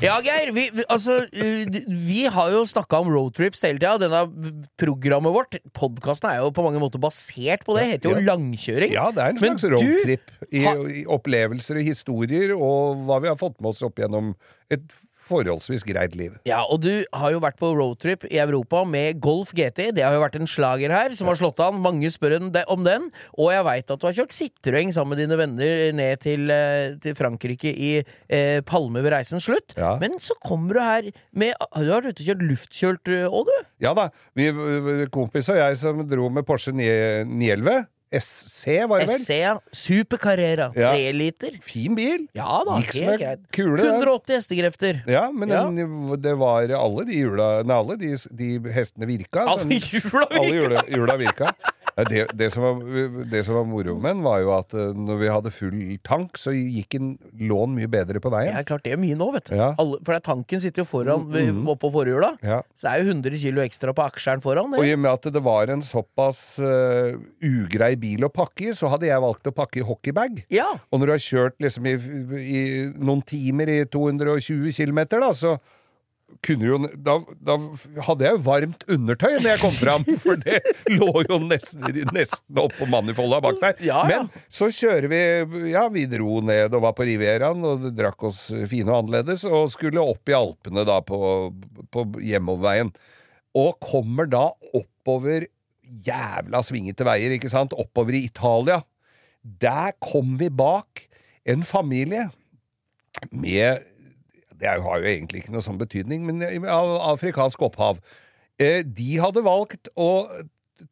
Ja, 0.00 0.14
Geir, 0.24 0.48
vi, 0.56 0.62
altså, 0.88 1.18
uh, 1.28 1.74
vi 2.08 2.22
har 2.32 2.52
jo 2.54 2.62
snakka 2.68 3.02
om 3.02 3.10
roadtrips 3.12 3.60
hele 3.66 3.76
tida. 3.76 3.98
Denne 4.00 4.62
programmet 4.80 5.34
vårt, 5.34 5.58
podkasten, 5.76 6.30
er 6.30 6.40
jo 6.40 6.54
på 6.56 6.64
mange 6.64 6.80
måter 6.80 7.02
basert 7.02 7.66
på 7.66 7.76
det. 7.76 7.84
Det 7.84 7.90
heter 7.92 8.08
jo 8.08 8.16
Ja. 8.16 8.24
Langkjøring. 8.30 8.94
Ja, 8.96 9.10
det 9.12 9.26
er 9.26 9.34
en 9.34 9.42
slags 9.42 9.66
roadtrip 9.74 10.32
i, 10.48 10.64
i 10.64 11.04
opplevelser 11.04 11.82
og 11.82 11.90
historier, 11.90 12.56
og 12.56 13.04
hva 13.04 13.20
vi 13.20 13.28
har 13.28 13.38
fått 13.40 13.60
med 13.60 13.74
oss 13.74 13.84
opp 13.84 14.00
gjennom 14.00 14.32
et 14.72 14.88
forholdsvis 15.30 15.84
greit 15.86 16.16
liv. 16.18 16.36
Ja, 16.48 16.60
og 16.66 16.82
du 16.84 16.90
har 17.14 17.34
jo 17.34 17.40
vært 17.42 17.58
på 17.60 17.70
roadtrip 17.76 18.26
i 18.30 18.40
Europa 18.42 18.82
med 18.88 19.20
Golf 19.22 19.54
GT. 19.56 19.90
Det 19.96 20.04
har 20.04 20.16
jo 20.16 20.22
vært 20.24 20.38
en 20.40 20.50
slager 20.50 20.92
her 20.94 21.14
som 21.16 21.30
har 21.30 21.38
slått 21.38 21.62
an. 21.64 21.80
Mange 21.82 22.10
spør 22.12 22.38
om 22.40 22.84
den. 22.86 23.08
Og 23.38 23.52
jeg 23.54 23.66
veit 23.66 23.94
at 23.94 24.00
du 24.00 24.08
har 24.08 24.16
kjørt 24.16 24.34
Citroën 24.34 24.92
sammen 24.94 25.14
med 25.14 25.22
dine 25.24 25.38
venner 25.40 25.76
ned 25.96 26.22
til, 26.24 26.50
eh, 26.52 26.96
til 27.02 27.16
Frankrike 27.18 27.72
i 27.72 27.92
eh, 28.00 28.60
Palme 28.66 29.04
ved 29.04 29.14
reisens 29.14 29.46
slutt. 29.48 29.76
Ja. 29.78 29.96
Men 30.02 30.18
så 30.22 30.36
kommer 30.42 30.76
du 30.76 30.82
her 30.84 31.10
med 31.32 31.54
Du 31.80 31.92
har 31.92 32.04
ute 32.04 32.18
og 32.20 32.26
kjørt 32.26 32.44
luftkjølt 32.46 33.14
òg, 33.30 33.48
du. 33.48 33.70
Ja 33.82 33.94
da, 33.96 34.10
vi, 34.36 34.50
kompis 35.14 35.48
og 35.52 35.58
jeg 35.58 35.78
som 35.80 36.02
dro 36.08 36.28
med 36.32 36.46
Porsche 36.48 36.74
911, 36.76 37.86
SC 38.10 38.66
var 38.90 38.98
det 39.02 39.06
vel? 39.06 39.20
SC, 39.22 39.30
ja. 39.38 39.52
Super 39.72 40.18
Carrera. 40.18 40.72
Ja. 40.74 40.90
Tre 40.92 41.12
liter. 41.14 41.58
Fin 41.62 41.94
bil. 41.94 42.26
Ja 42.34 42.62
da, 42.66 42.80
Gikk 42.82 42.96
som 42.96 43.12
en 43.14 43.44
kule. 43.54 43.84
180 43.86 44.34
hestekrefter. 44.40 45.02
Ja, 45.06 45.28
men 45.30 45.48
Ja. 45.54 45.64
Den, 45.70 46.22
det 46.22 46.34
var 46.38 46.66
alle 46.74 47.04
de 47.06 47.20
hjula 47.20 47.62
Nei, 47.62 47.76
alle 47.76 47.96
de, 48.00 48.16
de 48.30 48.50
hestene 48.74 49.06
virka. 49.06 49.46
Alle 49.54 49.78
hjula 49.78 50.26
virka! 50.26 50.26
alle 50.30 50.50
jula 50.50 50.60
hjula, 50.60 50.82
hjula 50.88 51.16
virka. 51.16 51.52
Det, 52.10 52.26
det, 52.38 52.48
som 52.54 52.64
var, 52.64 52.82
det 53.30 53.42
som 53.46 53.56
var 53.58 53.66
moro 53.68 53.96
med 53.98 54.16
den, 54.16 54.22
var 54.24 54.40
jo 54.44 54.52
at 54.56 54.74
eh, 54.76 54.92
når 54.96 55.20
vi 55.20 55.30
hadde 55.32 55.52
full 55.54 55.80
tank, 56.06 56.38
så 56.40 56.54
gikk 56.54 56.96
en 56.98 57.10
lån 57.40 57.74
mye 57.76 57.90
bedre 57.90 58.22
på 58.22 58.32
veien. 58.32 58.52
Ja, 58.54 58.62
er 58.62 58.68
klart 58.68 58.84
det 58.86 58.94
er 58.94 59.00
mye 59.00 59.18
nå, 59.18 59.30
vet 59.36 59.50
du. 59.50 59.56
Ja. 59.58 59.72
Alle, 59.80 60.00
for 60.06 60.22
tanken 60.24 60.62
sitter 60.62 60.84
jo 60.84 60.88
foran 60.88 61.28
Mm, 61.30 61.62
oppå 61.70 61.90
forhjula. 61.92 62.32
Ja. 62.44 62.60
Så 62.76 62.86
det 62.86 62.92
er 62.92 63.04
jo 63.04 63.14
100 63.14 63.38
kilo 63.42 63.62
ekstra 63.64 63.94
på 63.96 64.04
aksjeren 64.04 64.42
foran. 64.44 64.72
Og 64.76 64.86
i 64.86 64.94
og 64.94 65.02
med 65.02 65.10
at 65.12 65.28
det 65.34 65.42
var 65.44 65.72
en 65.72 65.82
såpass 65.84 66.40
uh, 66.62 67.16
ugrei 67.44 67.92
bil 68.00 68.26
å 68.26 68.32
pakke 68.32 68.70
i, 68.70 68.76
så 68.76 68.90
hadde 68.92 69.08
jeg 69.08 69.24
valgt 69.24 69.50
å 69.50 69.54
pakke 69.56 69.82
i 69.82 69.86
hockeybag. 69.86 70.44
Ja. 70.52 70.68
Og 70.90 71.00
når 71.00 71.10
du 71.10 71.14
har 71.16 71.24
kjørt 71.24 71.58
liksom 71.62 71.88
i, 71.90 71.96
i 72.40 72.62
noen 72.96 73.22
timer 73.26 73.72
i 73.72 73.82
220 73.90 74.74
km, 74.76 75.04
da, 75.16 75.30
så 75.36 75.56
jo 76.48 76.78
da, 76.96 77.16
da 77.36 77.56
hadde 78.06 78.24
jeg 78.26 78.36
jo 78.36 78.42
varmt 78.46 78.84
undertøy 78.88 79.36
når 79.36 79.48
jeg 79.50 79.60
kom 79.62 79.74
fram, 79.76 80.06
for 80.24 80.40
det 80.40 80.60
lå 80.88 81.24
jo 81.28 81.38
nesten, 81.44 81.84
nesten 82.14 82.60
oppå 82.62 82.88
manifolda 82.90 83.40
bak 83.44 83.60
der. 83.62 83.76
Ja, 83.84 84.02
ja. 84.08 84.22
Men 84.24 84.48
så 84.52 84.70
kjører 84.74 85.08
vi 85.10 85.20
Ja, 85.72 85.86
vi 85.92 86.06
dro 86.10 86.40
ned 86.44 86.74
og 86.74 86.84
var 86.86 86.96
på 86.96 87.06
Rivieraen 87.08 87.64
og 87.66 87.90
drakk 87.96 88.28
oss 88.30 88.46
fine 88.70 88.90
og 88.92 89.04
annerledes, 89.04 89.44
og 89.44 89.70
skulle 89.74 90.02
opp 90.02 90.30
i 90.30 90.36
Alpene 90.36 90.86
da 90.88 91.00
på, 91.04 91.20
på 91.92 92.06
hjemoverveien. 92.24 92.92
Og 93.58 93.76
kommer 93.82 94.28
da 94.30 94.48
oppover 94.70 95.48
jævla 96.06 96.62
svingete 96.62 97.06
veier, 97.06 97.34
ikke 97.34 97.50
sant? 97.50 97.74
Oppover 97.74 98.14
i 98.16 98.24
Italia. 98.28 98.80
Der 99.42 99.96
kom 100.02 100.36
vi 100.40 100.50
bak 100.52 101.06
en 101.48 101.64
familie 101.66 102.28
med 103.30 103.82
Det 104.60 104.68
jo- 104.76 104.86
har 104.86 105.00
jo 105.02 105.08
egentlig 105.10 105.42
ikke 105.42 105.54
noe 105.54 105.64
sånn 105.64 105.80
betydning, 105.80 106.24
men 106.28 106.64
av 106.68 106.94
afrikansk 107.14 107.62
opphav. 107.70 108.00
Eh, 108.60 108.82
De 108.84 109.16
hadde 109.22 109.42
valgt 109.46 109.88
å 109.96 110.10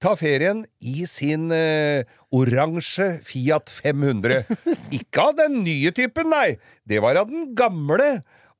ta 0.00 0.14
ferien 0.20 0.64
i 0.84 1.04
sin 1.08 1.50
eh, 1.52 2.04
oransje 2.32 3.20
Fiat 3.24 3.70
500. 3.72 4.42
Ikke 4.98 5.22
av 5.30 5.36
den 5.38 5.62
nye 5.64 5.92
typen, 5.96 6.28
nei! 6.32 6.56
Det 6.88 7.00
var 7.04 7.16
av 7.16 7.30
den 7.30 7.54
gamle. 7.56 8.18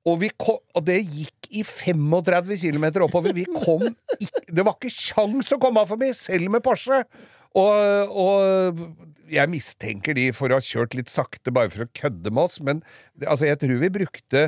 Og, 0.08 0.20
vi 0.22 0.30
kom, 0.40 0.56
og 0.76 0.84
det 0.88 1.02
gikk 1.04 1.48
i 1.52 1.60
35 1.68 2.54
km 2.62 2.86
oppover. 3.04 3.34
Vi 3.36 3.44
kom 3.50 3.82
ikke 4.16 4.44
Det 4.56 4.64
var 4.64 4.76
ikke 4.78 4.92
sjans 4.94 5.52
å 5.52 5.58
komme 5.60 5.82
av 5.84 5.90
forbi, 5.92 6.12
selv 6.16 6.48
med 6.54 6.64
Porsche! 6.64 7.02
Og, 7.58 8.12
og 8.12 9.28
jeg 9.32 9.50
mistenker 9.52 10.14
de 10.16 10.28
for 10.36 10.52
å 10.52 10.58
ha 10.60 10.64
kjørt 10.64 10.94
litt 10.96 11.10
sakte 11.12 11.52
bare 11.52 11.72
for 11.72 11.84
å 11.84 11.92
kødde 11.96 12.30
med 12.32 12.44
oss, 12.44 12.58
men 12.64 12.80
altså, 13.24 13.48
jeg 13.48 13.58
tror 13.60 13.80
vi 13.82 13.88
brukte 13.98 14.42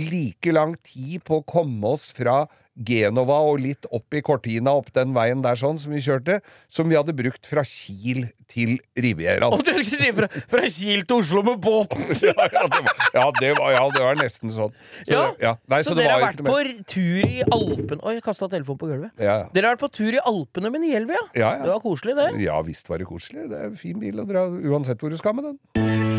like 0.00 0.52
lang 0.54 0.76
tid 0.82 1.22
på 1.26 1.40
å 1.40 1.46
komme 1.46 1.94
oss 1.94 2.10
fra 2.14 2.44
Genova 2.74 3.36
og 3.46 3.60
litt 3.62 3.86
opp 3.94 4.16
i 4.18 4.20
Cortina, 4.24 4.72
opp 4.74 4.88
den 4.96 5.12
veien 5.14 5.44
der 5.44 5.54
sånn 5.54 5.76
som 5.78 5.92
vi 5.94 6.00
kjørte, 6.02 6.40
som 6.66 6.88
vi 6.90 6.96
hadde 6.98 7.14
brukt 7.14 7.46
fra 7.46 7.62
Kiel 7.62 8.24
til 8.50 8.80
Rivieraen. 8.98 9.54
Og 9.54 9.62
du 9.62 9.70
skulle 9.76 10.00
si 10.00 10.10
fra, 10.16 10.26
fra 10.50 10.64
Kiel 10.66 11.04
til 11.06 11.20
Oslo 11.20 11.44
med 11.46 11.60
båten! 11.62 12.02
ja, 12.26 12.34
ja, 12.34 12.64
det 12.66 12.80
var, 12.82 12.98
ja, 13.14 13.28
det 13.38 13.52
var, 13.60 13.70
ja, 13.76 13.84
det 13.94 14.02
var 14.08 14.18
nesten 14.18 14.50
sånn. 14.54 14.74
Så, 15.04 15.12
Ja, 15.12 15.22
ja. 15.38 15.54
Nei, 15.70 15.80
så, 15.86 15.92
så 15.94 16.00
dere 16.00 16.16
har 16.16 16.24
vært 16.26 16.42
på 16.42 16.56
tur 16.90 17.22
i 17.28 17.44
Alpene 17.46 18.00
Oi, 18.02 18.16
kasta 18.26 18.50
telefonen 18.50 18.82
på 18.82 18.90
gulvet. 18.90 19.14
ja, 19.22 19.38
Dere 19.54 19.70
har 19.70 19.78
vært 19.78 19.86
på 19.86 19.92
tur 20.00 20.18
i 20.18 20.24
Alpene 20.34 20.74
med 20.74 20.82
Nielvi, 20.88 21.14
ja? 21.14 21.24
ja, 21.44 21.52
Det 21.62 21.70
var 21.76 21.84
koselig, 21.86 22.18
det. 22.18 22.28
ja 22.42 22.58
visst 22.66 22.90
var 22.90 22.98
det 22.98 23.06
koselig. 23.06 23.46
Det 23.54 23.62
er 23.62 23.70
en 23.70 23.78
fin 23.78 24.02
bil 24.02 24.18
å 24.18 24.26
dra 24.26 24.48
uansett 24.50 24.98
hvor 24.98 25.14
du 25.14 25.20
skal 25.20 25.38
med 25.38 25.52
den. 25.52 26.13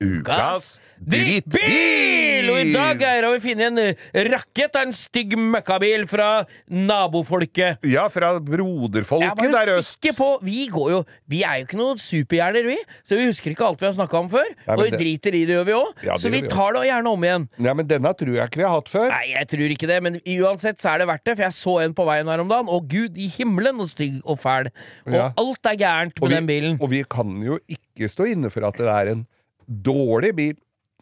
Ukas 0.00 0.78
drittbil! 1.00 2.25
Og 2.56 2.64
i 2.66 2.72
dag 2.72 2.98
Geir, 3.02 3.26
har 3.26 3.34
vi 3.36 3.40
funnet 3.44 3.66
en 3.66 3.78
eh, 3.82 4.28
rakett 4.32 4.76
av 4.80 4.86
en 4.86 4.94
stygg 4.96 5.36
møkkabil 5.38 6.06
fra 6.08 6.28
nabofolket. 6.68 7.82
Ja, 7.86 8.06
fra 8.12 8.32
Jeg 8.36 8.44
broderfolket 8.48 9.40
var 9.42 9.52
der 9.66 9.72
jo 9.74 9.78
øst. 9.82 9.96
sikker 9.96 10.16
på 10.18 10.28
Vi 10.46 10.66
går 10.72 10.90
jo 10.94 11.00
Vi 11.28 11.42
er 11.46 11.60
jo 11.60 11.66
ikke 11.66 11.78
noen 11.80 12.00
superhjerner, 12.00 12.66
vi. 12.66 12.78
Så 13.06 13.18
vi 13.18 13.26
husker 13.28 13.52
ikke 13.52 13.66
alt 13.66 13.80
vi 13.82 13.88
har 13.88 13.96
snakka 13.96 14.18
om 14.22 14.30
før. 14.32 14.48
Nei, 14.66 14.76
og 14.76 14.82
vi 14.84 14.90
det- 14.90 15.00
driter 15.00 15.34
i 15.34 15.44
det, 15.44 15.54
gjør 15.56 15.66
vi 15.68 15.72
òg. 15.76 16.04
Ja, 16.06 16.16
så 16.16 16.30
vi 16.32 16.40
tar 16.48 16.72
det 16.72 16.84
gjerne 16.88 17.12
om 17.12 17.22
igjen. 17.28 17.48
Ja, 17.58 17.74
men 17.74 17.86
denne 17.86 18.14
tror 18.16 18.34
jeg 18.34 18.48
ikke 18.50 18.56
vi 18.62 18.66
har 18.68 18.74
hatt 18.80 18.88
før. 18.88 19.08
Nei, 19.10 19.26
jeg 19.34 19.48
tror 19.48 19.70
ikke 19.76 19.86
det, 19.86 20.02
men 20.02 20.20
uansett 20.26 20.78
så 20.80 20.94
er 20.94 20.98
det 20.98 21.08
verdt 21.08 21.24
det. 21.24 21.36
For 21.36 21.42
jeg 21.46 21.52
så 21.52 21.76
en 21.84 21.94
på 21.94 22.04
veien 22.06 22.26
her 22.28 22.40
om 22.40 22.48
dagen, 22.48 22.66
Å 22.66 22.80
gud 22.88 23.16
i 23.16 23.28
himmelen 23.28 23.80
og 23.80 23.88
stygg 23.88 24.20
og 24.24 24.38
fæl. 24.40 24.70
Og 25.06 25.12
Ja. 25.14 25.32
alt 25.36 25.64
er 25.66 25.76
gærent 25.76 26.20
med 26.20 26.28
vi, 26.30 26.34
den 26.34 26.46
bilen. 26.46 26.78
og 26.80 26.90
vi 26.90 27.02
kan 27.04 27.42
jo 27.42 27.58
ikke 27.68 28.08
stå 28.10 28.26
inne 28.32 28.50
for 28.50 28.64
at 28.66 28.76
det 28.76 28.86
er 28.86 29.12
en 29.12 29.26
dårlig 29.68 30.34
bil, 30.36 30.54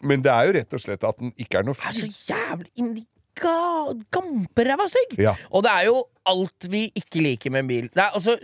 men 0.04 0.22
det 0.24 0.30
er 0.32 0.46
jo 0.48 0.54
rett 0.58 0.76
og 0.76 0.80
slett 0.84 1.04
at 1.08 1.18
den 1.20 1.32
ikke 1.40 1.58
er 1.60 1.66
noe 1.66 1.74
Det 1.74 1.90
er 1.90 1.98
så 1.98 2.08
jævlig 2.30 2.70
inni 2.80 3.04
ga- 3.40 3.94
gamperæva 4.14 4.86
stygg! 4.90 5.16
Ja. 5.18 5.34
Og 5.50 5.64
det 5.66 5.72
er 5.74 5.84
jo 5.88 6.02
alt 6.30 6.68
vi 6.70 6.86
ikke 6.96 7.22
liker 7.24 7.50
med 7.52 7.64
en 7.64 7.68
bil. 7.68 7.88
Det 7.92 8.00
er, 8.04 8.10
altså, 8.16 8.36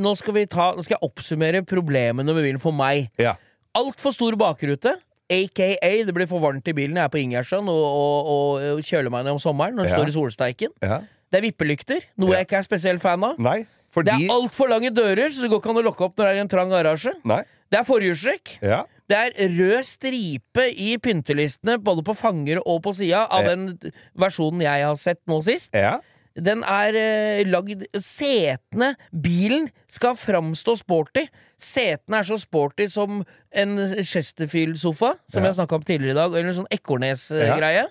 nå, 0.00 0.14
skal 0.16 0.34
vi 0.36 0.46
ta, 0.46 0.70
nå 0.76 0.84
skal 0.86 0.96
jeg 0.98 1.08
oppsummere 1.10 1.62
problemene 1.68 2.32
med 2.32 2.42
bilen 2.44 2.60
for 2.62 2.72
meg. 2.76 3.10
Ja. 3.20 3.34
Altfor 3.76 4.14
stor 4.16 4.36
bakrute. 4.40 4.96
AKA 5.30 5.90
det 6.08 6.14
blir 6.16 6.26
for 6.26 6.42
varmt 6.42 6.66
i 6.66 6.72
bilen. 6.74 6.96
Jeg 6.98 7.04
er 7.06 7.12
på 7.12 7.20
Ingjerdsen 7.20 7.68
og, 7.70 7.82
og, 7.86 8.30
og, 8.32 8.64
og 8.76 8.80
kjøler 8.86 9.12
meg 9.14 9.26
ned 9.28 9.36
om 9.36 9.42
sommeren 9.42 9.76
når 9.78 9.86
det 9.86 9.92
Ja. 9.92 9.98
står 10.00 10.08
i 10.10 10.16
solsteiken. 10.18 10.72
ja. 10.82 11.00
Det 11.30 11.38
er 11.38 11.44
vippelykter, 11.44 12.00
noe 12.18 12.32
jeg 12.34 12.42
ikke 12.48 12.56
er 12.58 12.64
spesielt 12.66 12.98
fan 13.04 13.22
av. 13.22 13.36
Nei, 13.38 13.60
Det 13.60 13.94
fordi 13.94 14.24
er 14.26 14.32
altfor 14.34 14.66
lange 14.66 14.90
dører, 14.90 15.30
så 15.30 15.44
det 15.44 15.50
går 15.52 15.60
ikke 15.60 15.70
an 15.70 15.78
å 15.78 15.84
lukke 15.86 16.02
opp 16.08 16.16
når 16.18 16.26
det 16.26 16.32
er 16.34 16.40
en 16.42 16.48
trang 16.50 16.72
garasje. 16.72 17.12
Nei. 17.22 17.44
Det 17.70 17.78
er 17.78 17.84
forhjulstrekk. 17.86 18.56
Ja. 18.66 18.80
Det 19.10 19.18
er 19.18 19.50
rød 19.56 19.82
stripe 19.88 20.64
i 20.70 20.92
pyntelistene 21.02 21.78
både 21.82 22.04
på 22.06 22.14
fanger 22.14 22.60
og 22.62 22.82
på 22.84 22.92
sida 22.94 23.24
av 23.26 23.42
Ja. 23.44 23.54
den 23.56 23.92
versjonen 24.14 24.62
jeg 24.62 24.84
har 24.86 24.94
sett 25.00 25.20
nå 25.26 25.40
sist. 25.42 25.74
Ja. 25.74 25.96
Den 26.38 26.62
er 26.62 26.94
eh, 26.94 27.40
lagd 27.44 27.82
Setene 27.98 28.92
Bilen 29.10 29.66
skal 29.90 30.14
framstå 30.14 30.76
sporty. 30.78 31.24
Setene 31.58 32.20
er 32.22 32.28
så 32.28 32.38
sporty 32.38 32.86
som 32.88 33.24
en 33.52 33.74
Chesterfield-sofa, 34.06 35.16
som 35.28 35.42
Ja. 35.42 35.48
jeg 35.50 35.58
snakka 35.58 35.74
om 35.74 35.82
tidligere 35.82 36.12
i 36.14 36.20
dag, 36.20 36.30
eller 36.30 36.48
en 36.48 36.54
sånn 36.62 36.70
Ekornes-greie. 36.70 37.88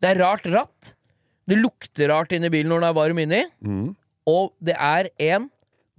Det 0.00 0.10
er 0.10 0.18
rart 0.24 0.46
ratt. 0.46 0.94
Det 1.46 1.58
lukter 1.60 2.08
rart 2.08 2.32
inni 2.32 2.48
bilen 2.48 2.70
når 2.72 2.80
den 2.80 2.88
er 2.88 2.94
varm 2.96 3.18
inni. 3.20 3.44
Mm. 3.62 3.96
Og 4.26 4.52
det 4.64 4.76
er 4.80 5.10
en 5.20 5.50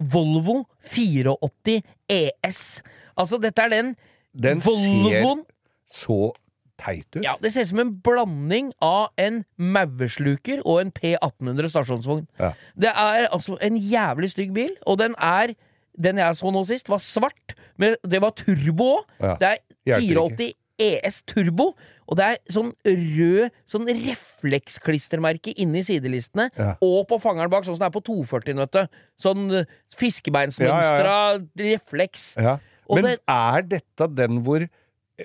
Volvo 0.02 0.66
84 0.82 1.82
ES. 2.10 2.82
Altså, 3.16 3.38
dette 3.40 3.62
er 3.62 3.70
den, 3.72 3.94
Den 4.36 4.60
Volvoen 4.64 5.44
ser 5.86 6.06
så 6.06 6.32
teit 6.78 7.06
ut. 7.16 7.22
ja, 7.24 7.34
Det 7.40 7.52
ser 7.54 7.62
ut 7.62 7.68
som 7.68 7.78
en 7.80 7.94
blanding 8.04 8.72
av 8.84 9.08
en 9.16 9.44
maursluker 9.58 10.60
og 10.66 10.80
en 10.82 10.90
P1800 10.92 11.70
stasjonsvogn. 11.72 12.26
Ja. 12.38 12.52
Det 12.76 12.90
er 12.92 13.28
altså 13.32 13.56
en 13.64 13.78
jævlig 13.80 14.30
stygg 14.34 14.52
bil, 14.54 14.76
og 14.86 14.98
den 14.98 15.14
er 15.18 15.54
Den 15.98 16.18
jeg 16.20 16.36
så 16.36 16.50
nå 16.52 16.60
sist, 16.68 16.90
var 16.92 16.98
svart. 17.00 17.54
Men 17.80 17.94
det 18.04 18.18
var 18.20 18.30
turbo 18.36 18.98
òg. 18.98 19.04
Ja. 19.18 19.36
Det 19.40 19.48
er 19.48 20.00
84 20.02 20.52
ES 20.78 21.22
Turbo, 21.24 21.70
og 22.06 22.18
det 22.18 22.24
er 22.26 22.36
sånn 22.52 22.74
rød 22.84 23.48
sånn 23.66 23.86
refleksklistremerke 23.88 25.54
inni 25.56 25.80
sidelistene, 25.82 26.50
Ja. 26.58 26.74
og 26.82 27.08
på 27.08 27.16
fangeren 27.18 27.48
bak, 27.48 27.64
sånn 27.64 27.78
som 27.78 27.88
det 27.88 27.96
er 27.96 27.98
på 27.98 28.04
240, 28.04 28.56
vet 28.60 28.72
du. 28.72 28.86
Sånn 29.18 29.66
fiskebeinsmønstra 29.96 31.16
refleks. 31.56 32.36
Ja. 32.36 32.58
Og 32.88 33.00
Men 33.02 33.18
er 33.28 33.66
dette 33.66 34.06
den 34.16 34.42
hvor, 34.46 34.62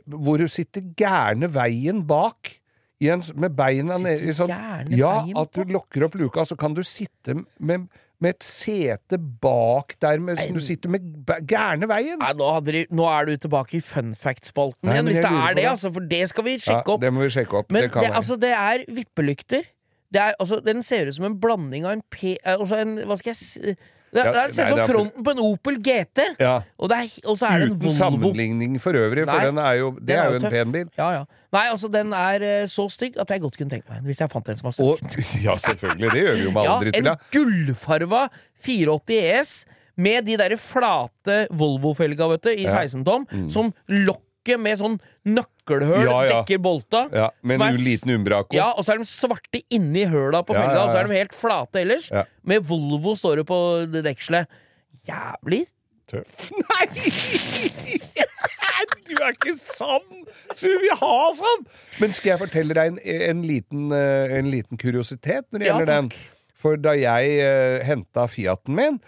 hvor 0.07 0.41
du 0.41 0.47
sitter 0.51 0.81
gærne 0.97 1.49
veien 1.53 2.03
bak? 2.09 2.57
En, 3.01 3.23
med 3.33 3.55
beina 3.57 3.95
nede 3.97 4.27
i 4.29 4.33
sånn 4.37 4.51
Ja, 4.93 5.23
at 5.25 5.55
du 5.57 5.63
lukker 5.73 6.03
opp 6.05 6.13
luka, 6.19 6.43
så 6.45 6.53
kan 6.59 6.75
du 6.77 6.83
sitte 6.85 7.33
med, 7.57 7.87
med 8.21 8.35
et 8.35 8.45
sete 8.45 9.17
bak 9.17 9.95
der 10.05 10.21
med, 10.21 10.37
som 10.37 10.53
du 10.53 10.61
sitter 10.61 10.91
med 10.93 11.07
gærne 11.49 11.89
veien. 11.89 12.19
Nei, 12.21 12.29
nå, 12.37 12.49
de, 12.67 12.83
nå 12.93 13.07
er 13.09 13.25
du 13.31 13.33
tilbake 13.47 13.79
i 13.79 13.81
fun 13.81 14.11
fact-spalten 14.13 14.91
igjen, 14.93 15.09
hvis 15.09 15.17
det 15.25 15.31
er 15.33 15.57
det, 15.57 15.65
altså, 15.71 15.89
for 15.97 16.05
det 16.13 16.21
skal 16.29 16.45
vi 16.45 16.53
Ja, 16.59 16.63
sjekke 16.67 16.93
opp. 16.93 17.01
det 17.01 17.09
må 17.15 17.25
vi 17.25 17.31
sjekke 17.33 17.57
opp. 17.63 17.73
Men 17.73 17.87
det 17.87 17.89
kan 17.95 18.05
det, 18.05 18.11
altså, 18.21 18.37
det 18.45 18.53
er 18.59 18.85
vippelykter. 18.99 19.65
Det 20.13 20.21
er, 20.21 20.37
altså, 20.37 20.59
den 20.61 20.85
ser 20.85 21.09
ut 21.09 21.17
som 21.17 21.25
en 21.31 21.39
blanding 21.41 21.89
av 21.89 21.95
en 21.97 22.05
P... 22.13 22.35
eh, 22.37 22.53
Altså 22.53 22.83
en, 22.83 22.99
hva 23.09 23.17
skal 23.17 23.33
jeg 23.33 23.41
si 23.41 23.73
det, 24.13 24.23
det 24.33 24.53
ser 24.55 24.65
ut 24.65 24.69
som 24.73 24.79
er- 24.79 24.87
fronten 24.91 25.23
på 25.23 25.31
en 25.31 25.39
Opel 25.39 25.77
GT! 25.81 26.19
ja. 26.39 26.55
Og, 26.77 26.89
det 26.91 26.97
er, 26.97 27.13
og 27.29 27.37
så 27.39 27.45
er 27.47 27.59
det 27.59 27.67
en 27.67 27.75
Uten 27.75 27.85
Volvo. 27.87 27.95
sammenligning 27.97 28.79
for 28.83 28.93
øvrig, 28.99 29.25
for 29.25 29.37
Nei, 29.37 29.45
den 29.45 29.57
er 29.57 29.73
jo, 29.79 29.91
det 29.99 30.05
Den 30.07 30.17
er 30.19 30.29
jo 30.29 30.35
en 30.35 30.41
tøff. 30.41 30.51
pen 30.51 30.71
bil. 30.75 30.87
Ja, 30.97 31.09
ja. 31.19 31.23
Nei, 31.51 31.65
altså, 31.71 31.87
den 31.91 32.13
er 32.13 32.41
eh, 32.47 32.65
så 32.71 32.85
stygg 32.91 33.17
at 33.19 33.29
jeg 33.29 33.41
godt 33.41 33.57
kunne 33.57 33.69
tenkt 33.71 33.89
meg 33.89 33.97
en 33.99 34.05
hvis 34.11 34.19
jeg 34.23 34.29
fant 34.31 34.47
en 34.51 34.55
som 34.59 34.67
var 34.69 34.75
stygg. 34.75 35.25
ja, 35.47 35.55
selvfølgelig. 35.59 36.11
Det 36.11 36.23
gjør 36.25 36.35
vi 36.35 36.43
jo 36.43 36.51
med 36.55 36.63
Ja, 36.67 36.75
alle 36.77 36.91
en 36.91 36.91
drittbiler. 36.91 37.17
gullfarva 37.31 38.23
480 38.63 39.21
ES 39.31 39.53
med 40.01 40.25
de 40.25 40.37
derre 40.39 40.57
flate 40.57 41.47
Volvo-felga, 41.51 42.27
vet 42.35 42.43
du, 42.47 42.49
i 42.55 42.63
Ja. 42.67 42.77
16 42.83 43.03
tom, 43.05 43.25
som 43.51 43.73
lokket 43.87 44.59
med 44.59 44.79
sånn 44.79 44.95
nøkkelhull 45.71 46.05
Ja, 46.05 46.17
ja. 46.25 46.39
dekker 46.41 46.61
bolta. 46.61 47.03
Ja, 47.13 47.29
med 47.41 47.59
en 47.59 47.67
er 47.67 47.79
liten 47.79 48.13
umbraco. 48.15 48.55
Ja, 48.55 48.71
og 48.75 48.85
så 48.85 48.95
er 48.95 49.01
de 49.01 49.07
svarte 49.09 49.61
inni 49.71 50.05
høla 50.09 50.43
på 50.43 50.55
felga, 50.57 50.83
og 50.85 50.91
så 50.91 51.01
er 51.01 51.07
de 51.09 51.19
helt 51.19 51.35
flate 51.37 51.81
ellers. 51.81 52.09
Med 52.43 52.65
Volvo 52.67 53.15
står 53.15 53.41
det 53.41 53.47
på 53.49 53.59
det 53.91 54.03
dekselet. 54.07 54.47
Jævlig 55.07 55.65
Tøff. 56.11 56.51
Nei! 56.67 58.01
Du 59.11 59.17
er 59.19 59.33
ikke 59.35 59.53
sann! 59.59 60.23
Så 60.55 60.69
vi 60.81 60.89
ha 60.95 61.15
sånn! 61.35 61.65
Men 61.99 62.13
skal 62.15 62.31
jeg 62.33 62.41
fortelle 62.41 62.75
deg 62.75 62.93
en, 62.93 62.99
en, 63.27 63.41
liten, 63.45 63.91
eh, 63.93 64.31
en 64.37 64.47
liten 64.49 64.79
kuriositet 64.79 65.49
når 65.51 65.59
det 65.61 65.67
Ja, 65.67 65.73
gjelder 65.75 65.91
den? 65.91 66.09
For 66.61 66.79
da 66.79 66.93
jeg 66.95 67.35
uh, 67.43 67.83
henta 67.85 68.25
Fiaten 68.31 68.77
min, 68.77 68.99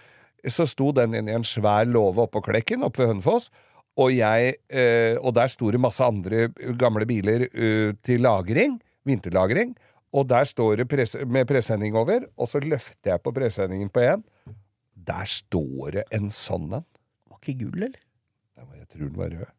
så 0.52 0.68
sto 0.70 0.92
den 0.96 1.16
inni 1.16 1.34
en 1.34 1.46
svær 1.48 1.88
låve 1.88 2.26
oppå 2.28 2.44
Klekken, 2.46 2.84
oppe 2.84 3.04
ved 3.04 3.14
Hønefoss. 3.14 3.48
Og, 4.02 4.10
jeg, 4.16 4.56
eh, 4.74 5.16
og 5.22 5.36
der 5.38 5.52
sto 5.54 5.70
det 5.74 5.80
masse 5.82 6.02
andre 6.02 6.48
gamle 6.80 7.06
biler 7.06 7.44
eh, 7.50 7.92
til 8.06 8.24
lagring, 8.26 8.80
vinterlagring. 9.06 9.76
Og 10.14 10.28
der 10.30 10.46
står 10.50 10.80
det 10.82 10.88
pres 10.90 11.14
med 11.26 11.48
presenning 11.50 11.96
over, 11.98 12.26
og 12.38 12.50
så 12.50 12.62
løfter 12.62 13.14
jeg 13.16 13.22
på 13.26 13.34
presenningen 13.34 13.90
på 13.94 14.02
en. 14.06 14.24
Der 15.04 15.26
står 15.30 16.00
det 16.00 16.04
en 16.14 16.30
sånn 16.34 16.70
en. 16.80 16.86
Var 17.30 17.40
ikke 17.42 17.56
gull, 17.66 17.86
eller? 17.90 18.02
Nei, 18.58 18.66
men 18.70 18.80
Jeg 18.84 18.90
tror 18.94 19.08
den 19.10 19.18
var 19.22 19.34
rød. 19.34 19.54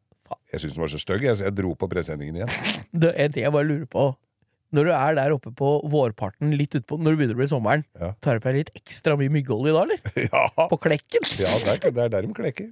Jeg 0.55 0.61
syntes 0.63 0.75
den 0.79 0.83
var 0.87 0.91
så 0.95 0.99
stygg, 1.03 1.25
jeg, 1.27 1.37
så 1.39 1.45
jeg 1.49 1.55
dro 1.59 1.75
på 1.79 1.89
presenningen 1.91 2.39
igjen. 2.39 2.53
Det 3.05 3.11
er 3.19 3.29
ting 3.35 3.45
jeg 3.45 3.55
bare 3.55 3.67
lurer 3.69 3.89
på. 3.91 4.05
Når 4.75 4.89
du 4.89 4.93
er 4.97 5.15
der 5.19 5.35
oppe 5.35 5.51
på 5.55 5.69
vårparten, 5.91 6.55
litt 6.59 6.75
utpå 6.75 6.97
når 6.99 7.15
det 7.15 7.19
begynner 7.21 7.37
å 7.37 7.43
bli 7.43 7.51
sommeren, 7.51 7.85
Ja. 8.01 8.13
tar 8.25 8.39
du 8.39 8.43
på 8.43 8.51
deg 8.51 8.63
litt 8.65 8.73
ekstra 8.81 9.15
mye 9.21 9.31
myggolje 9.31 9.75
da, 9.77 9.83
eller? 9.85 10.01
Ja, 10.31 10.47
På 10.71 10.79
klekken? 10.83 11.27
ja 11.39 11.51
er, 11.75 11.79
det 11.85 12.07
er 12.09 12.11
der 12.17 12.27
de 12.27 12.33
klekker. 12.35 12.71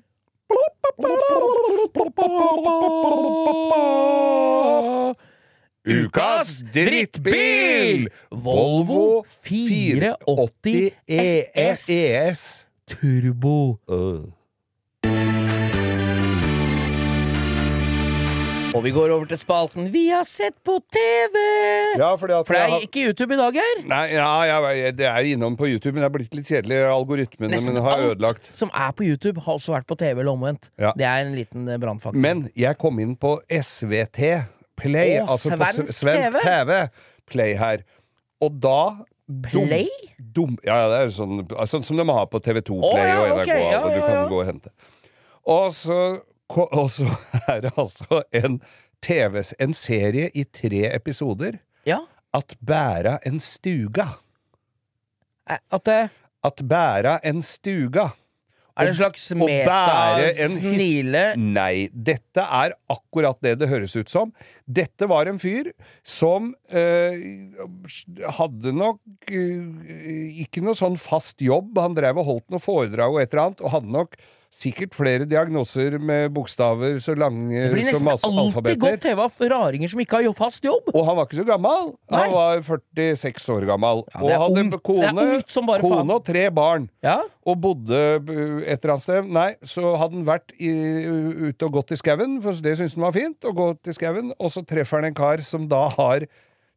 Ukas 5.87 6.65
drittbil! 6.75 8.09
Volvo 8.31 9.25
480 9.43 10.93
ES. 11.09 11.89
ES. 11.89 12.67
Turbo. 12.87 13.79
Øh. 13.91 14.42
Og 18.73 18.81
vi 18.87 18.91
går 18.95 19.11
over 19.13 19.27
til 19.29 19.37
spalten 19.37 19.91
Vi 19.93 20.07
har 20.09 20.25
sett 20.25 20.55
på 20.65 20.79
TV! 20.95 21.35
Ja, 22.01 22.15
fordi 22.17 22.33
at 22.39 22.47
For 22.49 22.55
det 22.57 22.61
jeg 22.63 22.69
er 22.71 22.73
har- 22.73 22.85
ikke 22.87 23.03
YouTube 23.09 23.35
i 23.35 23.37
dag 23.37 23.59
her. 23.61 23.83
Nei, 23.91 24.05
ja, 24.15 24.29
jeg, 24.73 24.95
det 24.97 25.07
er 25.11 25.29
innom 25.35 25.57
på 25.61 25.67
YouTube, 25.69 25.93
men 25.93 26.01
det 26.03 26.09
er 26.09 26.15
blitt 26.15 26.35
litt 26.39 26.49
kjedelig. 26.49 26.79
Algoritmene 26.89 27.53
Nesten 27.53 27.75
mine 27.75 27.83
har 27.85 27.99
alt 27.99 28.15
ødelagt. 28.15 28.49
som 28.57 28.71
er 28.73 28.93
på 28.97 29.05
YouTube, 29.05 29.41
har 29.45 29.59
også 29.59 29.75
vært 29.75 29.87
på 29.91 29.99
TV 30.01 30.21
eller 30.23 30.33
omvendt. 30.33 30.71
Ja. 30.81 30.93
Det 30.97 31.05
er 31.05 31.27
en 31.27 31.35
liten 31.37 31.69
eh, 31.69 31.77
brannfakkel. 31.83 32.19
Men 32.25 32.47
jeg 32.57 32.79
kom 32.81 32.99
inn 33.05 33.13
på 33.17 33.35
SVT 33.51 34.47
Play, 34.81 35.19
Å, 35.21 35.29
altså 35.37 35.53
på 35.53 35.69
svensk 35.69 35.89
s- 35.93 36.01
svensk 36.01 36.31
TV. 36.33 36.41
TV. 36.49 36.89
Play 37.29 37.55
her. 37.61 37.85
Og 38.41 38.57
da 38.65 38.79
dum- 39.29 39.69
Play? 39.69 39.89
Dum, 40.33 40.57
ja, 40.65 40.81
ja, 40.81 40.89
det 40.89 40.99
er 41.05 41.13
sånn, 41.13 41.45
sånn 41.69 41.85
som 41.85 41.97
de 42.01 42.05
har 42.09 42.27
på 42.33 42.41
TV2 42.41 42.81
Å, 42.81 42.93
Play 42.97 43.09
ja, 43.13 43.21
og 43.21 43.37
NRK, 43.37 43.43
ok, 43.53 43.71
ja, 43.71 43.81
og 43.85 43.91
du 43.93 43.99
ja, 44.01 44.07
kan 44.07 44.17
ja. 44.17 44.29
gå 44.33 44.41
og 44.41 44.47
hente. 44.49 44.73
Og 45.53 45.73
så, 45.77 46.01
og 46.59 46.89
så 46.93 47.09
er 47.49 47.63
det 47.67 47.73
altså 47.81 48.23
en 48.33 48.61
TV, 49.03 49.43
en 49.59 49.75
serie 49.75 50.31
i 50.35 50.45
tre 50.45 50.87
episoder. 50.95 51.59
Ja. 51.89 52.01
At 52.35 52.55
bæra 52.65 53.19
en 53.27 53.41
stuga. 53.43 54.09
At 55.49 55.85
det 55.85 56.03
At 56.45 56.61
bæra 56.69 57.19
en 57.25 57.43
stuga. 57.43 58.11
er 58.77 58.87
det 58.87 58.93
en 58.95 58.97
slags 58.97 59.25
meta-snile 59.37 61.25
Nei, 61.37 61.89
dette 61.93 62.41
er 62.41 62.73
akkurat 62.89 63.37
det 63.45 63.59
det 63.61 63.69
høres 63.69 63.93
ut 63.97 64.09
som. 64.09 64.33
Dette 64.65 65.09
var 65.11 65.29
en 65.29 65.39
fyr 65.43 65.73
som 66.03 66.55
øh, 66.73 67.19
hadde 68.39 68.73
nok 68.73 69.01
øh, 69.29 69.83
ikke 70.47 70.63
noe 70.65 70.79
sånn 70.79 70.97
fast 70.97 71.43
jobb. 71.45 71.77
Han 71.79 71.99
drev 71.99 72.23
og 72.23 72.29
holdt 72.31 72.49
noe 72.55 72.63
foredrag 72.65 73.13
og 73.13 73.21
et 73.21 73.35
eller 73.35 73.51
annet, 73.51 73.61
og 73.61 73.75
hadde 73.77 73.93
nok 73.93 74.17
sikkert 74.53 74.95
flere 74.95 75.27
diagnoser 75.29 75.97
med 75.99 76.33
bokstaver 76.35 76.99
så 77.03 77.15
lange 77.19 77.57
Det 77.57 77.73
blir 77.73 77.89
nesten 77.89 78.11
alltid 78.13 78.41
alfabeter. 78.43 78.81
godt 78.83 79.07
av 79.41 79.47
raringer 79.53 79.91
som 79.93 80.03
ikke 80.03 80.21
har 80.21 80.37
fast 80.37 80.65
jobb. 80.65 80.91
Og 80.93 81.07
han 81.09 81.17
var 81.19 81.27
ikke 81.29 81.41
så 81.41 81.47
gammel. 81.49 81.93
Nei. 82.13 82.21
Han 82.21 82.35
var 82.37 82.63
46 82.69 83.49
år 83.57 83.67
gammel. 83.71 84.05
Ja, 84.13 84.21
og 84.23 84.45
hadde 84.45 84.65
ungt. 84.67 84.79
kone, 84.85 85.27
som 85.49 85.67
kone 85.67 86.19
og 86.19 86.25
tre 86.27 86.45
barn. 86.55 86.89
Ja. 87.05 87.23
Og 87.49 87.59
bodde 87.65 87.99
et 87.99 88.77
eller 88.77 88.95
annet 88.95 89.07
sted. 89.07 89.33
Nei, 89.33 89.49
så 89.65 89.97
hadde 89.97 90.21
han 90.21 90.29
vært 90.29 90.55
i, 90.61 90.71
ute 91.49 91.67
og 91.67 91.81
gått 91.81 91.97
i 91.97 92.01
skauen, 92.01 92.39
for 92.45 92.53
det 92.63 92.77
syntes 92.79 92.97
han 92.99 93.09
var 93.09 93.17
fint, 93.17 93.49
å 93.49 93.55
gå 93.57 93.69
til 93.83 93.97
skauen, 93.97 94.35
og 94.39 94.53
så 94.53 94.65
treffer 94.69 95.01
han 95.01 95.11
en 95.11 95.17
kar 95.17 95.43
som 95.47 95.67
da 95.71 95.87
har 95.97 96.29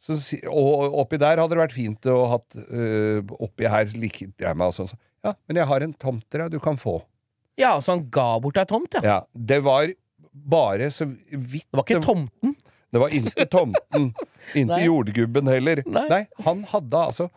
så, 0.06 0.16
og 0.52 0.96
oppi 1.02 1.18
der 1.18 1.40
hadde 1.40 1.56
det 1.56 1.62
vært 1.64 1.74
fint 1.74 2.08
å 2.12 2.18
hatt 2.30 2.58
øh, 2.68 3.24
Oppi 3.42 3.66
her 3.72 3.88
liker 3.98 4.28
jeg 4.28 4.58
meg 4.60 4.68
og 4.70 4.76
sånn. 4.76 4.92
Ja, 5.26 5.34
men 5.48 5.58
jeg 5.58 5.66
har 5.72 5.82
en 5.82 5.96
tomt 5.98 6.26
til 6.30 6.44
deg 6.44 6.54
du 6.54 6.60
kan 6.62 6.78
få. 6.78 7.00
Ja, 7.60 7.76
så 7.82 7.96
han 7.96 8.06
ga 8.12 8.28
bort 8.44 8.58
ei 8.60 8.66
tomt, 8.70 8.98
ja. 8.98 9.02
Ja, 9.06 9.18
Det 9.34 9.62
var 9.64 9.94
bare 10.36 10.90
så 10.92 11.08
vidt 11.32 11.68
Det 11.72 11.80
var 11.80 11.86
ikke 11.88 12.04
tomten. 12.04 12.56
Det 12.92 13.02
var 13.02 13.16
ikke 13.16 13.46
tomten, 13.52 14.10
ikke 14.60 14.82
jordgubben 14.86 15.48
heller. 15.52 15.82
Nei. 15.88 16.06
Nei. 16.12 16.22
han 16.46 16.64
hadde 16.72 17.02
altså 17.12 17.30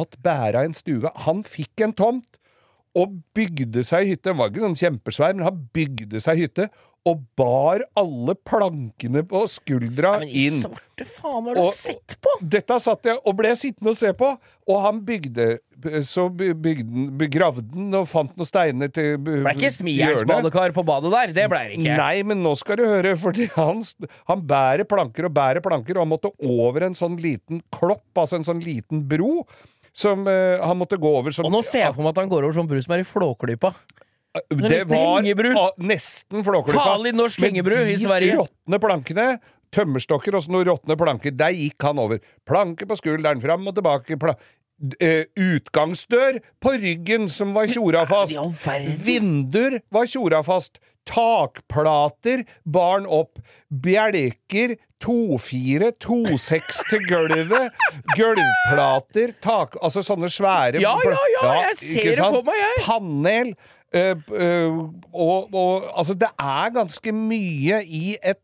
at 0.00 0.16
bæra 0.24 0.62
en 0.64 0.74
stue. 0.76 1.10
Han 1.26 1.42
fikk 1.44 1.82
en 1.84 1.92
tomt 1.96 2.38
og 2.96 3.18
bygde 3.36 3.84
seg 3.88 4.08
hytte. 4.10 4.30
Den 4.30 4.38
var 4.40 4.50
ikke 4.52 4.64
sånn 4.64 4.78
kjempesvær, 4.78 5.34
men 5.36 5.46
han 5.48 5.60
bygde 5.72 6.20
seg 6.20 6.40
hytte 6.44 6.68
og 7.04 7.18
bar 7.36 7.82
alle 7.98 8.34
plankene 8.46 9.24
på 9.26 9.40
skuldra 9.50 10.20
Men 10.20 10.28
i 10.28 10.44
inn. 10.46 10.60
svarte 10.62 11.06
faen, 11.08 11.48
har 11.48 11.54
du 11.58 11.60
Og- 11.64 11.72
sett 11.74 12.14
på? 12.22 12.30
Dette 12.46 12.76
satt 12.78 13.02
jeg 13.08 13.18
og 13.26 13.34
ble 13.36 13.50
sittende 13.58 13.90
og 13.90 13.96
se 13.98 14.12
på, 14.12 14.28
og 14.68 14.82
han 14.84 15.00
bygde 15.04 15.58
Så 16.06 16.28
bygde 16.30 16.86
den 16.86 17.08
begravde 17.18 17.74
han 17.74 17.92
og 17.98 18.06
fant 18.06 18.36
noen 18.38 18.46
steiner 18.46 18.86
til 18.94 19.16
Det 19.18 19.24
ble 19.42 19.50
ikke 19.50 19.66
hjørnet. 19.66 19.72
smijernsbadekar 19.80 20.72
på 20.76 20.84
badet 20.86 21.10
der. 21.10 21.32
Det 21.34 21.46
ble 21.50 21.58
det 21.58 21.72
ikke. 21.80 21.96
Nei, 21.98 22.22
men 22.22 22.40
nå 22.40 22.52
skal 22.56 22.76
du 22.78 22.84
høre, 22.86 23.16
fordi 23.18 23.48
han, 23.56 23.82
han 24.28 24.42
bærer 24.46 24.84
planker 24.86 25.24
og 25.26 25.34
bærer 25.34 25.60
planker, 25.60 25.96
og 25.98 26.06
han 26.06 26.12
måtte 26.12 26.30
over 26.38 26.84
en 26.86 26.94
sånn 26.94 27.18
liten 27.18 27.60
klopp, 27.74 28.04
altså 28.14 28.34
en 28.38 28.44
sånn 28.46 28.62
liten 28.62 29.02
bro, 29.08 29.42
som 29.92 30.22
eh, 30.28 30.62
han 30.62 30.78
måtte 30.78 30.96
gå 31.02 31.10
over 31.18 31.32
som 31.34 31.46
Og 31.46 31.50
nå 31.50 31.64
ser 31.64 31.88
jeg 31.88 31.94
for 31.96 32.02
meg 32.06 32.14
at 32.14 32.22
han 32.22 32.30
går 32.30 32.44
over 32.46 32.52
sånn 32.54 32.68
bru 32.70 32.80
som 32.80 32.94
er 32.94 33.02
i 33.02 33.02
Flåklypa. 33.02 33.74
Det 34.48 34.84
var 34.88 35.26
ah, 35.60 35.72
nesten 35.76 36.44
Flåklypa. 36.44 36.78
Farlig 36.80 37.12
norsk 37.16 37.42
hengebru 37.44 37.76
i 37.84 37.98
Sverige. 38.00 38.38
Råtne 38.40 38.80
plankene 38.80 39.26
Tømmerstokker 39.72 40.36
og 40.36 40.44
så 40.44 40.52
noen 40.52 40.68
råtne 40.68 40.96
planker. 41.00 41.34
Der 41.36 41.54
gikk 41.56 41.84
han 41.86 42.00
over. 42.00 42.20
Planke 42.48 42.88
på 42.88 42.98
skulderen, 43.00 43.40
fram 43.44 43.64
og 43.68 43.76
tilbake. 43.76 44.18
Pla 44.20 44.36
eh, 45.00 45.24
utgangsdør 45.38 46.40
på 46.62 46.76
ryggen 46.82 47.28
som 47.32 47.54
var 47.56 47.70
tjora 47.72 48.04
fast. 48.08 48.36
Vinduer 49.04 49.80
var 49.92 50.08
tjora 50.10 50.42
fast. 50.46 50.80
Takplater 51.08 52.44
barn 52.68 53.08
opp. 53.10 53.40
Bjelker 53.68 54.76
2-4, 55.02 55.90
2-6 55.98 56.82
til 56.90 57.06
gulvet. 57.08 57.84
Gulvplater, 58.18 59.32
tak... 59.42 59.74
Altså 59.82 60.04
sånne 60.06 60.30
svære 60.30 60.82
Ja, 60.82 60.94
ja, 61.02 61.22
ja, 61.34 61.54
jeg 61.66 61.78
ser 61.80 62.20
det 62.20 62.28
for 62.28 62.44
meg, 62.46 62.60
jeg. 62.60 62.84
Panel. 62.86 63.54
Eh, 63.94 64.16
uh, 64.16 64.78
og, 65.12 65.54
og 65.54 65.98
altså, 65.98 66.14
det 66.14 66.30
er 66.38 66.74
ganske 66.74 67.12
mye 67.12 67.82
i 67.84 68.16
et 68.24 68.40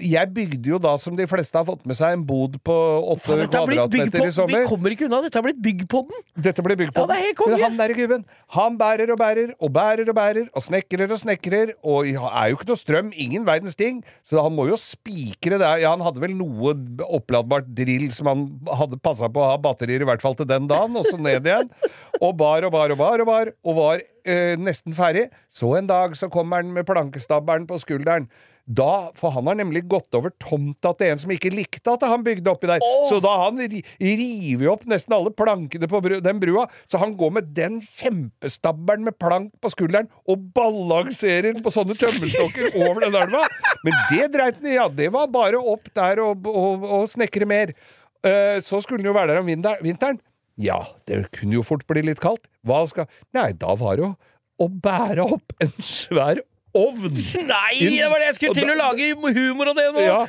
Jeg 0.00 0.30
bygde 0.34 0.70
jo 0.74 0.78
da, 0.82 0.94
som 1.00 1.16
de 1.18 1.26
fleste 1.30 1.56
har 1.58 1.66
fått 1.66 1.82
med 1.88 1.98
seg, 1.98 2.14
en 2.14 2.26
bod 2.26 2.58
på 2.66 2.76
åtte 3.14 3.40
kvadratmeter 3.50 4.26
i 4.26 4.32
sommer. 4.34 4.64
Vi 4.64 4.70
kommer 4.70 4.94
ikke 4.94 5.08
unna. 5.08 5.22
Dette 5.26 5.40
har 5.40 5.46
blitt 5.46 5.62
byggpodden! 5.64 5.90
på 5.90 6.06
den. 6.08 6.44
Dette 6.44 6.64
ble 6.64 6.76
byggpodden. 6.78 7.08
på. 7.08 7.14
Ja, 7.14 7.50
det 7.50 7.58
er 7.58 7.64
han 7.64 7.78
der 7.78 7.94
gubben, 7.96 8.24
han 8.56 8.78
bærer 8.80 9.12
og 9.12 9.18
bærer 9.20 9.54
og 9.58 9.72
bærer 9.74 10.10
og 10.10 10.16
bærer 10.16 10.48
og 10.54 10.64
snekrer 10.64 11.10
og 11.10 11.20
snekrer, 11.22 11.74
og 11.82 12.08
er 12.08 12.50
jo 12.50 12.58
ikke 12.58 12.68
noe 12.70 12.80
strøm, 12.80 13.10
ingen 13.14 13.46
verdens 13.48 13.78
ting, 13.78 14.02
så 14.26 14.44
han 14.44 14.54
må 14.56 14.68
jo 14.70 14.78
spikre 14.80 15.60
det. 15.60 15.72
Ja, 15.82 15.94
han 15.94 16.04
hadde 16.04 16.22
vel 16.22 16.36
noe 16.38 16.74
oppladbart 17.06 17.70
drill 17.76 18.10
som 18.16 18.30
han 18.30 18.46
hadde 18.82 19.00
passa 19.02 19.30
på 19.32 19.42
å 19.42 19.50
ha 19.52 19.58
batterier, 19.60 20.04
i 20.04 20.08
hvert 20.08 20.22
fall 20.24 20.38
til 20.38 20.48
den 20.50 20.68
dagen, 20.70 20.96
og 20.96 21.08
så 21.08 21.18
ned 21.20 21.46
igjen. 21.46 21.72
Og 22.20 22.36
bar 22.38 22.66
og 22.68 22.74
bar 22.74 22.94
og 22.94 23.00
bar 23.00 23.24
og 23.24 23.30
bar, 23.30 23.52
og 23.64 23.76
var 23.80 24.04
øh, 24.04 24.54
nesten 24.60 24.96
ferdig. 24.96 25.28
Så 25.48 25.74
en 25.78 25.90
dag 25.90 26.16
så 26.18 26.30
kommer 26.32 26.62
han 26.62 26.72
med 26.74 26.88
plankestabberen 26.88 27.68
på 27.70 27.80
skulderen. 27.82 28.28
Da, 28.70 29.10
For 29.18 29.34
han 29.34 29.48
har 29.50 29.56
nemlig 29.58 29.82
gått 29.90 30.14
over 30.14 30.30
tomta 30.38 30.92
til 30.94 31.10
en 31.10 31.18
som 31.18 31.32
ikke 31.34 31.50
likte 31.50 31.90
at 31.90 32.04
han 32.06 32.22
bygde 32.22 32.52
oppi 32.52 32.68
der. 32.70 32.84
Så 33.10 33.18
da 33.22 33.32
han 33.42 33.58
river 33.58 34.68
opp 34.70 34.84
nesten 34.90 35.16
alle 35.16 35.32
plankene 35.34 35.88
på 35.90 36.00
bru, 36.04 36.18
den 36.22 36.38
brua. 36.42 36.68
Så 36.86 37.00
han 37.02 37.16
går 37.18 37.34
med 37.34 37.50
den 37.56 37.80
kjempestabberen 37.82 39.02
med 39.08 39.18
plank 39.18 39.50
på 39.58 39.72
skulderen 39.74 40.10
og 40.30 40.46
balanserer 40.54 41.58
på 41.58 41.72
sånne 41.74 41.98
tømmerstokker 41.98 42.76
over 42.84 43.08
den 43.08 43.18
elva. 43.24 43.42
Men 43.82 43.98
det 44.12 44.30
dreit 44.36 44.60
han 44.60 44.70
i. 44.70 44.76
Ja, 44.78 44.86
det 44.86 45.10
var 45.16 45.30
bare 45.34 45.58
opp 45.58 45.90
der 45.96 46.22
og, 46.22 46.46
og, 46.46 46.86
og 46.86 47.10
snekre 47.10 47.48
mer. 47.50 47.74
Uh, 48.22 48.60
så 48.62 48.78
skulle 48.84 49.00
han 49.00 49.10
jo 49.10 49.16
være 49.16 49.34
der 49.34 49.42
om 49.42 49.50
vinteren. 49.82 50.20
Ja, 50.60 50.82
det 51.08 51.24
kunne 51.34 51.56
jo 51.56 51.64
fort 51.66 51.86
bli 51.88 52.04
litt 52.06 52.20
kaldt. 52.22 52.46
Hva 52.68 52.84
skal 52.86 53.08
Nei, 53.34 53.50
da 53.56 53.74
var 53.80 53.96
det 53.96 54.04
jo 54.04 54.14
å 54.60 54.66
bære 54.68 55.24
opp 55.24 55.54
en 55.64 55.72
svær 55.80 56.42
ovn. 56.76 57.10
Nei, 57.50 57.74
det 57.80 58.10
var 58.10 58.22
det 58.22 58.30
jeg 58.30 58.38
skulle 58.38 58.60
til 58.60 58.72
å 58.72 58.78
lage 58.78 59.10
humor 59.36 59.72
av 59.72 59.80
det 59.80 59.88
nå! 59.96 60.04
Ja. 60.06 60.20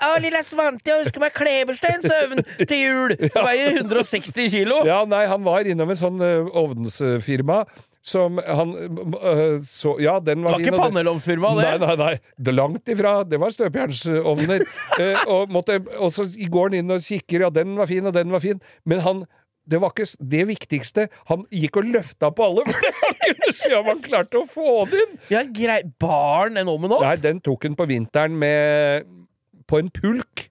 Ja, 0.00 0.10
lille 0.22 0.42
Svante, 0.46 0.88
jeg 0.90 1.04
ønsker 1.04 1.22
meg 1.24 1.36
klebersteinsøvn 1.36 2.42
til 2.64 2.80
jul! 2.80 3.14
Det 3.20 3.44
veier 3.44 3.78
160 3.82 4.50
kilo! 4.52 4.82
Ja, 4.88 5.02
nei, 5.08 5.24
han 5.30 5.44
var 5.46 5.68
innom 5.68 5.92
en 5.92 5.98
sånn 6.00 6.20
uh, 6.22 6.50
ovnsfirma 6.62 7.64
som 8.02 8.38
han 8.46 8.70
øh, 8.72 9.60
så 9.68 9.96
Ja, 10.00 10.18
den 10.24 10.38
Det 10.40 10.44
var 10.44 10.50
var 10.52 10.58
fin. 10.58 10.66
ikke 10.66 10.78
og 10.80 10.94
det- 10.94 11.64
det. 11.70 11.80
Nei, 11.80 11.86
nei, 11.86 11.96
nei. 11.96 12.20
Det 12.44 12.54
langt 12.54 12.88
ifra. 12.88 13.24
Det 13.28 13.40
var 13.40 13.50
støpjernsovner. 13.50 14.64
Eh, 15.00 15.16
og, 15.28 15.48
måtte, 15.48 15.78
og 15.98 16.12
så 16.12 16.24
går 16.50 16.68
han 16.70 16.74
inn 16.80 16.90
og 16.90 17.00
kikker, 17.00 17.40
ja, 17.40 17.48
den 17.50 17.76
var 17.76 17.86
fin, 17.86 18.04
og 18.04 18.12
den 18.12 18.30
var 18.32 18.40
fin. 18.40 18.60
Men 18.84 19.00
han 19.00 19.22
det 19.70 19.80
var 19.82 19.94
ikke 19.94 20.08
det 20.34 20.44
viktigste. 20.50 21.06
Han 21.30 21.46
gikk 21.54 21.80
og 21.80 21.88
løfta 21.94 22.32
på 22.34 22.48
alle, 22.48 22.66
for 22.70 23.00
han 23.00 23.18
kunne 23.22 23.54
se 23.56 23.72
om 23.78 23.90
han 23.92 24.04
klarte 24.04 24.42
å 24.42 24.46
få 24.50 24.84
det 24.90 25.04
inn! 25.04 25.16
Ja, 25.32 25.44
grei. 25.46 25.80
Barn 26.00 26.60
en 26.60 26.70
ommen 26.72 26.96
opp? 26.96 27.06
Nei, 27.06 27.16
den 27.22 27.42
tok 27.44 27.68
han 27.68 27.78
på 27.78 27.88
vinteren 27.90 28.38
med 28.40 29.08
På 29.70 29.78
en 29.78 29.92
pulk. 29.94 30.46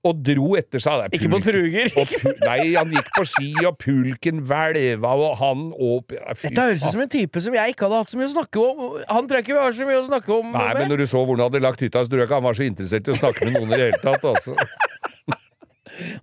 Og 0.00 0.16
dro 0.24 0.54
etter 0.56 0.80
seg. 0.80 0.96
Det 0.96 1.08
er 1.10 1.16
Ikke 1.18 1.28
på 1.28 1.38
truger? 1.44 1.90
Pu 1.92 2.30
nei, 2.46 2.70
han 2.72 2.92
gikk 2.94 3.10
på 3.18 3.24
ski, 3.28 3.50
og 3.68 3.74
pulken 3.82 4.38
hvelva, 4.48 5.10
og 5.12 5.34
han 5.36 5.66
ja, 5.76 6.22
Dette 6.40 6.64
høres 6.70 6.86
ut 6.86 6.94
som 6.94 7.02
en 7.04 7.10
type 7.12 7.42
som 7.44 7.56
jeg 7.58 7.74
ikke 7.74 7.84
hadde 7.84 7.98
hatt 8.00 8.14
så 8.14 8.20
mye 8.20 8.30
å 8.30 8.32
snakke 8.32 8.62
om. 8.64 8.80
Han 9.10 9.28
tror 9.28 9.40
jeg 9.40 9.44
ikke 9.44 9.58
vi 9.58 9.60
har 9.60 9.76
så 9.76 9.88
mye 9.90 10.00
å 10.00 10.06
snakke 10.06 10.32
om. 10.38 10.54
Nei, 10.56 10.70
men 10.78 10.88
når 10.94 11.02
du 11.04 11.06
så 11.10 11.20
hvor 11.20 11.36
han 11.36 11.44
hadde 11.50 11.60
lagt 11.66 11.84
hytta, 11.84 12.06
så 12.06 12.12
tror 12.12 12.22
jeg 12.22 12.30
ikke 12.30 12.38
han 12.40 12.46
var 12.48 12.56
så 12.56 12.64
interessert 12.64 13.10
i 13.10 13.12
å 13.12 13.18
snakke 13.20 13.50
med 13.50 13.58
noen 13.58 13.74
i 13.74 13.76
det 13.76 13.90
hele 13.90 14.00
tatt. 14.00 14.24
Altså. 14.32 14.56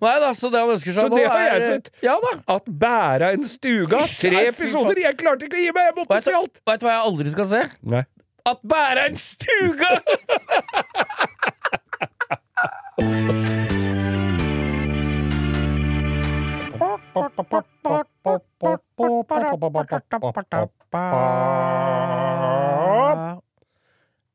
Nei 0.03 0.15
da, 0.23 0.31
så 0.37 0.51
det 0.53 0.61
han 0.63 0.73
ønsker 0.75 0.91
seg 0.95 1.01
Så 1.07 1.09
nå 1.11 1.17
det 1.19 1.27
har 1.29 1.43
jeg 1.47 1.61
sett. 1.71 1.89
Ja 2.05 2.15
da. 2.23 2.33
At 2.57 2.65
bæra 2.83 3.31
en 3.37 3.45
stuga, 3.47 4.03
tre 4.19 4.31
Nei, 4.33 4.45
fy 4.51 4.53
episoder! 4.67 5.01
Jeg 5.03 5.17
klarte 5.19 5.47
ikke 5.49 5.59
å 5.59 5.63
gi 5.65 5.71
meg, 5.75 5.89
jeg 5.91 5.95
måtte 6.01 6.13
Vet 6.15 6.27
se 6.27 6.33
du 6.35 6.39
alt! 6.41 6.61
vet 6.71 6.79
du 6.81 6.87
hva 6.87 6.93
jeg 6.97 7.05
aldri 7.11 7.35
skal 7.37 7.47
se? 7.53 7.63
Nei. 7.95 8.03
At 8.47 8.59
bære 8.63 9.09
en 9.09 9.17
stuga! 9.19 9.91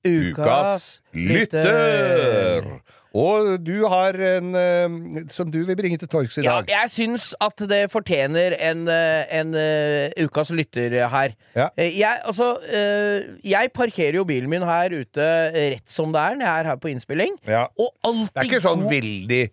Ukas 0.05 1.03
lytter! 1.14 2.82
Og 3.18 3.58
du 3.60 3.74
har 3.92 4.16
en 4.16 4.54
eh, 4.56 5.24
som 5.32 5.50
du 5.52 5.60
vil 5.68 5.76
bringe 5.78 5.98
til 6.00 6.08
torgs 6.10 6.38
i 6.40 6.44
Ja, 6.46 6.60
dag. 6.60 6.70
jeg 6.72 6.92
syns 6.94 7.32
at 7.44 7.64
det 7.68 7.82
fortjener 7.92 8.56
en, 8.56 8.86
eh, 8.88 9.34
en 9.40 9.52
uh, 9.56 10.24
ukas 10.24 10.52
lytter 10.56 10.96
her. 11.12 11.34
Ja. 11.56 11.68
Jeg, 11.76 12.22
altså, 12.24 12.54
uh, 12.56 13.34
jeg 13.44 13.72
parkerer 13.76 14.20
jo 14.20 14.24
bilen 14.28 14.50
min 14.52 14.64
her 14.64 14.94
ute 14.96 15.26
rett 15.52 15.92
som 15.92 16.12
det 16.14 16.22
er 16.22 16.38
når 16.40 16.48
jeg 16.48 16.62
er 16.62 16.70
her 16.72 16.80
på 16.80 16.92
innspilling. 16.92 17.36
Ja. 17.48 17.66
Og 17.76 17.92
alltid 18.04 18.32
Det 18.32 18.46
er 18.46 18.50
ikke 18.50 18.64
sånn 18.64 18.88
veldig 18.88 19.44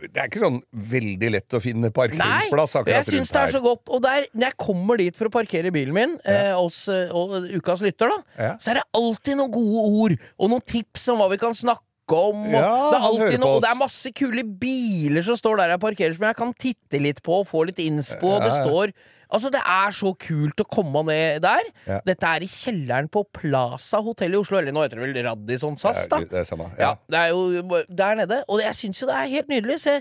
det 0.00 0.16
er 0.18 0.26
ikke 0.30 0.40
sånn 0.42 0.58
veldig 0.90 1.28
lett 1.36 1.54
å 1.54 1.60
finne 1.62 1.90
Nei, 2.18 2.46
jeg 2.88 3.04
syns 3.06 3.30
det 3.30 3.42
er 3.42 3.52
så 3.52 3.60
godt. 3.62 3.90
Og 3.92 4.00
der, 4.02 4.26
når 4.32 4.48
jeg 4.48 4.56
kommer 4.58 4.98
dit 4.98 5.18
for 5.18 5.28
å 5.28 5.34
parkere 5.34 5.70
bilen 5.74 5.94
min 5.94 6.16
eh, 6.24 6.50
hos 6.56 6.82
eh, 6.90 7.12
og, 7.14 7.36
ukas 7.52 7.84
lytter, 7.84 8.10
da, 8.10 8.18
Ja. 8.40 8.54
så 8.58 8.72
er 8.72 8.80
det 8.80 8.86
alltid 8.96 9.38
noen 9.38 9.52
gode 9.54 9.84
ord 10.00 10.16
og 10.40 10.50
noen 10.54 10.64
tips 10.66 11.06
om 11.12 11.20
hva 11.22 11.28
vi 11.30 11.38
kan 11.42 11.54
snakke 11.54 11.86
om. 12.16 12.42
Og 12.48 12.52
Ja, 12.58 12.90
det, 12.90 12.98
er 12.98 13.06
alltid 13.12 13.38
noe, 13.42 13.54
og 13.56 13.62
det 13.62 13.70
er 13.70 13.78
masse 13.80 14.12
kule 14.16 14.44
biler 14.44 15.22
som 15.22 15.36
står 15.38 15.56
der 15.62 15.74
jeg 15.76 15.80
parkerer, 15.86 16.14
som 16.18 16.28
jeg 16.30 16.36
kan 16.36 16.52
titte 16.54 17.00
litt 17.00 17.22
på 17.22 17.40
og 17.42 17.48
få 17.48 17.64
litt 17.70 17.78
innspo. 17.78 18.36
Og 18.36 18.44
det 18.44 18.52
Ja, 18.52 18.58
ja. 18.58 18.66
står 18.66 18.92
Altså, 19.30 19.46
det 19.54 19.60
er 19.62 19.92
så 19.94 20.10
kult 20.18 20.58
å 20.58 20.64
komme 20.66 21.04
ned 21.06 21.36
der. 21.44 21.60
Ja. 21.86 22.00
Dette 22.02 22.26
er 22.26 22.42
i 22.42 22.48
kjelleren 22.50 23.06
på 23.14 23.22
Plaza 23.30 24.00
hotell 24.02 24.34
i 24.34 24.36
Oslo. 24.40 24.58
Eller 24.58 24.74
nå 24.74 24.82
heter 24.82 24.98
det 24.98 25.04
vel 25.14 25.22
Radisson 25.22 25.76
SAS, 25.78 26.08
da. 26.10 26.18
Ja, 26.18 26.26
det 26.32 26.38
er 26.40 26.48
samme. 26.48 26.66
Ja, 26.74 26.88
det 27.06 27.20
er 27.20 27.28
jo 27.30 27.78
der 27.86 28.18
nede. 28.18 28.40
Og 28.50 28.58
jeg 28.58 28.74
syns 28.74 28.98
jo 29.04 29.06
det 29.06 29.14
er 29.20 29.30
helt 29.30 29.52
nydelig. 29.54 29.76
Se, 29.84 30.00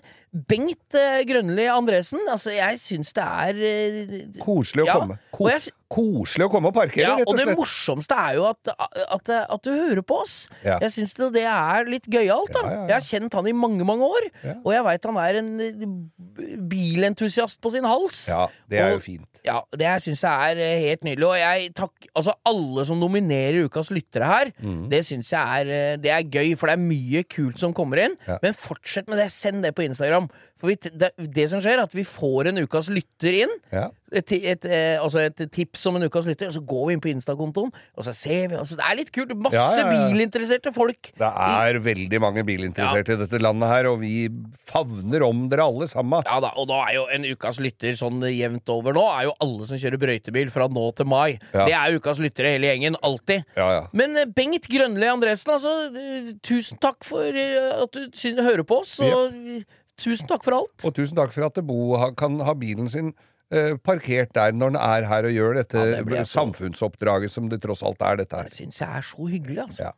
Bengt 0.49 0.97
eh, 0.97 1.19
Grønli 1.29 1.67
Andresen. 1.69 2.25
Altså, 2.25 2.55
jeg 2.57 2.81
syns 2.81 3.13
det 3.13 3.27
er 3.27 3.61
eh, 3.69 4.17
Koselig 4.41 4.87
å 4.87 4.89
Ja, 4.89 4.97
komme. 4.97 5.19
Kos. 5.29 5.45
og 5.45 5.51
jeg 5.53 5.61
koselig 5.89 6.45
å 6.45 6.51
komme 6.53 6.69
og 6.69 6.75
parkere, 6.75 7.01
ja, 7.07 7.15
og 7.23 7.31
og 7.33 7.37
det 7.39 7.47
morsomste 7.57 8.13
er 8.13 8.35
jo 8.37 8.43
at, 8.49 8.69
at, 8.77 9.29
at 9.49 9.63
du 9.65 9.71
hører 9.73 10.01
på 10.05 10.19
oss. 10.21 10.35
Ja. 10.63 10.77
Jeg 10.83 10.91
syns 10.93 11.13
det, 11.17 11.31
det 11.33 11.45
er 11.49 11.89
litt 11.89 12.05
gøyalt, 12.05 12.53
da. 12.53 12.61
Ja. 12.65 12.83
Jeg 12.91 12.95
har 12.99 13.05
kjent 13.07 13.33
han 13.39 13.47
i 13.49 13.55
mange, 13.57 13.83
mange 13.87 14.05
år. 14.05 14.29
Og 14.63 14.69
jeg 14.75 14.85
veit 14.85 15.07
han 15.09 15.17
er 15.17 15.39
en 15.41 15.49
eh, 15.65 16.59
bilentusiast 16.69 17.59
på 17.63 17.71
sin 17.73 17.87
hals. 17.87 18.27
Ja, 18.29 18.47
det 18.69 18.79
er 18.79 18.91
Og- 18.91 18.99
jo 18.99 19.03
fint. 19.07 19.25
Ja, 19.45 19.61
det 19.71 19.87
syns 20.03 20.21
jeg 20.21 20.51
er 20.51 20.57
eh, 20.59 20.81
helt 20.89 21.03
nydelig. 21.07 21.25
Og 21.25 21.37
jeg 21.39 21.73
takk, 21.73 22.09
altså 22.13 22.33
alle 22.45 22.83
som 22.85 22.99
nominerer 22.99 23.65
ukas 23.69 23.89
lyttere 23.89 24.25
her, 24.27 24.51
Mm. 24.59 24.89
det 24.89 25.05
syns 25.07 25.31
jeg 25.31 25.61
er, 25.61 25.69
eh, 25.93 25.95
det 25.97 26.11
er 26.11 26.23
gøy, 26.27 26.57
for 26.57 26.67
det 26.67 26.73
er 26.73 26.83
mye 26.83 27.23
kult 27.23 27.57
som 27.57 27.73
kommer 27.73 27.97
inn. 28.03 28.17
Men 28.43 28.53
fortsett 28.53 29.07
med 29.07 29.17
det. 29.17 29.31
Send 29.31 29.63
det 29.63 29.73
på 29.75 29.83
Instagram. 29.87 30.29
For 30.59 30.71
vi, 30.71 30.75
det, 30.91 31.13
det 31.17 31.47
som 31.51 31.61
skjer, 31.63 31.79
er 31.79 31.87
at 31.87 31.95
vi 31.95 32.03
får 32.07 32.51
en 32.51 32.61
ukas 32.65 32.89
lytter 32.91 33.37
inn. 33.45 33.53
Ja. 33.71 33.87
Et, 34.09 34.31
et, 34.33 34.45
et, 34.55 34.65
eh, 34.65 34.95
altså 34.97 35.21
et 35.21 35.43
tips 35.53 35.83
om 35.87 35.99
en 35.99 36.07
ukas 36.09 36.25
lytter, 36.25 36.49
og 36.49 36.55
så 36.55 36.61
går 36.65 36.87
vi 36.87 36.95
inn 36.95 37.03
på 37.03 37.11
Insta-kontoen, 37.11 37.69
og 37.69 38.05
så 38.07 38.13
ser 38.17 38.47
vi 38.49 38.57
altså, 38.57 38.75
Det 38.79 38.85
er 38.87 38.97
litt 38.97 39.11
kult. 39.13 39.33
Masse 39.39 39.55
Ja, 39.59 39.67
ja, 39.77 40.09
bilinteresserte 40.09 40.73
folk. 40.75 41.11
Det 41.19 41.29
er 41.29 41.79
veldig 41.85 42.21
mange 42.23 42.43
bilinteresserte 42.47 43.15
i 43.15 43.21
dette 43.21 43.41
landet 43.41 43.69
her, 43.71 43.89
og 43.91 43.99
vi 44.01 44.27
favner 44.69 45.23
om 45.27 45.45
dere 45.51 45.67
alle 45.69 45.87
sammen. 45.91 46.25
Ja 46.25 46.39
da, 46.43 46.51
og 46.59 46.67
da 46.71 46.81
er 46.87 46.97
jo 46.97 47.05
en 47.13 47.27
ukas 47.29 47.61
lytter 47.63 47.95
sånn 47.99 48.19
jevnt 48.33 48.73
over 48.73 48.97
nå, 48.97 49.05
er 49.13 49.29
jo 49.29 49.35
alle 49.45 49.69
som 49.69 49.79
kjører 49.79 50.01
brøytebil 50.01 50.51
fra 50.53 50.67
nå 50.73 50.85
til 50.97 51.09
mai. 51.09 51.37
Det 51.53 51.75
er 51.77 51.99
ukas 51.99 52.19
lyttere 52.23 52.55
hele 52.57 52.73
gjengen. 52.73 52.97
Alltid. 53.05 53.45
Ja, 53.55 53.69
ja. 53.77 53.83
Men 53.95 54.17
eh, 54.17 54.27
Bengt 54.35 54.67
Grønli 54.71 55.07
Andresen, 55.09 55.53
altså, 55.55 55.75
eh, 55.93 56.33
tusen 56.45 56.81
takk 56.81 57.05
for 57.07 57.29
at 57.29 57.93
du 57.95 58.41
hører 58.43 58.65
på 58.67 58.81
oss, 58.83 58.97
og 59.05 59.35
eh, 59.35 59.61
tusen 59.99 60.27
takk 60.29 60.43
for 60.47 60.55
alt. 60.61 60.85
Og 60.87 60.95
tusen 60.95 61.15
takk 61.19 61.31
for 61.35 61.45
at 61.49 61.59
Bo 61.67 61.97
kan 62.17 62.39
ha 62.47 62.53
bilen 62.57 62.89
sin 62.91 63.11
eh, 63.51 63.75
parkert 63.83 64.31
der 64.37 64.51
når 64.55 64.75
den 64.75 64.81
er 64.81 65.07
her 65.09 65.27
og 65.29 65.33
gjør 65.35 65.59
dette 65.61 65.77
Ja, 65.77 66.03
det 66.03 66.23
så- 66.27 66.39
samfunnsoppdraget 66.39 67.31
som 67.33 67.49
det 67.49 67.61
tross 67.61 67.83
alt 67.83 68.01
er, 68.01 68.15
dette 68.23 68.35
her. 68.35 68.43
Det 68.49 68.53
syns 68.57 68.79
jeg 68.79 68.89
er 68.89 69.01
så 69.01 69.29
hyggelig, 69.29 69.59
altså. 69.67 69.83
Ja. 69.89 69.93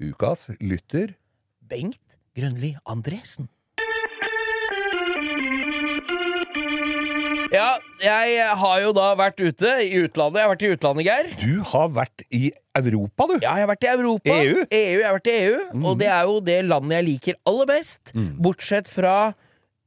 Ukas 0.00 0.48
lytter. 0.60 1.14
Bengt 1.68 2.16
Grønli 2.36 2.74
Andresen. 2.86 3.48
Ja, 7.52 7.76
jeg 8.02 8.56
har 8.58 8.80
jo 8.82 8.92
da 8.96 9.08
vært 9.18 9.40
ute 9.42 9.72
i 9.86 9.90
utlandet. 10.02 10.40
Jeg 10.40 10.46
har 10.46 10.52
vært 10.54 10.64
i 10.66 10.70
utlandet, 10.76 11.06
Geir. 11.06 11.28
Du 11.40 11.62
har 11.72 11.88
vært 11.94 12.24
i 12.34 12.42
Europa, 12.76 13.26
du. 13.28 13.34
Ja, 13.42 13.52
jeg 13.58 13.66
har 13.66 13.70
vært 13.74 13.84
i 13.86 13.90
Europa. 13.92 14.36
EU? 14.38 14.62
EU 14.64 14.98
jeg 14.98 15.04
har 15.06 15.16
vært 15.18 15.30
i 15.32 15.36
EU, 15.42 15.58
Og 15.90 15.98
det 16.00 16.08
er 16.08 16.22
jo 16.30 16.40
det 16.40 16.58
landet 16.64 16.96
jeg 16.98 17.04
liker 17.10 17.34
aller 17.46 17.66
best, 17.66 18.12
bortsett 18.14 18.88
fra 18.88 19.34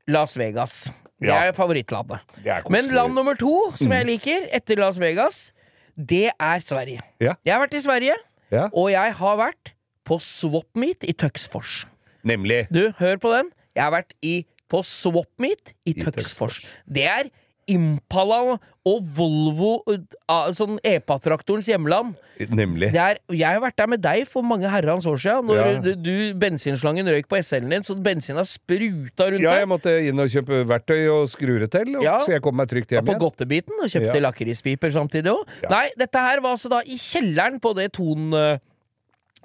Las 0.07 0.35
Vegas. 0.37 0.91
Det 1.19 1.29
Ja. 1.31 1.39
er 1.47 1.53
favorittlandet. 1.53 2.19
Det 2.43 2.51
er. 2.51 2.61
Men 2.69 2.89
land 2.93 3.15
nummer 3.15 3.33
to 3.39 3.71
som 3.75 3.91
jeg 3.91 4.05
liker, 4.05 4.47
etter 4.53 4.75
Las 4.77 4.97
Vegas, 4.99 5.51
det 5.97 6.29
er 6.39 6.59
Sverige. 6.59 7.01
Ja. 7.19 7.33
Jeg 7.45 7.53
har 7.55 7.61
vært 7.67 7.73
i 7.73 7.79
Sverige, 7.81 8.15
Ja. 8.51 8.67
og 8.73 8.91
jeg 8.91 9.13
har 9.13 9.37
vært 9.37 9.71
på 10.05 10.19
Swap 10.21 10.67
Meet 10.75 11.03
i 11.07 11.13
Tuxfors. 11.13 11.85
Nemlig. 12.23 12.67
Du, 12.71 12.91
hør 12.99 13.17
på 13.17 13.31
den. 13.31 13.49
Jeg 13.75 13.83
har 13.83 13.91
vært 13.91 14.11
i, 14.21 14.45
på 14.69 14.83
Swap 14.83 15.27
Meet 15.39 15.73
i, 15.87 15.91
I 15.91 16.03
Tuxfors. 16.03 16.65
Det 16.91 17.03
er 17.05 17.29
Impala 17.67 18.59
og 18.85 19.05
Volvo, 19.17 19.79
uh, 19.89 20.51
sånn 20.53 20.75
EPA-traktorens 20.85 21.65
hjemland. 21.71 22.13
Nemlig. 22.53 22.91
Er, 22.93 23.17
jeg 23.33 23.47
har 23.47 23.61
vært 23.63 23.77
der 23.79 23.87
med 23.89 24.01
deg 24.03 24.27
for 24.29 24.45
mange 24.45 24.69
herrens 24.69 25.07
år 25.09 25.17
siden, 25.17 25.47
når 25.49 25.55
Ja. 25.57 25.79
du, 25.81 25.89
du 25.95 26.33
bensinslangen 26.37 27.07
røyk 27.09 27.25
på 27.31 27.39
SL-en 27.41 27.69
din, 27.73 27.81
så 27.87 27.95
bensinen 27.97 28.45
spruta 28.45 29.31
rundt 29.31 29.41
Ja, 29.41 29.55
jeg 29.63 29.67
måtte 29.71 29.95
inn 30.05 30.19
og 30.21 30.29
kjøpe 30.29 30.61
verktøy 30.69 31.07
og 31.09 31.25
skrure 31.31 31.67
til, 31.71 31.95
og, 31.95 32.03
Ja. 32.03 32.19
så 32.21 32.35
jeg 32.35 32.43
kom 32.45 32.55
meg 32.55 32.69
trygt 32.69 32.91
hjem 32.93 33.05
på 33.07 33.15
igjen. 33.15 33.23
godtebiten 33.23 33.81
og 33.81 33.89
kjøpte 33.89 34.15
Ja. 34.19 34.25
lakrispiper 34.29 34.91
samtidig 34.93 35.33
òg. 35.33 35.45
Ja. 35.63 35.69
Nei, 35.69 35.89
dette 35.97 36.19
her 36.19 36.41
var 36.41 36.51
altså 36.53 36.69
da 36.69 36.81
i 36.85 36.97
kjelleren 36.99 37.59
på 37.59 37.73
det 37.73 37.91
Ton 37.93 38.29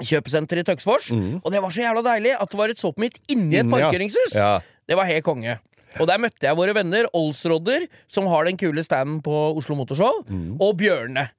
kjøpesenteret 0.01 0.65
i 0.65 0.69
Tøksfors. 0.73 1.11
Og 1.13 1.49
det 1.53 1.61
var 1.63 1.71
så 1.73 1.83
jævla 1.85 2.03
deilig 2.05 2.37
at 2.41 2.51
det 2.53 2.59
var 2.61 2.69
et 2.73 2.81
såpmitt 2.81 3.19
inni 3.33 3.57
et 3.61 3.67
ja. 3.67 3.71
parkeringshus. 3.71 4.35
Ja. 4.35 4.61
Det 4.89 4.97
var 4.99 5.07
helt 5.07 5.23
konge. 5.25 5.59
Og 5.99 6.07
der 6.07 6.19
møtte 6.23 6.47
jeg 6.47 6.57
våre 6.57 6.75
venner 6.77 7.09
Olsrodder, 7.17 7.89
som 8.07 8.27
har 8.31 8.45
den 8.47 8.57
kule 8.61 8.83
standen 8.87 9.19
på 9.27 9.57
Oslo 9.59 9.75
Motorshow, 9.75 10.23
og 10.61 10.77
Bjørne. 10.79 11.31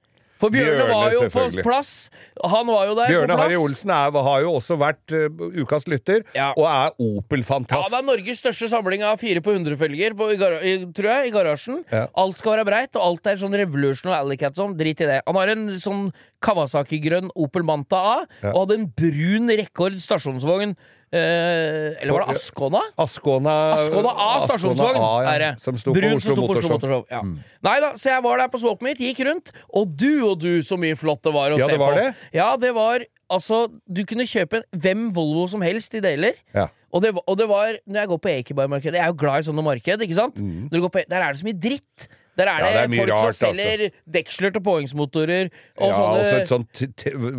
For 0.42 0.50
Bjørne, 0.50 0.74
Bjørne, 0.74 0.90
var 0.90 1.12
jo 1.14 1.20
på 1.30 1.62
plass. 1.62 2.10
Han 2.50 2.66
var 2.66 2.88
jo 2.88 2.96
der 2.98 3.12
Bjørne. 3.12 3.36
Harry 3.38 3.54
Olsen 3.54 3.92
er, 3.94 4.10
har 4.26 4.40
jo 4.42 4.56
også 4.58 4.74
vært 4.74 5.14
uh, 5.14 5.44
ukas 5.62 5.86
lytter, 5.86 6.24
Ja. 6.34 6.48
og 6.58 6.66
er 6.66 6.96
Opel-fantast. 6.98 7.86
Ja, 7.86 7.92
det 7.94 8.00
er 8.00 8.08
Norges 8.08 8.40
største 8.42 8.66
samling 8.72 9.04
av 9.06 9.20
fire 9.22 9.38
på 9.40 9.54
100-felger, 9.54 10.16
på- 10.18 10.32
i 10.34 10.36
gara- 10.40 10.58
i- 10.66 10.82
tror 10.90 11.08
jeg, 11.12 11.28
i 11.28 11.30
garasjen. 11.36 11.84
Ja. 11.94 12.08
Alt 12.18 12.42
skal 12.42 12.56
være 12.56 12.66
breit, 12.66 12.90
og 12.98 13.02
alt 13.06 13.26
er 13.30 13.38
sånn 13.38 13.54
Revolution 13.54 14.10
og 14.10 14.18
Alleycat 14.18 14.58
sånn. 14.58 14.74
Drit 14.76 15.00
i 15.00 15.06
det. 15.06 15.20
Han 15.30 15.38
har 15.38 15.54
en 15.54 15.68
sånn 15.78 16.10
Kawasaki-grønn 16.42 17.30
Opel 17.38 17.62
Manta 17.62 17.96
A, 18.02 18.26
Ja. 18.42 18.50
og 18.52 18.66
hadde 18.66 18.80
en 18.80 18.86
brun 18.98 19.48
rekord 19.48 19.94
stasjonsvogn. 20.02 20.74
Eh, 21.12 21.92
eller 22.00 22.14
var 22.16 22.22
det 22.24 22.38
Ascona? 22.38 22.80
Ascona 23.04 23.54
Askåna 23.76 24.12
A 24.16 24.28
stasjonsvogn 24.46 24.96
ja, 24.96 25.10
er 25.34 25.42
det. 25.44 25.50
Som 25.60 25.76
sto 25.76 25.92
på 25.92 25.98
Brun 26.00 26.14
Oslo 26.16 26.32
som 26.32 26.38
sto 26.38 26.46
på 26.48 26.54
Oslo 26.56 26.70
Motorshow. 26.78 27.02
Ja. 27.12 27.20
Nei 27.68 27.74
da, 27.84 27.90
så 28.00 28.14
jeg 28.14 28.24
var 28.24 28.40
der 28.40 28.48
på 28.52 28.60
Swap 28.62 28.80
mitt, 28.86 29.02
gikk 29.02 29.20
rundt, 29.28 29.52
og 29.76 29.92
du 29.92 30.24
og 30.30 30.38
du, 30.40 30.54
så 30.64 30.78
mye 30.80 30.96
flott 30.96 31.20
det 31.28 31.34
var 31.34 31.52
å 31.52 31.58
Ja, 31.60 31.68
se 31.68 31.74
det 31.76 31.82
var 31.82 31.92
på. 31.92 32.00
det. 32.00 32.30
Ja, 32.38 32.48
det 32.56 32.72
var 32.78 33.04
Altså, 33.32 33.62
du 33.88 34.02
kunne 34.04 34.26
kjøpe 34.28 34.58
hvem 34.76 35.06
Volvo 35.16 35.46
som 35.48 35.62
helst 35.64 35.94
i 35.96 36.02
deler. 36.04 36.36
Ja. 36.52 36.66
Og 36.92 37.00
det, 37.00 37.14
og 37.16 37.36
det 37.40 37.46
var 37.48 37.78
Når 37.88 38.02
jeg 38.02 38.08
går 38.10 38.18
på 38.20 38.28
Ekeberg-markedet 38.28 38.98
Jeg 39.00 39.04
er 39.06 39.08
jo 39.08 39.16
glad 39.22 39.40
i 39.40 39.46
sånne 39.46 39.64
marked, 39.64 40.02
ikke 40.04 40.16
sant? 40.18 40.36
Går 40.72 40.90
på, 40.92 41.04
der 41.08 41.22
er 41.24 41.32
det 41.32 41.40
så 41.40 41.46
mye 41.48 41.56
dritt. 41.56 42.08
Der 42.38 42.48
er 42.48 42.62
det, 42.64 42.68
Ja, 42.72 42.86
det, 42.86 42.96
er 42.96 43.02
folk 43.02 43.10
rart, 43.12 43.26
altså. 43.26 43.46
som 43.46 43.58
selger 43.60 43.90
deksler 44.16 44.54
til 44.54 44.64
påhengsmotorer 44.64 45.50
og 45.50 45.88
ja, 45.88 45.96
sånne 45.98 46.22
også 46.22 46.38
et 46.38 46.52
sånt 46.52 46.82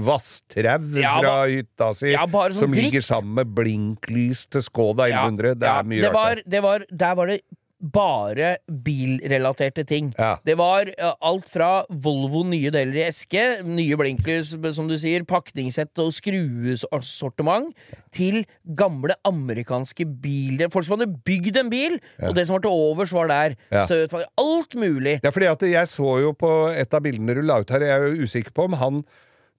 vasstrau 0.10 1.00
Ja, 1.02 1.16
fra 1.18 1.34
hytta 1.50 1.90
si, 1.98 2.12
Ja, 2.14 2.28
sånn 2.30 2.60
som 2.60 2.78
ligger 2.78 3.06
sammen 3.06 3.34
med 3.40 3.56
blinklys 3.58 4.46
til 4.54 4.66
Skoda 4.66 5.10
1100. 5.10 5.58
det 5.64 5.72
er 5.72 5.90
mye 5.90 6.06
det 6.06 6.14
rart. 6.14 6.20
Var, 6.20 6.44
det 6.46 6.64
var, 6.68 6.86
Der 7.06 7.20
var 7.20 7.34
det 7.34 7.42
bare 7.84 8.58
bilrelaterte 8.68 9.84
ting. 9.88 10.12
Ja. 10.18 10.38
Det 10.46 10.56
var 10.60 10.88
eh, 10.88 11.16
alt 11.20 11.50
fra 11.52 11.72
Volvo 11.90 12.44
nye 12.48 12.72
deler 12.74 13.02
i 13.02 13.06
eske, 13.10 13.44
nye 13.68 13.98
blinklys, 14.00 14.54
som 14.78 14.88
du 14.88 14.96
sier, 15.00 15.26
pakningssett 15.28 16.00
og 16.04 16.14
skruesortiment, 16.16 17.74
til 18.16 18.44
gamle 18.78 19.18
amerikanske 19.28 20.08
biler. 20.24 20.72
Folk 20.74 20.88
som 20.88 20.98
hadde 20.98 21.12
bygd 21.28 21.60
en 21.60 21.74
bil, 21.74 21.98
og 22.24 22.38
det 22.38 22.48
som 22.48 22.58
var 22.58 22.66
til 22.66 22.78
overs, 22.86 23.14
var 23.16 23.32
der. 23.32 23.58
Ja. 23.74 23.84
Støt, 23.90 24.16
alt 24.40 24.80
mulig. 24.80 25.20
Ja, 25.24 25.34
fordi 25.34 25.52
at 25.52 25.68
jeg 25.74 25.92
så 25.92 26.18
jo 26.24 26.34
på 26.38 26.54
et 26.72 26.96
av 26.96 27.04
bildene 27.04 27.36
du 27.36 27.44
la 27.44 27.60
ut 27.62 27.74
her, 27.74 27.84
jeg 27.84 28.00
er 28.00 28.08
jo 28.08 28.28
usikker 28.28 28.56
på 28.56 28.70
om 28.70 28.80
han 28.80 29.04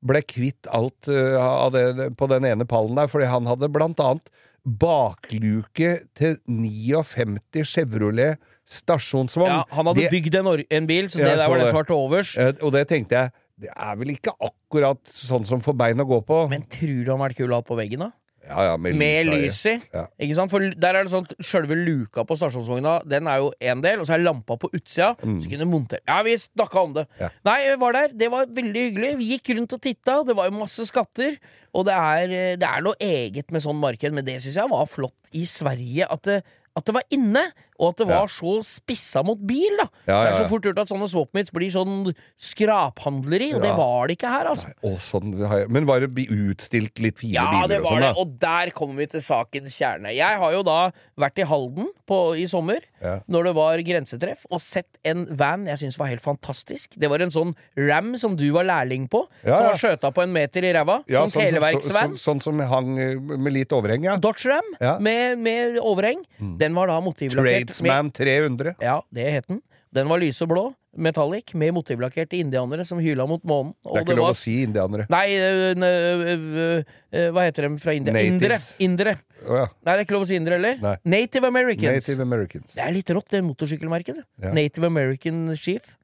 ble 0.05 0.21
kvitt 0.29 0.69
alt 0.75 1.09
uh, 1.09 1.41
av 1.41 1.73
det 1.73 2.11
på 2.19 2.29
den 2.29 2.45
ene 2.49 2.67
pallen 2.69 2.99
der, 2.99 3.09
fordi 3.09 3.29
han 3.31 3.49
hadde 3.49 3.73
blant 3.73 4.01
annet 4.05 4.29
bakluke 4.65 5.91
til 6.17 6.39
59 6.49 7.65
Chevrolet 7.69 8.39
stasjonsvogn. 8.65 9.51
Ja, 9.51 9.63
han 9.77 9.87
hadde 9.87 10.01
Det- 10.01 10.11
bygd 10.11 10.35
en, 10.41 10.65
en 10.71 10.87
bil, 10.87 11.09
så 11.11 11.19
det 11.19 11.37
der 11.37 11.49
var 11.49 11.59
det 11.59 11.69
som 11.69 11.77
var 11.77 11.85
til 11.85 11.95
overs. 11.97 12.37
Og 12.63 12.73
det 12.73 12.89
tenkte 12.89 13.13
jeg, 13.13 13.33
det 13.61 13.69
er 13.77 13.97
vel 13.97 14.09
ikke 14.17 14.33
akkurat 14.41 14.99
sånn 15.13 15.45
som 15.47 15.61
får 15.61 15.77
bein 15.77 16.01
å 16.01 16.07
gå 16.09 16.25
på? 16.27 16.49
Men 16.51 16.63
tror 16.67 17.05
du 17.05 17.11
han 17.11 17.21
har 17.21 17.29
vært 17.29 17.37
kul 17.37 17.51
å 17.53 17.61
ha 17.61 17.63
på 17.63 17.77
veggen, 17.77 18.01
da? 18.01 18.11
ja, 18.45 18.63
ja, 18.65 18.77
med, 18.77 18.97
Med 18.97 19.27
lys, 19.27 19.65
i. 19.67 19.81
Ja. 19.95 20.07
Ikke 20.21 20.35
sant? 20.37 20.51
For 20.51 20.61
der 20.61 20.95
er 20.99 21.05
det 21.07 21.13
sånn 21.13 21.25
Sjølve 21.41 21.77
luka 21.81 22.27
på 22.29 22.37
stasjonsvogna 22.37 22.99
Den 23.09 23.27
er 23.27 23.39
jo 23.41 23.53
én 23.59 23.81
del, 23.81 24.01
og 24.01 24.07
så 24.07 24.15
er 24.19 24.25
lampa 24.25 24.59
på 24.61 24.69
utsida. 24.75 25.15
Så 25.17 25.49
kunne 25.49 25.65
du 25.65 25.71
montere 25.71 26.01
Ja, 26.07 26.19
vi 26.23 26.35
snakka 26.37 26.83
om 26.83 26.93
det. 26.93 27.07
Mm. 27.09 27.21
Ja. 27.21 27.29
Nei, 27.49 27.59
vi 27.71 27.77
var 27.81 27.93
der. 27.93 28.09
Det 28.13 28.31
var 28.31 28.45
veldig 28.47 28.83
hyggelig. 28.91 29.17
Vi 29.23 29.31
gikk 29.39 29.55
rundt 29.57 29.73
og 29.73 29.81
titta. 29.81 30.19
Det 30.29 30.37
var 30.37 30.51
jo 30.51 30.59
masse 30.59 30.85
skatter. 30.85 31.39
Og 31.75 31.87
det 31.89 31.95
er, 31.95 32.35
det 32.61 32.69
er 32.69 32.85
noe 32.87 32.99
eget 33.03 33.51
med 33.51 33.65
sånn 33.65 33.81
marked, 33.81 34.15
men 34.15 34.27
det 34.27 34.39
syns 34.43 34.61
jeg 34.61 34.71
var 34.71 34.91
flott 34.91 35.35
i 35.35 35.43
Sverige. 35.51 36.07
At 36.07 36.23
det, 36.29 36.41
at 36.75 36.87
det 36.87 36.95
var 36.97 37.07
inne. 37.15 37.43
Og 37.79 37.89
at 37.91 37.97
det 37.97 38.07
var 38.07 38.27
Ja. 38.27 38.27
så 38.27 38.63
spissa 38.65 39.23
mot 39.25 39.39
bil, 39.47 39.77
da. 39.79 39.89
Ja, 40.07 40.25
Det 40.25 40.35
er 40.35 40.45
så 40.45 40.49
fort 40.49 40.63
gjort 40.63 40.79
at 40.79 40.89
sånne 40.89 41.09
swap 41.09 41.29
meets 41.35 41.51
blir 41.51 41.71
sånn 41.71 42.15
skraphandleri, 42.39 43.53
og 43.57 43.63
det 43.65 43.73
var 43.77 44.07
det 44.09 44.17
ikke 44.19 44.31
her, 44.31 44.49
altså. 44.53 44.71
Å, 44.85 44.93
sånn, 45.03 45.33
men 45.73 45.87
var 45.89 46.01
det 46.05 46.27
utstilt 46.31 46.99
litt 47.03 47.19
fine 47.19 47.35
Ja, 47.37 47.47
biler 47.51 47.69
det 47.69 47.79
og 47.81 47.85
var 47.85 47.91
sånn, 47.91 48.01
det, 48.01 48.11
da? 48.15 48.21
og 48.21 48.39
der 48.39 48.71
kommer 48.77 48.97
vi 49.03 49.07
til 49.15 49.21
sakens 49.25 49.77
kjerne. 49.79 50.15
Jeg 50.15 50.39
har 50.41 50.53
jo 50.53 50.63
da 50.67 50.79
vært 51.21 51.39
i 51.43 51.47
Halden 51.51 51.89
på, 52.09 52.19
i 52.39 52.47
sommer, 52.51 52.81
Ja. 53.05 53.19
når 53.29 53.45
det 53.45 53.55
var 53.55 53.79
grensetreff, 53.85 54.47
og 54.51 54.61
sett 54.61 54.87
en 55.05 55.27
van 55.37 55.67
jeg 55.67 55.79
syns 55.83 55.99
var 55.99 56.07
helt 56.07 56.23
fantastisk. 56.25 56.95
Det 56.97 57.09
var 57.11 57.21
en 57.21 57.31
sånn 57.31 57.55
Ram 57.77 58.17
som 58.19 58.37
du 58.37 58.51
var 58.53 58.65
lærling 58.65 59.09
på, 59.11 59.27
Ja, 59.45 59.57
som 59.57 59.67
var 59.67 59.75
skjøta 59.81 60.13
på 60.15 60.23
en 60.23 60.33
meter 60.33 60.63
i 60.65 60.73
ræva. 60.73 61.03
Ja, 61.09 61.25
sånn 61.27 61.33
sånn, 61.33 61.53
televerksvan. 61.53 62.15
så- 62.17 62.35
sånn 62.35 62.43
som 62.43 62.59
hang 62.61 62.99
eh, 62.99 63.15
med 63.19 63.53
litt 63.53 63.69
overheng, 63.73 64.05
ja. 64.05 64.17
Dodge 64.17 64.47
Ram 64.47 64.63
Ja. 64.81 64.97
Mm. 64.99 65.03
med, 65.03 65.39
med 65.39 65.77
overheng. 65.83 66.25
Den 66.59 66.75
var 66.75 66.87
da 66.87 67.01
motivlakkert. 67.01 67.64
Med- 67.83 68.13
300. 68.13 68.75
Ja, 68.81 69.01
det 69.13 69.31
het 69.33 69.47
den. 69.49 69.63
Den 69.95 70.09
var 70.09 70.19
lyseblå, 70.19 70.75
metallic, 70.97 71.53
med 71.55 71.73
motivlakkerte 71.75 72.35
indianere 72.41 72.85
som 72.85 72.99
hyla 72.99 73.27
mot 73.27 73.43
månen. 73.47 73.75
Det 73.85 73.95
er 74.01 74.05
ikke 74.05 74.17
lov 74.19 74.33
å 74.33 74.37
si 74.37 74.57
indianere. 74.65 75.07
Nei, 75.09 75.37
øh, 75.39 75.77
øh, 75.79 76.85
øh, 77.13 77.31
hva 77.33 77.45
heter 77.47 77.69
de 77.69 77.79
fra 77.79 77.93
India? 77.95 78.13
Indere. 78.13 78.57
Natives. 78.59 78.75
Indere. 78.83 79.17
Oh, 79.47 79.55
ja. 79.61 79.67
Nei, 79.85 79.93
det 79.93 80.01
er 80.01 80.05
ikke 80.07 80.17
lov 80.17 80.25
å 80.25 80.27
si 80.27 80.35
indere 80.39 80.59
heller. 80.59 80.79
Nei. 80.83 80.97
Native 81.05 81.47
Americans. 81.47 82.09
Native 82.09 82.23
Americans. 82.27 82.75
Det 82.75 82.83
er 82.83 82.93
litt 82.93 83.11
rått, 83.15 83.29
det 83.31 83.43
motorsykkelmerket. 83.45 84.17
det. 84.17 84.25
Ja. 84.43 84.53
Native 84.57 84.87
American 84.91 85.55
Chief. 85.55 85.97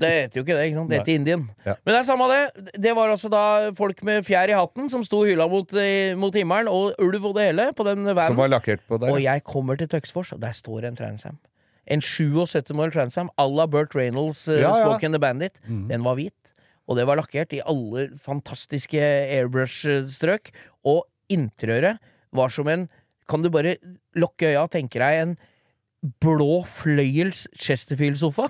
Det 0.00 0.10
heter 0.10 0.38
jo 0.38 0.44
ikke 0.44 0.56
det, 0.56 0.64
ikke 0.68 0.78
sant? 0.78 0.90
Det 0.90 0.98
heter 1.00 1.18
Indien. 1.18 1.44
Ja. 1.66 1.74
Men 1.84 1.94
det 1.94 1.98
er 2.00 2.06
samme 2.06 2.28
det. 2.30 2.72
Det 2.86 2.94
var 2.96 3.12
altså 3.12 3.30
da 3.32 3.42
folk 3.76 4.02
med 4.06 4.24
fjær 4.26 4.52
i 4.52 4.56
hatten 4.56 4.90
som 4.92 5.04
sto 5.06 5.22
hylla 5.26 5.48
mot, 5.50 5.74
mot 6.20 6.36
himmelen, 6.38 6.70
og 6.70 6.94
ulv 7.02 7.30
og 7.32 7.36
det 7.38 7.50
hele, 7.50 7.70
på 7.76 7.86
den 7.88 8.06
Som 8.06 8.38
var 8.38 8.52
lakkert 8.52 8.84
på 8.88 9.00
der. 9.02 9.14
Og 9.14 9.22
jeg 9.22 9.44
kommer 9.44 9.80
til 9.80 9.90
Tøksfors, 9.90 10.32
og 10.36 10.42
der 10.42 10.54
står 10.56 10.86
en 10.88 10.98
Transam. 10.98 11.40
En 11.90 12.00
77 12.00 12.70
mål 12.78 12.92
Transam 12.94 13.30
à 13.36 13.48
la 13.50 13.66
Burt 13.66 13.94
Reynolds 13.96 14.46
uh, 14.48 14.54
Ja, 14.60 14.76
ja. 14.78 14.98
The 14.98 15.18
Bandit. 15.18 15.58
Den 15.66 16.04
var 16.04 16.14
hvit, 16.14 16.54
og 16.86 16.96
det 16.96 17.06
var 17.06 17.18
lakkert 17.18 17.52
i 17.52 17.62
alle 17.66 18.10
fantastiske 18.18 19.00
airbrush-strøk. 19.00 20.52
Og 20.86 21.04
interiøret 21.30 21.98
var 22.32 22.48
som 22.48 22.68
en 22.68 22.88
Kan 23.30 23.42
du 23.42 23.50
bare 23.50 23.76
lukke 24.18 24.48
øya 24.50 24.64
og 24.64 24.72
tenke 24.72 24.98
deg 24.98 25.20
en 25.22 25.36
blå 26.18 26.64
fløyels 26.66 27.44
Chesterfield-sofa? 27.54 28.48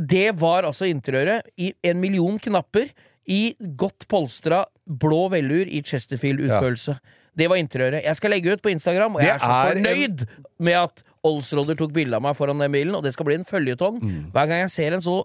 Det 0.00 0.30
var 0.40 0.64
altså 0.64 0.86
interiøret 0.88 1.42
i 1.60 1.72
en 1.84 2.00
million 2.00 2.38
knapper 2.38 2.88
i 3.30 3.54
godt 3.76 4.06
polstra 4.08 4.64
blå 4.88 5.28
velur 5.30 5.68
i 5.68 5.82
Chesterfield-utførelse. 5.86 6.96
Det 7.36 7.48
var 7.48 7.56
interiøret. 7.60 8.02
Jeg 8.04 8.16
skal 8.16 8.30
legge 8.34 8.52
ut 8.56 8.62
på 8.62 8.70
Instagram, 8.72 9.14
og 9.16 9.22
jeg 9.22 9.34
Det 9.38 9.42
er 9.42 9.44
så 9.44 9.74
fornøyd 9.74 10.20
en- 10.22 10.44
med 10.58 10.72
at 10.72 11.02
Olsrodder 11.22 11.76
tok 11.76 11.92
bilde 11.92 12.16
av 12.16 12.22
meg 12.22 12.34
foran 12.36 12.58
den 12.58 12.72
bilen, 12.72 12.94
og 12.96 13.02
det 13.04 13.12
skal 13.12 13.26
bli 13.26 13.34
en 13.34 13.44
føljetong. 13.44 14.00
Mm. 14.02 14.30
Hver 14.32 14.46
gang 14.48 14.60
jeg 14.64 14.70
ser 14.70 14.94
en 14.94 15.00
så 15.04 15.22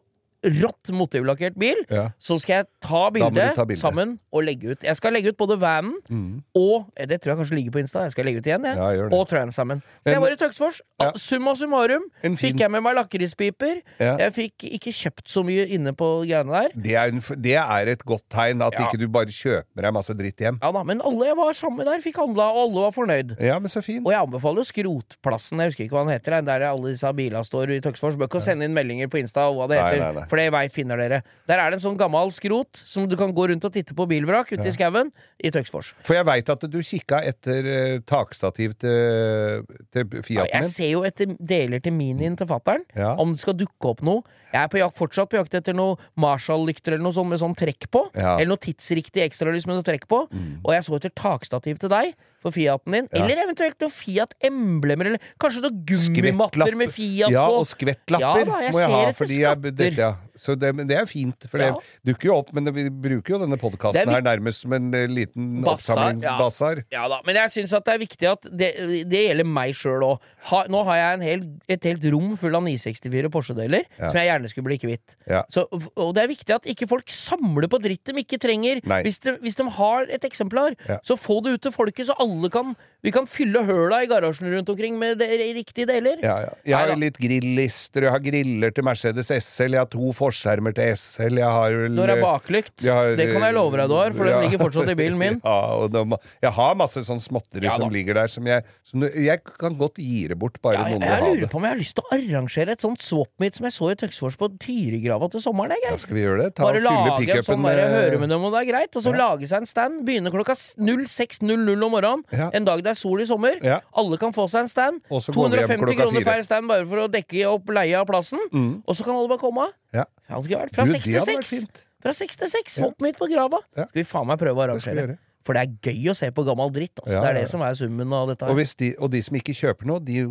rått 0.61 0.91
motivlakkert 0.93 1.55
bil, 1.59 1.75
Ja. 1.89 2.09
så 2.19 2.37
skal 2.39 2.61
jeg 2.63 2.67
ta 2.81 3.09
bildet 3.11 3.55
ta 3.55 3.65
bildet, 3.65 3.81
sammen 3.81 4.19
og 4.31 4.43
legge 4.43 4.71
ut. 4.75 4.83
Jeg 4.83 4.95
skal 4.99 5.13
legge 5.13 5.29
ut 5.33 5.37
både 5.37 5.57
vanen 5.59 5.93
Mm. 6.09 6.43
og 6.55 6.87
eh, 6.97 7.05
Det 7.05 7.21
tror 7.21 7.33
jeg 7.35 7.37
kanskje 7.45 7.55
ligger 7.59 7.71
på 7.71 7.79
Insta. 7.83 8.03
Jeg 8.05 8.11
skal 8.11 8.25
legge 8.25 8.37
ut 8.43 8.45
igjen, 8.47 8.63
jeg. 8.65 8.75
Ja, 8.77 9.07
og 9.17 9.27
Transamen. 9.29 9.81
Så 10.05 10.11
jeg 10.13 10.21
var 10.21 10.29
i 10.31 10.35
Tøksfors. 10.35 10.81
Ja. 11.01 11.11
Summa 11.15 11.55
summarum 11.55 12.03
fin- 12.21 12.35
fikk 12.37 12.59
jeg 12.59 12.71
med 12.71 12.81
meg 12.83 12.95
lakrispiper. 12.95 13.81
Jeg 13.99 14.33
fikk 14.33 14.65
ikke 14.77 14.91
kjøpt 14.93 15.27
så 15.31 15.43
mye 15.45 15.65
inne 15.69 15.93
på 15.95 16.25
greiene 16.27 16.51
der. 16.51 16.69
Det 16.75 16.95
er, 16.95 17.07
en, 17.13 17.19
det 17.41 17.55
er 17.55 17.87
et 17.93 18.03
godt 18.05 18.23
tegn, 18.29 18.61
at 18.61 18.73
ikke 18.73 18.99
du 18.99 19.07
bare 19.07 19.25
kjøper 19.31 19.81
deg 19.81 19.93
masse 19.93 20.13
dritt 20.15 20.37
hjem. 20.39 20.59
Ja 20.61 20.71
da, 20.71 20.83
Men 20.83 21.01
alle 21.01 21.25
jeg 21.31 21.37
var 21.37 21.53
sammen 21.53 21.77
med 21.77 21.87
der, 21.87 22.01
fikk 22.01 22.17
handla, 22.21 22.49
og 22.53 22.69
alle 22.69 22.85
var 22.87 22.91
fornøyd. 22.95 23.35
Ja, 23.41 23.57
men 23.59 23.69
så 23.69 23.81
fin. 23.83 24.01
Og 24.05 24.11
jeg 24.11 24.21
anbefaler 24.21 24.63
Skrotplassen, 24.65 25.59
jeg 25.59 25.71
husker 25.71 25.85
ikke 25.87 25.95
hva 25.97 26.05
den 26.05 26.13
heter, 26.15 26.37
der 26.45 26.65
alle 26.69 26.91
disse 26.93 27.11
bilene 27.15 27.43
står 27.45 27.75
i 27.75 27.79
Tøksfors. 27.83 28.15
Bør 28.19 28.29
ikke 28.29 28.41
sende 28.43 28.65
inn 28.67 28.73
meldinger 28.75 29.09
på 29.11 29.19
Insta 29.21 29.47
og 29.49 29.57
hva 29.59 29.67
det 29.71 29.79
heter, 29.81 30.01
nei, 30.03 30.11
nei. 30.21 30.25
for 30.31 30.34
det 30.39 30.47
vei 30.53 30.65
finner 30.73 30.99
dere. 31.01 31.21
Der 31.49 31.61
er 31.61 31.71
det 31.71 31.79
en 31.79 31.83
sånn 31.83 31.97
gammel 31.99 32.31
skrot 32.35 32.77
som 32.77 33.07
du 33.09 33.15
kan 33.19 33.33
gå 33.35 33.47
rundt 33.51 33.65
og 33.67 33.73
titte 33.75 33.95
på 33.97 34.07
bilvrak 34.09 34.51
ute 34.53 34.67
i 34.67 34.73
skauen 34.75 35.11
i 35.43 35.51
Tøksfors. 35.53 35.93
For 36.07 36.17
jeg 36.17 36.27
veit 36.27 36.49
at 36.53 36.65
du 36.71 36.79
kikka 36.85 37.21
etter 37.25 37.69
uh, 37.69 37.99
takstativ 38.07 38.75
til, 38.81 39.65
til 39.93 40.17
Ja, 40.35 40.47
jeg 40.51 40.69
ser 40.71 40.91
jo 40.93 41.03
etter 41.07 41.35
deler 41.39 41.83
til 41.83 41.95
minien 41.95 42.37
til 42.39 42.49
fattern, 42.49 42.85
Ja. 42.95 43.13
om 43.19 43.33
det 43.35 43.43
skal 43.43 43.57
dukke 43.59 43.93
opp 43.93 44.01
noe. 44.05 44.23
Jeg 44.55 44.61
er 44.63 44.71
på 44.71 44.79
jakt, 44.79 44.97
fortsatt 44.99 45.31
på 45.31 45.39
jakt 45.41 45.57
etter 45.59 45.75
noe 45.75 45.97
Marshall-lykter 46.21 46.95
eller 46.95 47.03
noe 47.05 47.15
sånt 47.17 47.31
med 47.33 47.41
sånn 47.43 47.57
trekk 47.59 47.89
på. 47.91 48.05
Ja. 48.15 48.35
Mm. 48.35 48.39
Eller 48.39 48.53
noe 48.55 48.63
tidsriktig 48.65 49.25
ekstralys 49.27 49.67
med 49.67 49.79
noe 49.81 49.85
trekk 49.87 50.07
på. 50.11 50.23
Og 50.63 50.71
jeg 50.73 50.87
så 50.87 50.95
etter 50.99 51.13
takstativ 51.19 51.81
til 51.83 51.91
deg 51.91 52.15
for 52.45 52.53
Fiaten 52.53 52.93
din. 52.93 53.07
Ja. 53.09 53.23
Eller 53.25 53.39
eventuelt 53.41 53.79
noe 53.81 53.89
Fiat-emblemer, 53.89 55.07
eller 55.09 55.23
kanskje 55.41 55.63
noe 55.65 55.73
gummimatter 55.89 56.75
med 56.77 56.91
Fiat 56.93 57.33
ja, 57.33 57.47
på. 57.49 57.61
og 57.63 57.65
skvettlapper 57.71 58.43
Ja 58.43 58.45
da, 58.45 58.59
jeg 58.67 58.75
må 58.75 58.83
jeg 58.83 58.91
ha. 58.93 59.13
Fordi 59.17 59.39
jeg, 59.41 59.73
det, 59.79 59.87
ja. 59.97 60.11
Så 60.37 60.53
det, 60.59 60.69
det 60.85 60.97
er 60.99 61.07
fint, 61.09 61.47
for 61.49 61.63
Ja. 61.63 61.71
det 61.73 62.11
dukker 62.11 62.29
jo 62.29 62.35
opp. 62.43 62.51
Men 62.53 62.69
vi 62.75 62.85
bruker 62.89 63.35
jo 63.35 63.39
denne 63.41 63.57
podkasten 63.61 64.11
her 64.13 64.21
nærmest 64.25 64.61
som 64.65 64.75
en 64.77 64.91
eh, 64.93 65.07
liten 65.09 65.63
oppsamlingsbasar. 65.65 66.83
oppsamling 66.83 66.93
ja. 66.93 67.01
Ja 67.01 67.07
da, 67.15 67.19
men 67.25 67.39
jeg 67.41 67.53
syns 67.55 67.73
at 67.77 67.87
det 67.87 67.95
er 67.95 68.01
viktig 68.03 68.29
at 68.29 68.45
det, 68.61 68.69
det 69.09 69.23
gjelder 69.25 69.49
meg 69.49 69.73
sjøl 69.79 70.05
òg. 70.11 70.29
Ha, 70.51 70.61
nå 70.69 70.83
har 70.91 70.99
jeg 71.01 71.17
en 71.17 71.25
hel, 71.25 71.45
et 71.77 71.89
helt 71.89 72.05
rom 72.13 72.35
full 72.39 72.53
av 72.57 72.65
964 72.67 73.31
Porsche-deler 73.33 73.87
Ja. 73.97 74.09
som 74.11 74.19
jeg 74.21 74.29
gjerne 74.29 74.44
skulle 74.51 74.67
bli 74.69 74.77
kvitt. 74.81 75.15
Ja. 75.29 75.43
Så, 75.49 75.65
og 75.71 76.13
det 76.15 76.23
er 76.23 76.31
viktig 76.31 76.55
at 76.55 76.65
ikke 76.69 76.87
folk 76.87 77.09
samler 77.13 77.67
på 77.71 77.79
dritt 77.83 78.03
de 78.05 78.17
ikke 78.21 78.39
trenger. 78.41 78.81
Hvis 79.05 79.19
de, 79.23 79.37
hvis 79.41 79.55
de 79.59 79.67
har 79.77 80.05
et 80.09 80.23
eksemplar, 80.27 80.75
Ja. 80.89 80.99
så 81.03 81.17
få 81.17 81.41
det 81.43 81.53
ut 81.55 81.61
til 81.61 81.71
folket, 81.75 82.05
så 82.07 82.15
alle 82.19 82.49
kan 82.49 82.75
Vi 83.05 83.11
kan 83.13 83.27
fylle 83.29 83.61
høla 83.67 83.99
i 84.01 84.07
garasjen 84.09 84.49
rundt 84.49 84.69
omkring 84.73 84.95
med 84.97 85.19
de, 85.21 85.27
riktige 85.55 85.85
deler. 85.89 86.17
Ja, 86.23 86.39
ja. 86.47 86.53
Jeg 86.65 86.75
har 86.75 86.89
Neida. 86.89 87.01
litt 87.03 87.19
grillister, 87.21 88.07
jeg 88.07 88.13
har 88.15 88.23
griller 88.23 88.73
til 88.73 88.85
Mercedes 88.87 89.29
SL, 89.29 89.75
jeg 89.77 89.83
har 89.83 89.89
to 89.91 90.09
forskjermer 90.17 90.73
til 90.77 90.95
SL, 90.97 91.37
jeg 91.41 91.51
har 91.57 91.77
Du 91.93 92.01
har 92.01 92.21
baklykt. 92.23 92.81
har, 92.81 93.13
det 93.19 93.27
kan 93.29 93.45
jeg 93.45 93.55
love 93.57 93.77
deg 93.77 93.91
du 93.91 93.95
har, 93.99 94.15
for 94.17 94.25
ja. 94.25 94.39
den 94.39 94.47
ligger 94.49 94.63
fortsatt 94.65 94.89
i 94.89 94.97
bilen 94.97 95.19
min. 95.21 95.41
Ja, 95.45 95.59
og 95.77 95.91
de, 95.93 96.01
jeg 96.41 96.51
har 96.55 96.77
masse 96.79 97.03
sånn 97.05 97.21
småtteri 97.21 97.69
som 97.69 97.91
ligger 97.93 98.17
der, 98.17 98.31
som 98.31 98.47
jeg, 98.49 98.65
som 98.87 99.03
jeg 99.05 99.43
kan 99.45 99.75
godt 99.77 99.99
gi 100.01 100.25
det 100.31 100.37
bort, 100.41 100.57
bare 100.63 100.87
noen 100.89 101.03
vil 101.03 101.11
jeg 101.11 101.35
lurer 101.35 101.51
på 101.51 101.59
om 101.59 101.67
jeg 101.67 101.75
har 101.75 101.79
lyst 101.79 101.97
til 101.99 102.07
å 102.07 102.13
arrangere 102.17 102.73
et 102.73 102.85
sånt 102.85 103.05
swap-meet 103.05 103.59
som 103.59 103.67
jeg 103.69 103.75
så 103.75 103.91
i 103.91 103.97
Tøksfors 104.01 104.39
på 104.41 104.49
Tyrigrava 104.63 105.29
til 105.31 105.43
sommeren. 105.43 105.75
Jeg, 105.77 105.85
Ja, 105.85 105.99
skal 106.01 106.17
vi 106.17 106.23
gjøre 106.25 106.41
det? 106.41 106.49
Ta 106.57 106.65
Bare 106.65 106.81
og 106.81 106.87
lage 106.87 107.37
en 107.37 107.45
sånn 107.45 107.61
bare 107.65 107.85
høre 107.93 108.19
med 108.23 108.33
dem 108.33 108.47
om 108.47 108.53
det 108.55 108.63
er 108.63 108.69
greit, 108.71 108.97
og 108.97 109.05
så 109.05 109.13
lage 109.13 109.49
seg 109.51 109.61
en 109.61 109.69
stand. 109.69 110.01
Begynne 110.07 110.33
klokka 110.33 110.55
06.00 110.57 111.85
om 111.85 111.93
morgenen. 111.93 112.25
En 112.55 112.65
dag 112.67 112.81
det 112.85 112.94
er 112.95 112.99
sol 112.99 113.21
i 113.21 113.27
sommer. 113.29 113.59
Ja. 113.61 113.81
Alle 113.99 114.17
kan 114.21 114.33
få 114.35 114.47
seg 114.49 114.65
en 114.65 114.71
stand. 114.71 115.03
Og 115.11 115.21
så 115.21 115.35
går 115.35 115.51
vi 115.53 115.61
hjem 115.61 115.75
250 115.85 115.99
kroner 116.01 116.25
per 116.31 116.45
stand 116.47 116.71
bare 116.71 116.87
for 116.89 117.03
å 117.05 117.09
dekke 117.11 117.43
opp 117.51 117.69
leie 117.75 117.99
av 117.99 118.07
plassen. 118.09 118.41
Og 118.55 118.95
så 118.95 119.03
kan 119.05 119.13
alle 119.19 119.29
bare 119.35 119.43
komme. 119.43 119.67
Ja. 119.93 120.07
Ja, 120.31 120.39
Fra 120.41 120.87
Du, 120.87 120.95
6 120.95 121.03
det 121.03 121.03
til 121.05 121.19
hadde 121.19 121.37
vært 121.37 121.51
6. 121.51 121.53
fint. 121.59 121.83
Fra 122.05 122.13
6 122.13 122.37
til 122.41 122.49
6. 122.55 122.65
Ja. 122.65 122.73
Swap 122.85 123.01
meet 123.05 123.17
på 123.21 123.27
grava. 123.29 123.61
Ja. 123.77 123.85
Skal 123.89 124.01
vi 124.01 124.07
faen 124.09 124.27
meg 124.29 124.41
prøve 124.41 124.61
å 124.61 124.65
arrangere. 124.69 125.17
For 125.45 125.53
det 125.53 125.61
er 125.61 125.91
gøy 125.93 126.07
å 126.09 126.15
se 126.17 126.31
på 126.33 126.41
gammel 126.47 126.71
dritt. 126.73 126.97
Altså. 127.03 127.13
Ja, 127.13 127.21
det 127.21 127.29
er 127.29 127.37
det 127.43 127.49
som 127.51 127.61
er 127.61 127.75
summen 127.77 128.13
av 128.17 128.31
dette. 128.31 128.47
Og, 128.49 128.57
hvis 128.57 128.73
de, 128.81 128.95
og 128.97 129.11
de 129.13 129.21
som 129.21 129.35
ikke 129.37 129.53
kjøper 129.53 129.85
noe, 129.85 130.01
de 130.01 130.23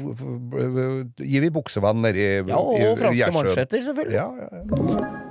gir 1.23 1.45
vi 1.47 1.51
buksevann 1.55 2.03
nedi 2.03 2.25
Ja, 2.49 2.59
og 2.59 2.99
franske 2.99 3.21
Gjersjøen. 3.21 3.39
mansjetter, 3.39 3.85
selvfølgelig. 3.87 4.19
Ja, 4.19 4.27
ja, 4.43 4.49
ja. 4.59 5.31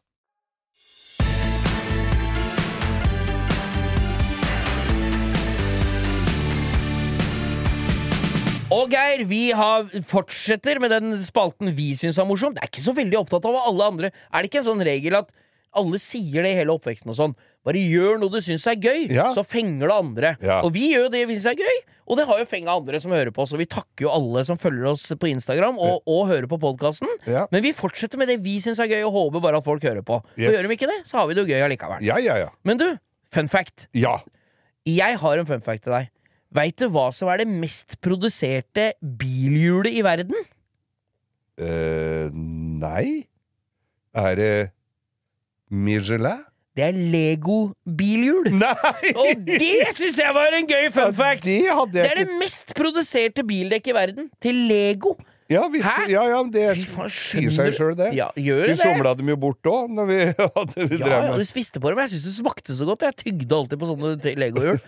Og 8.71 8.91
Geir, 8.93 9.25
vi 9.27 9.49
har, 9.51 9.87
fortsetter 10.07 10.79
med 10.79 10.93
den 10.93 11.17
spalten 11.25 11.73
vi 11.75 11.91
syns 11.99 12.19
er 12.21 12.27
morsom. 12.29 12.53
Det 12.55 12.63
er 12.63 12.71
ikke 12.71 12.83
så 12.85 12.93
veldig 12.95 13.17
opptatt 13.19 13.47
av 13.49 13.55
hva 13.57 13.65
alle 13.67 13.87
andre 13.91 14.11
Er 14.13 14.37
det 14.45 14.47
ikke 14.51 14.61
en 14.61 14.69
sånn 14.69 14.83
regel 14.87 15.17
at 15.19 15.31
alle 15.75 15.99
sier 16.03 16.43
det 16.43 16.49
i 16.51 16.57
hele 16.59 16.73
oppveksten 16.75 17.11
og 17.11 17.17
sånn? 17.17 17.33
Bare 17.67 17.79
gjør 17.79 18.17
noe 18.19 18.31
du 18.33 18.39
syns 18.43 18.65
er 18.67 18.75
gøy, 18.81 19.05
Ja. 19.13 19.29
så 19.31 19.43
fenger 19.47 19.87
det 19.91 19.95
andre. 19.95 20.31
Ja. 20.41 20.61
Og 20.65 20.73
vi 20.75 20.89
gjør 20.93 21.11
det 21.13 21.21
vi 21.29 21.35
syns 21.37 21.51
er 21.53 21.59
gøy, 21.61 21.77
og 22.11 22.17
det 22.17 22.25
har 22.27 22.39
jo 22.41 22.47
fenga 22.49 22.73
andre 22.75 22.99
som 22.99 23.13
hører 23.13 23.31
på 23.31 23.43
oss. 23.43 23.53
Og 23.53 23.61
vi 23.61 23.67
takker 23.69 24.07
jo 24.07 24.11
alle 24.11 24.43
som 24.47 24.57
følger 24.59 24.89
oss 24.89 25.05
på 25.15 25.29
Instagram 25.29 25.77
og, 25.79 26.01
og 26.09 26.25
hører 26.31 26.47
på 26.51 26.59
podkasten. 26.59 27.07
Ja. 27.29 27.45
Men 27.53 27.63
vi 27.63 27.71
fortsetter 27.77 28.19
med 28.19 28.27
det 28.33 28.39
vi 28.43 28.57
syns 28.63 28.81
er 28.83 28.89
gøy, 28.91 29.03
og 29.07 29.13
håper 29.15 29.43
bare 29.45 29.61
at 29.61 29.67
folk 29.67 29.83
hører 29.85 30.03
på. 30.03 30.19
Yes. 30.35 30.49
Og 30.49 30.57
gjør 30.57 30.67
de 30.67 30.75
ikke 30.79 30.89
det, 30.91 30.99
så 31.07 31.21
har 31.21 31.29
vi 31.29 31.37
det 31.37 31.45
jo 31.45 31.53
gøy 31.53 31.67
allikevel. 31.69 32.03
Ja, 32.07 32.17
ja, 32.19 32.39
ja. 32.47 32.49
Men 32.67 32.81
du, 32.81 32.87
fun 33.31 33.47
fact. 33.51 33.87
Ja. 33.95 34.17
Jeg 34.89 35.19
har 35.21 35.37
en 35.37 35.47
fun 35.47 35.61
fact 35.63 35.85
til 35.85 35.93
deg. 35.95 36.09
Veit 36.51 36.75
du 36.81 36.89
hva 36.91 37.07
som 37.15 37.29
er 37.31 37.43
det 37.43 37.49
mest 37.49 37.95
produserte 38.03 38.91
bilhjulet 38.99 39.95
i 39.95 40.03
verden? 40.03 40.47
Eh, 41.61 42.27
nei 42.31 43.27
Er 44.15 44.35
det 44.35 44.53
Michelin? 45.71 46.41
Det 46.75 46.85
er 46.85 46.95
Lego-bilhjul. 46.95 48.47
Nei! 48.61 49.09
Og 49.11 49.41
det 49.43 49.89
syns 49.95 50.15
jeg 50.21 50.31
var 50.35 50.55
en 50.55 50.67
gøy 50.69 50.85
fun 50.95 51.11
fact! 51.15 51.43
Det 51.43 51.65
hadde 51.67 51.97
Det 51.97 52.05
jeg 52.05 52.13
er 52.13 52.21
det 52.21 52.37
mest 52.39 52.71
produserte 52.77 53.43
bildekket 53.43 53.91
i 53.91 53.95
verden. 53.95 54.29
Til 54.43 54.61
Lego. 54.69 55.17
Ja, 55.51 55.65
hvis, 55.73 55.83
Hæ? 55.83 56.05
ja, 56.13 56.21
ja, 56.31 56.39
det 56.47 56.63
sier 57.11 57.51
seg 57.51 57.73
sjøl, 57.75 57.93
det. 57.99 58.09
Ja, 58.15 58.29
gjør 58.39 58.61
Vi 58.63 58.71
det? 58.71 58.77
somla 58.79 59.11
dem 59.19 59.27
jo 59.33 59.35
bort 59.41 59.67
òg, 59.67 59.91
når 59.91 60.07
vi 60.07 60.19
hadde 60.55 60.85
vi 60.87 60.97
Ja, 61.01 61.05
drev 61.09 61.25
ja, 61.27 61.35
du 61.35 61.43
spiste 61.49 61.81
på 61.83 61.91
dem. 61.91 61.99
jeg 62.05 62.13
syns 62.13 62.25
det 62.29 62.33
smakte 62.37 62.77
så 62.77 62.87
godt. 62.87 63.03
Jeg 63.09 63.17
tygde 63.25 63.57
alltid 63.59 63.81
på 63.81 63.89
sånne 63.91 64.35
legohjul. 64.39 64.79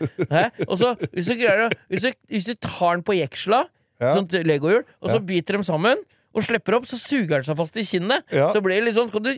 Og 0.69 0.75
så, 0.79 0.93
hvis 1.11 1.27
du 1.27 1.35
greier 1.41 1.75
hvis, 1.91 2.07
du- 2.07 2.19
hvis 2.31 2.47
du 2.47 2.53
tar 2.63 2.95
den 2.95 3.03
på 3.03 3.17
jeksla, 3.19 3.65
Ja. 4.01 4.09
sånt 4.17 4.33
Lego-hjul, 4.33 4.83
og 5.01 5.09
så 5.13 5.19
biter 5.23 5.53
dem 5.55 5.63
sammen, 5.63 5.99
og 6.33 6.43
slipper 6.43 6.75
opp, 6.75 6.87
så 6.89 6.97
suger 6.97 7.37
den 7.37 7.45
seg 7.45 7.55
fast 7.55 7.77
i 7.77 7.83
kinnet. 7.87 8.23
Så 8.51 8.59
blir 8.59 8.79
det 8.81 8.87
litt 8.89 8.95
sånn 8.97 9.11
Kan 9.13 9.23
du 9.23 9.31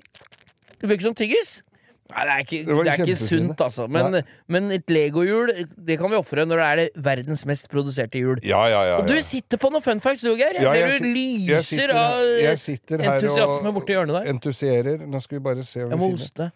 blir 0.88 0.96
ikke 0.98 1.06
sånn 1.10 1.18
tyggis. 1.20 1.62
Nei, 2.06 2.22
det 2.22 2.34
er 2.34 2.42
ikke, 2.44 2.58
Det 2.68 2.76
det 2.86 2.92
er 2.92 3.02
ikke 3.02 3.18
sunt, 3.18 3.62
altså. 3.66 3.88
Men, 3.90 4.20
men 4.52 4.68
et 4.76 4.92
Lego-hjul, 4.94 5.50
det 5.88 5.96
kan 5.98 6.12
vi 6.12 6.20
ofre 6.20 6.44
når 6.46 6.62
det 6.62 6.68
er 6.68 6.82
det 6.84 7.06
verdens 7.08 7.42
mest 7.50 7.66
produserte 7.72 8.22
hjul. 8.22 8.38
Ja, 8.46 8.62
ja, 8.70 8.84
ja. 8.92 9.00
Og 9.02 9.10
du 9.10 9.16
sitter 9.26 9.58
på 9.62 9.72
noen 9.74 9.82
fun 9.82 10.04
facts, 10.04 10.22
du, 10.22 10.36
Geir. 10.38 10.60
Jeg 10.60 10.68
Ja, 10.68 10.76
ser 10.76 10.94
du 11.02 11.08
lyser 11.10 11.56
jeg 11.56 11.66
sitter, 11.66 11.96
av 11.98 12.22
jeg 12.44 12.62
sitter 12.62 13.02
her 13.02 13.18
entusiasme 13.18 13.74
borti 13.74 13.98
hjørnet 13.98 14.20
der. 14.20 14.30
Entusierer. 14.36 15.06
Nå 15.10 15.24
skal 15.26 15.40
vi 15.40 15.44
bare 15.50 15.66
se 15.66 15.82
om 15.88 15.96
Jeg 15.96 16.04
vi 16.04 16.12
finner. 16.30 16.54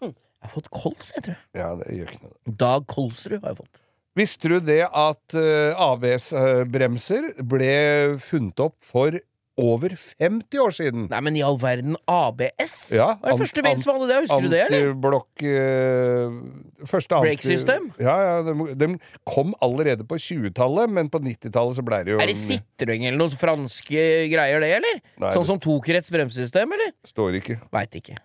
Jeg 0.00 0.46
har 0.46 0.52
fått 0.54 0.70
kols, 0.72 1.10
jeg 1.16 1.26
tror. 1.26 1.40
Ja, 1.58 1.72
det 1.82 1.90
gjør 1.98 2.14
ikke 2.14 2.28
noe. 2.28 2.36
Dag 2.62 2.86
Kolsrud 2.88 3.40
har 3.42 3.50
jeg 3.52 3.58
fått. 3.64 3.82
Visste 4.18 4.50
du 4.50 4.56
det 4.66 4.80
at 4.86 5.34
uh, 5.38 5.82
ABS-bremser 5.90 7.28
ble 7.46 7.74
funnet 8.22 8.62
opp 8.64 8.78
for 8.82 9.18
over 9.58 9.92
50 9.96 10.58
år 10.62 10.70
siden? 10.72 11.08
Nei, 11.10 11.20
men 11.26 11.36
i 11.36 11.42
all 11.44 11.58
verden, 11.60 11.96
ABS? 12.08 12.92
Ja, 12.94 13.16
Hva 13.20 13.32
er 13.32 13.34
det 13.36 13.40
første 13.42 13.64
bil 13.66 13.80
som 13.82 13.92
hadde 13.96 14.08
det? 14.08 14.18
Husker 14.24 14.46
du 14.46 14.48
det, 14.52 14.60
eller? 14.68 14.86
Antiblokk 14.92 15.44
eh, 15.50 16.86
Første 16.88 17.20
Brake 17.20 17.44
system? 17.44 17.90
Ja, 18.00 18.14
ja. 18.24 18.38
De, 18.46 18.54
de 18.80 18.88
kom 19.28 19.52
allerede 19.64 20.06
på 20.08 20.16
20-tallet, 20.22 20.90
men 20.96 21.10
på 21.12 21.20
90-tallet 21.24 21.76
så 21.76 21.84
ble 21.84 22.00
det 22.06 22.14
jo 22.16 22.22
Er 22.22 22.30
det 22.30 22.38
Citroën 22.40 23.04
eller 23.10 23.18
noen 23.20 23.36
franske 23.36 24.06
greier, 24.32 24.62
det, 24.64 24.72
eller? 24.80 25.02
Nei, 25.20 25.32
sånn 25.34 25.44
det- 25.44 25.50
som 25.52 25.60
tokrets 25.60 26.12
bremsesystem, 26.14 26.72
eller? 26.78 26.94
Står 27.08 27.40
ikke. 27.42 27.60
Veit 27.74 27.96
ikke. 28.00 28.16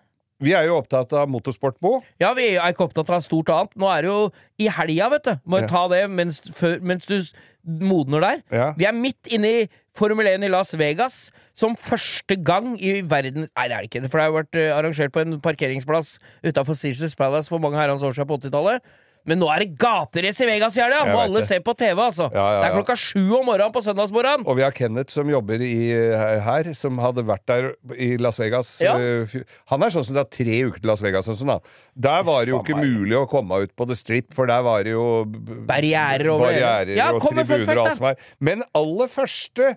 Vi 0.44 0.52
er 0.52 0.66
jo 0.68 0.74
opptatt 0.76 1.12
av 1.16 1.30
motorsport, 1.32 1.78
Bo. 1.80 2.02
Ja, 2.20 2.34
vi 2.36 2.50
er 2.60 2.72
ikke 2.72 2.84
opptatt 2.90 3.08
av 3.08 3.22
stort 3.24 3.48
annet. 3.48 3.72
Nå 3.80 3.88
er 3.88 4.04
det 4.04 4.10
jo 4.10 4.18
i 4.60 4.66
helga, 4.68 5.06
vet 5.14 5.24
du. 5.30 5.34
Må 5.48 5.62
Ja. 5.62 5.66
ta 5.70 5.86
det 5.88 6.02
mens, 6.12 6.40
før, 6.58 6.76
mens 6.84 7.06
du 7.08 7.22
modner 7.64 8.20
der. 8.20 8.42
Ja. 8.52 8.66
Vi 8.76 8.84
er 8.84 8.92
midt 8.92 9.32
inne 9.32 9.48
i 9.62 9.68
Formel 9.96 10.28
1 10.28 10.44
i 10.44 10.50
Las 10.52 10.74
Vegas, 10.76 11.30
som 11.56 11.72
første 11.80 12.36
gang 12.36 12.74
i 12.76 12.98
verden 13.08 13.46
Nei, 13.46 13.64
det 13.68 13.76
er 13.76 13.80
det 13.80 13.88
ikke, 13.88 14.02
for 14.10 14.20
det 14.20 14.26
har 14.26 14.34
vært 14.34 14.58
eh, 14.60 14.74
arrangert 14.76 15.14
på 15.14 15.22
en 15.24 15.38
parkeringsplass 15.40 16.18
utafor 16.44 16.76
Seasons 16.76 17.16
Palace 17.16 17.48
for 17.48 17.62
mange 17.62 17.80
herrens 17.80 18.04
år 18.04 18.12
siden 18.12 18.28
på 18.28 18.36
80-tallet. 18.42 18.84
Men 19.26 19.40
nå 19.42 19.48
er 19.50 19.64
det 19.64 19.72
gaterace 19.80 20.44
i 20.44 20.48
Vegas 20.48 20.76
i 20.78 20.82
helga! 20.84 21.00
Må 21.10 21.18
alle 21.24 21.40
det. 21.42 21.48
se 21.48 21.58
på 21.60 21.74
TV, 21.76 21.98
altså. 21.98 22.28
Ja, 22.32 22.44
ja, 22.54 22.60
Det 22.62 22.68
er 22.70 22.76
klokka 22.76 22.96
sju 22.96 23.22
om 23.40 23.46
morgenen 23.50 23.72
på 23.74 23.82
søndagsmorgenen. 23.82 24.46
Og 24.46 24.56
vi 24.58 24.62
har 24.62 24.74
Kenneth 24.76 25.10
som 25.12 25.28
jobber 25.32 25.60
i, 25.66 25.90
eh, 25.92 26.38
her, 26.46 26.70
som 26.78 26.98
hadde 27.02 27.24
vært 27.26 27.44
der 27.50 27.68
i 27.98 28.12
Las 28.22 28.38
Vegas. 28.38 28.70
Ja. 28.80 28.94
eh, 28.98 29.26
Han 29.72 29.82
er 29.82 29.90
sånn 29.90 30.04
som 30.06 30.14
det 30.14 30.22
er 30.26 30.30
tre 30.38 30.60
uker 30.68 30.78
til 30.80 30.90
Las 30.92 31.02
Vegas. 31.02 31.26
Og 31.28 31.36
sånn, 31.40 31.50
da. 31.56 31.58
Der 31.96 32.22
var 32.22 32.44
det 32.44 32.54
jo 32.54 32.62
ikke 32.62 32.76
meg. 32.78 32.86
mulig 32.86 33.18
å 33.18 33.26
komme 33.28 33.62
ut 33.66 33.74
på 33.76 33.86
The 33.90 33.96
Strip, 33.98 34.32
for 34.32 34.46
der 34.46 34.62
var 34.62 34.84
det 34.86 34.92
jo 34.94 35.24
Barrierer 35.66 36.30
over 36.30 36.52
det 36.52 36.62
barrierer 36.62 36.96
Ja, 36.96 37.10
og 37.12 37.20
tribuner 37.26 37.78
og 37.78 37.86
alt 37.88 37.96
som 37.98 38.06
er. 38.12 38.16
Men 38.38 38.62
aller 38.74 39.08
første 39.10 39.74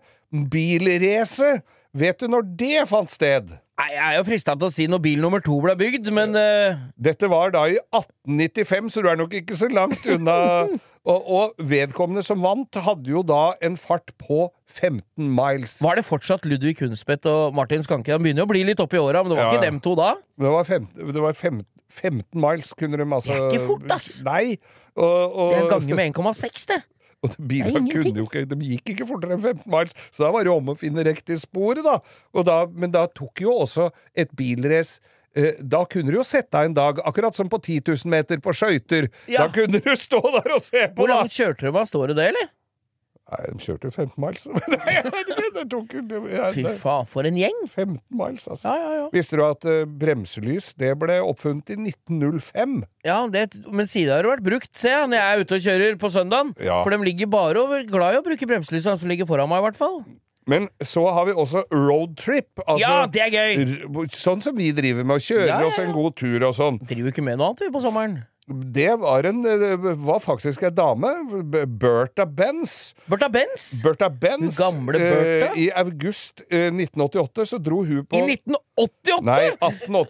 bilrace, 0.54 1.62
vet 1.98 2.20
du 2.22 2.28
når 2.32 2.46
det 2.60 2.86
fant 2.90 3.10
sted? 3.12 3.50
Nei, 3.80 3.94
Jeg 3.96 4.04
er 4.04 4.18
jo 4.18 4.26
frista 4.28 4.56
til 4.60 4.68
å 4.68 4.74
si 4.74 4.86
når 4.92 5.00
bil 5.06 5.22
nummer 5.24 5.40
to 5.44 5.56
ble 5.64 5.72
bygd, 5.80 6.10
men 6.16 6.36
uh... 6.36 6.80
Dette 7.00 7.30
var 7.32 7.54
da 7.56 7.64
i 7.72 7.78
1895, 7.96 8.90
så 8.92 9.04
du 9.06 9.08
er 9.12 9.20
nok 9.20 9.36
ikke 9.40 9.56
så 9.56 9.70
langt 9.72 10.04
unna. 10.04 10.36
og, 11.10 11.30
og 11.32 11.64
vedkommende 11.72 12.24
som 12.26 12.44
vant, 12.44 12.76
hadde 12.84 13.08
jo 13.14 13.24
da 13.24 13.54
en 13.64 13.80
fart 13.80 14.12
på 14.20 14.50
15 14.68 15.32
miles. 15.32 15.78
var 15.84 15.96
det 15.96 16.04
fortsatt 16.10 16.44
Ludvig 16.50 16.76
Kunstvedt 16.82 17.30
og 17.32 17.56
Martin 17.56 17.86
Skanke? 17.86 18.12
Han 18.12 18.26
begynner 18.26 18.44
jo 18.44 18.50
å 18.50 18.52
bli 18.52 18.66
litt 18.68 18.84
oppi 18.84 19.00
åra, 19.00 19.24
men 19.24 19.32
det 19.32 19.40
var 19.40 19.48
Ja. 19.48 19.56
ikke 19.56 19.70
dem 19.70 19.80
to 19.86 19.96
da? 19.96 20.12
Det 20.36 20.54
var, 20.58 20.68
15, 20.68 21.14
det 21.16 21.24
var 21.24 21.40
15, 21.40 21.66
15 21.88 22.24
miles 22.36 22.76
kunne 22.76 23.00
de 23.00 23.08
altså 23.08 23.32
Det 23.32 23.40
er 23.40 23.52
ikke 23.54 23.68
fort, 23.72 23.92
ass. 23.96 24.12
Nei. 24.28 24.60
Og, 25.00 25.08
og, 25.08 25.54
Det 25.56 25.64
er 25.64 25.72
ganger 25.78 25.96
med 25.96 26.12
1,6, 26.20 26.68
det. 26.74 26.84
og 27.26 27.38
bilene 27.52 27.84
kunne 27.92 28.16
jo 28.22 28.28
ikke 28.30 28.46
De 28.50 28.58
gikk 28.64 28.94
ikke 28.94 29.08
fortere 29.10 29.36
enn 29.36 29.44
15 29.44 29.72
miles, 29.72 29.96
så 30.16 30.26
da 30.26 30.34
var 30.36 30.48
det 30.48 30.54
om 30.54 30.72
å 30.72 30.78
finne 30.80 31.04
riktig 31.08 31.40
sporet, 31.42 31.84
da. 31.86 32.00
Da. 32.48 32.60
Men 32.72 32.94
da 32.96 33.06
tok 33.12 33.44
jo 33.44 33.56
også 33.66 33.90
et 34.18 34.32
bilrace 34.38 35.02
eh, 35.36 35.60
da 35.60 35.84
kunne 35.90 36.14
du 36.14 36.20
jo 36.20 36.28
sette 36.28 36.54
deg 36.56 36.72
en 36.72 36.78
dag, 36.78 37.02
akkurat 37.06 37.36
som 37.36 37.52
på 37.52 37.60
10 37.62 37.84
000 37.92 38.14
meter 38.14 38.40
på 38.44 38.56
skøyter. 38.56 39.10
Ja. 39.28 39.46
Da 39.46 39.52
kunne 39.56 39.82
du 39.84 39.92
stå 40.00 40.22
der 40.40 40.56
og 40.56 40.64
se 40.64 40.88
på, 40.88 41.04
Hvor 41.04 41.12
langt 41.12 41.36
kjørte 41.36 41.68
du? 41.68 41.74
Hva 41.76 41.86
står 41.88 42.14
det 42.14 42.22
det, 42.22 42.32
eller? 42.34 42.50
Nei, 43.30 43.40
de 43.46 43.62
kjørte 43.62 43.90
jo 43.90 43.94
15 43.94 44.16
miles. 44.24 44.46
Nei, 44.74 44.94
jeg 44.96 45.50
det 45.54 45.66
tok 45.70 45.92
Fy 46.56 46.64
faen, 46.82 47.10
for 47.10 47.28
en 47.30 47.38
gjeng! 47.38 47.60
15 47.68 48.00
miles, 48.18 48.48
altså. 48.50 48.72
Ja, 48.72 48.78
ja, 48.80 48.94
ja. 49.04 49.10
Visste 49.14 49.38
du 49.38 49.44
at 49.46 49.68
uh, 49.70 49.84
bremselys 50.02 50.72
det 50.80 50.96
ble 51.02 51.20
oppfunnet 51.22 51.70
i 51.74 51.78
1905? 51.92 52.80
ja 53.06 53.20
det, 53.32 53.44
men 53.70 53.90
siden 53.90 54.16
har 54.16 54.26
det 54.26 54.34
vært 54.34 54.48
brukt, 54.48 54.72
ser 54.78 54.96
jeg, 54.96 55.12
når 55.12 55.22
jeg 55.22 55.36
er 55.36 55.44
ute 55.44 55.60
og 55.60 55.68
kjører 55.68 56.00
på 56.02 56.12
søndagen. 56.14 56.56
For 56.58 56.96
de 56.96 57.00
ligger 57.06 57.30
bare 57.32 57.62
og 57.62 57.78
er 57.78 57.86
glad 57.90 58.18
i 58.18 58.24
å 58.24 58.26
bruke 58.26 58.50
bremselys, 58.50 58.90
han 58.90 59.00
som 59.02 59.12
ligger 59.12 59.30
foran 59.30 59.52
meg, 59.52 59.62
i 59.62 59.68
hvert 59.70 59.80
fall. 59.80 60.02
Men 60.50 60.66
så 60.82 61.04
har 61.14 61.28
vi 61.30 61.36
også 61.38 61.64
roadtrip. 61.70 62.64
Altså, 62.66 62.82
Ja, 62.82 63.06
det 63.06 63.22
er 63.28 63.36
gøy! 63.36 64.10
Sånn 64.16 64.42
som 64.42 64.58
vi 64.58 64.72
driver 64.74 65.06
med, 65.06 65.20
å 65.20 65.22
kjøre 65.22 65.46
Ja, 65.46 65.60
ja, 65.62 65.70
oss 65.70 65.78
en 65.82 65.94
god 65.94 66.18
tur 66.18 66.42
og 66.48 66.56
sånn. 66.58 66.82
Driver 66.90 67.12
jo 67.12 67.14
ikke 67.14 67.26
med 67.28 67.38
noe 67.38 67.52
annet, 67.52 67.68
vi, 67.68 67.72
på 67.76 67.84
sommeren. 67.84 68.16
Det 68.50 68.96
var, 68.98 69.24
en, 69.30 69.44
var 70.06 70.20
faktisk 70.24 70.64
ei 70.66 70.72
dame, 70.74 71.12
Bertha 71.68 72.26
Benz. 72.26 72.96
Bertha 73.06 73.30
Benz! 73.30 73.68
Bertha 73.86 74.10
Benz. 74.10 74.58
Gamle 74.58 74.98
Bertha? 74.98 75.52
eh, 75.54 75.62
I 75.66 75.70
august 75.78 76.42
eh, 76.50 76.72
1988 76.74 77.46
så 77.52 77.60
dro 77.62 77.84
hun 77.86 78.06
på 78.10 78.18
I 78.18 78.26
1988! 78.40 79.22
Nei, 79.30 79.50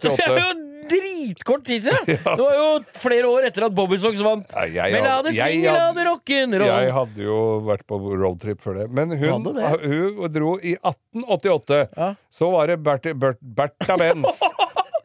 Det 0.00 0.14
er 0.24 0.40
jo 0.40 0.50
dritkort 0.90 1.64
tid 1.68 1.84
siden! 1.84 2.04
Det 2.08 2.40
var 2.40 2.56
jo 2.56 2.68
flere 3.02 3.28
år 3.30 3.48
etter 3.50 3.68
at 3.68 3.76
Bobby 3.76 3.98
Socks 4.00 4.22
vant. 4.24 4.48
Ja, 4.56 4.64
jeg 4.88 4.96
Men 4.96 5.06
la 5.06 5.16
det 5.26 5.34
swinge, 5.36 5.74
la 5.76 5.90
det 5.96 6.06
rock'n'roll. 6.08 6.68
Jeg 6.70 6.94
hadde 6.96 7.24
jo 7.28 7.38
vært 7.68 7.84
på 7.90 8.00
roadtrip 8.08 8.64
før 8.64 8.80
det. 8.82 8.88
Men 8.90 9.12
hun, 9.12 9.50
det? 9.52 9.72
hun 9.84 10.32
dro 10.32 10.56
i 10.64 10.76
1888. 10.80 11.82
Ja. 11.96 12.14
Så 12.32 12.50
var 12.56 12.72
det 12.72 12.80
Bertha, 12.86 13.12
Bert, 13.14 13.40
Bertha 13.42 14.00
Benz. 14.00 14.40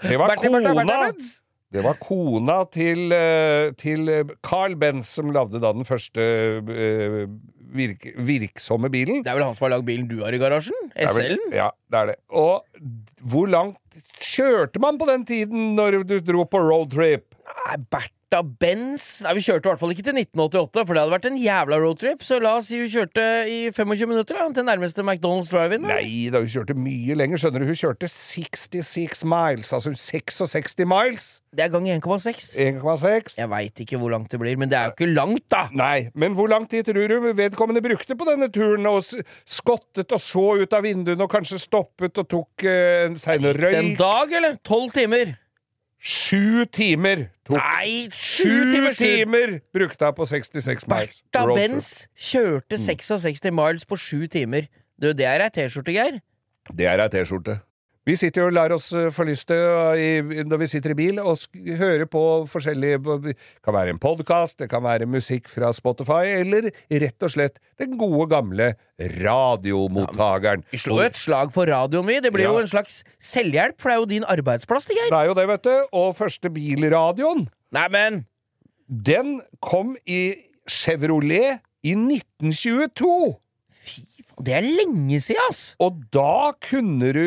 Det 0.05 0.17
var 0.19 0.29
Bertha, 0.29 0.49
Bertha, 0.51 0.69
kona 0.69 0.83
Bertha 0.83 1.03
Benz. 1.09 1.29
Det 1.73 1.81
var 1.83 1.97
kona 1.99 2.59
til, 2.71 3.09
eh, 3.11 3.71
til 3.79 4.09
Carl 4.45 4.75
Benz 4.79 5.09
som 5.17 5.31
lagde 5.33 5.59
da 5.59 5.73
den 5.75 5.87
første 5.87 6.21
eh, 6.21 7.25
virk, 7.75 8.05
virksomme 8.15 8.91
bilen. 8.93 9.23
Det 9.25 9.31
er 9.31 9.39
vel 9.39 9.47
han 9.47 9.57
som 9.57 9.67
har 9.67 9.75
lagd 9.75 9.87
bilen 9.87 10.07
du 10.09 10.21
har 10.23 10.35
i 10.35 10.41
garasjen? 10.41 10.91
SL-en? 10.95 11.41
Ja, 11.55 11.71
det 11.91 12.01
er 12.01 12.11
det. 12.13 12.17
Og 12.29 12.63
hvor 13.25 13.49
langt 13.51 13.81
kjørte 14.21 14.81
man 14.83 14.99
på 15.01 15.09
den 15.09 15.25
tiden 15.27 15.73
når 15.77 16.03
du 16.07 16.19
dro 16.23 16.45
på 16.47 16.61
roadtrip? 16.63 17.33
Nei, 17.65 17.79
Bertha 18.25 18.41
Benz 18.43 19.21
Nei, 19.23 19.35
Vi 19.37 19.43
kjørte 19.45 19.67
i 19.67 19.71
hvert 19.71 19.81
fall 19.81 19.93
ikke 19.93 20.05
til 20.05 20.17
1988, 20.17 20.85
for 20.85 20.95
det 20.95 21.01
hadde 21.03 21.13
vært 21.13 21.27
en 21.29 21.37
jævla 21.39 21.77
roadtrip. 21.81 22.23
Så 22.25 22.39
la 22.41 22.55
oss 22.59 22.69
si 22.71 22.79
hun 22.81 22.89
kjørte 22.89 23.25
i 23.51 23.59
25 23.71 24.09
minutter 24.09 24.39
da, 24.39 24.47
til 24.55 24.65
nærmeste 24.65 25.05
McDonald's 25.05 25.51
drive-in. 25.51 25.85
Nei 25.85 26.31
da, 26.33 26.41
hun 26.41 26.49
kjørte 26.51 26.75
mye 26.77 27.17
lenger. 27.17 27.41
Skjønner 27.41 27.63
du, 27.63 27.69
hun 27.69 27.79
kjørte 27.79 28.09
66 28.11 29.23
miles. 29.29 29.71
Altså 29.75 29.93
66 29.93 30.81
miles. 30.89 31.29
Det 31.55 31.67
er 31.67 31.71
gang 31.71 31.87
1,6. 31.87 32.49
1,6. 32.59 33.37
Jeg 33.39 33.51
veit 33.53 33.85
ikke 33.85 34.01
hvor 34.01 34.11
langt 34.11 34.33
det 34.33 34.41
blir, 34.41 34.57
men 34.59 34.71
det 34.71 34.79
er 34.79 34.89
jo 34.89 34.95
ikke 34.97 35.11
langt, 35.13 35.45
da! 35.53 35.67
Nei, 35.71 36.09
men 36.17 36.35
hvor 36.35 36.51
lang 36.51 36.65
tid 36.71 36.89
tror 36.89 37.07
du 37.07 37.29
vedkommende 37.37 37.83
brukte 37.85 38.17
på 38.17 38.27
denne 38.27 38.49
turen? 38.51 38.89
Og 38.89 39.05
skottet 39.47 40.11
og 40.11 40.21
så 40.21 40.47
ut 40.59 40.75
av 40.75 40.83
vinduene 40.83 41.23
og 41.23 41.31
kanskje 41.31 41.61
stoppet 41.61 42.19
og 42.19 42.27
tok 42.33 42.67
seg 43.21 43.39
en 43.39 43.49
Gikk 43.53 43.63
det 43.63 43.73
en 43.79 43.95
dag, 43.99 44.39
eller? 44.41 44.59
Tolv 44.67 44.91
timer? 44.95 45.37
Sju 46.05 46.67
timer 46.69 47.23
tok 47.47 47.57
Nei, 47.57 48.05
sju 48.13 48.49
timer, 48.69 48.93
timer 48.93 49.53
brukte 49.73 50.05
hun 50.05 50.17
på 50.19 50.27
66 50.29 50.85
miles. 50.85 51.23
Bertha. 51.33 51.55
Benz 51.57 51.87
kjørte 52.13 52.77
66 52.77 53.49
miles 53.49 53.87
på 53.89 53.97
sju 53.97 54.27
timer. 54.29 54.67
Du, 55.01 55.09
det 55.17 55.25
er 55.25 55.41
ei 55.47 55.49
T-skjorte, 55.55 55.95
Geir. 55.95 56.19
Det 56.77 56.85
er 56.85 57.01
ei 57.01 57.09
T-skjorte. 57.09 57.57
Vi 58.05 58.13
sitter 58.21 58.43
jo 58.43 58.49
og 58.51 58.53
lar 58.53 58.73
oss 58.75 58.91
eh, 58.93 59.07
forlyste 59.13 59.55
uh, 59.57 60.33
når 60.45 60.59
vi 60.61 60.67
sitter 60.69 60.93
i 60.93 60.97
bil 60.97 61.17
og 61.17 61.41
hører 61.79 62.05
på 62.05 62.21
forskjellige 62.51 62.99
Det 63.23 63.33
kan 63.65 63.73
være 63.73 63.95
en 63.95 64.01
podkast, 64.01 64.59
det 64.61 64.67
kan 64.69 64.83
være 64.85 65.07
musikk 65.09 65.49
fra 65.49 65.71
Spotify, 65.73 66.35
eller 66.43 66.69
rett 67.01 67.25
og 67.25 67.33
slett 67.33 67.57
den 67.81 67.97
gode, 67.97 68.27
gamle 68.29 68.67
radiomottakeren. 69.25 70.67
Vi 70.69 70.83
slår 70.83 71.01
jo 71.01 71.07
et 71.07 71.17
slag 71.17 71.51
for 71.55 71.65
radioen, 71.65 72.05
vi. 72.05 72.19
Det 72.21 72.33
blir 72.35 72.45
jo 72.45 72.61
en 72.61 72.69
slags 72.69 73.01
selvhjelp, 73.17 73.81
for 73.81 73.89
det 73.89 73.97
er 73.97 74.03
jo 74.03 74.11
din 74.13 74.29
arbeidsplass, 74.35 74.85
det, 74.91 74.99
Geir. 74.99 75.09
Det 75.09 75.23
er 75.23 75.31
jo 75.31 75.37
det, 75.41 75.49
vet 75.55 75.65
du. 75.65 75.73
Og 75.97 76.15
første 76.21 76.53
bilradioen, 76.53 77.47
Neimen, 77.73 78.23
den 78.85 79.39
kom 79.65 79.97
i 80.05 80.21
Chevrolet 80.69 81.57
i 81.81 81.97
1922. 81.97 83.17
fy 83.73 84.05
faen, 84.21 84.45
det 84.45 84.59
er 84.61 84.65
lenge 84.65 85.23
siden, 85.25 85.41
ass! 85.49 85.71
Og 85.81 86.03
da 86.13 86.53
kunne 86.69 87.15
du 87.15 87.25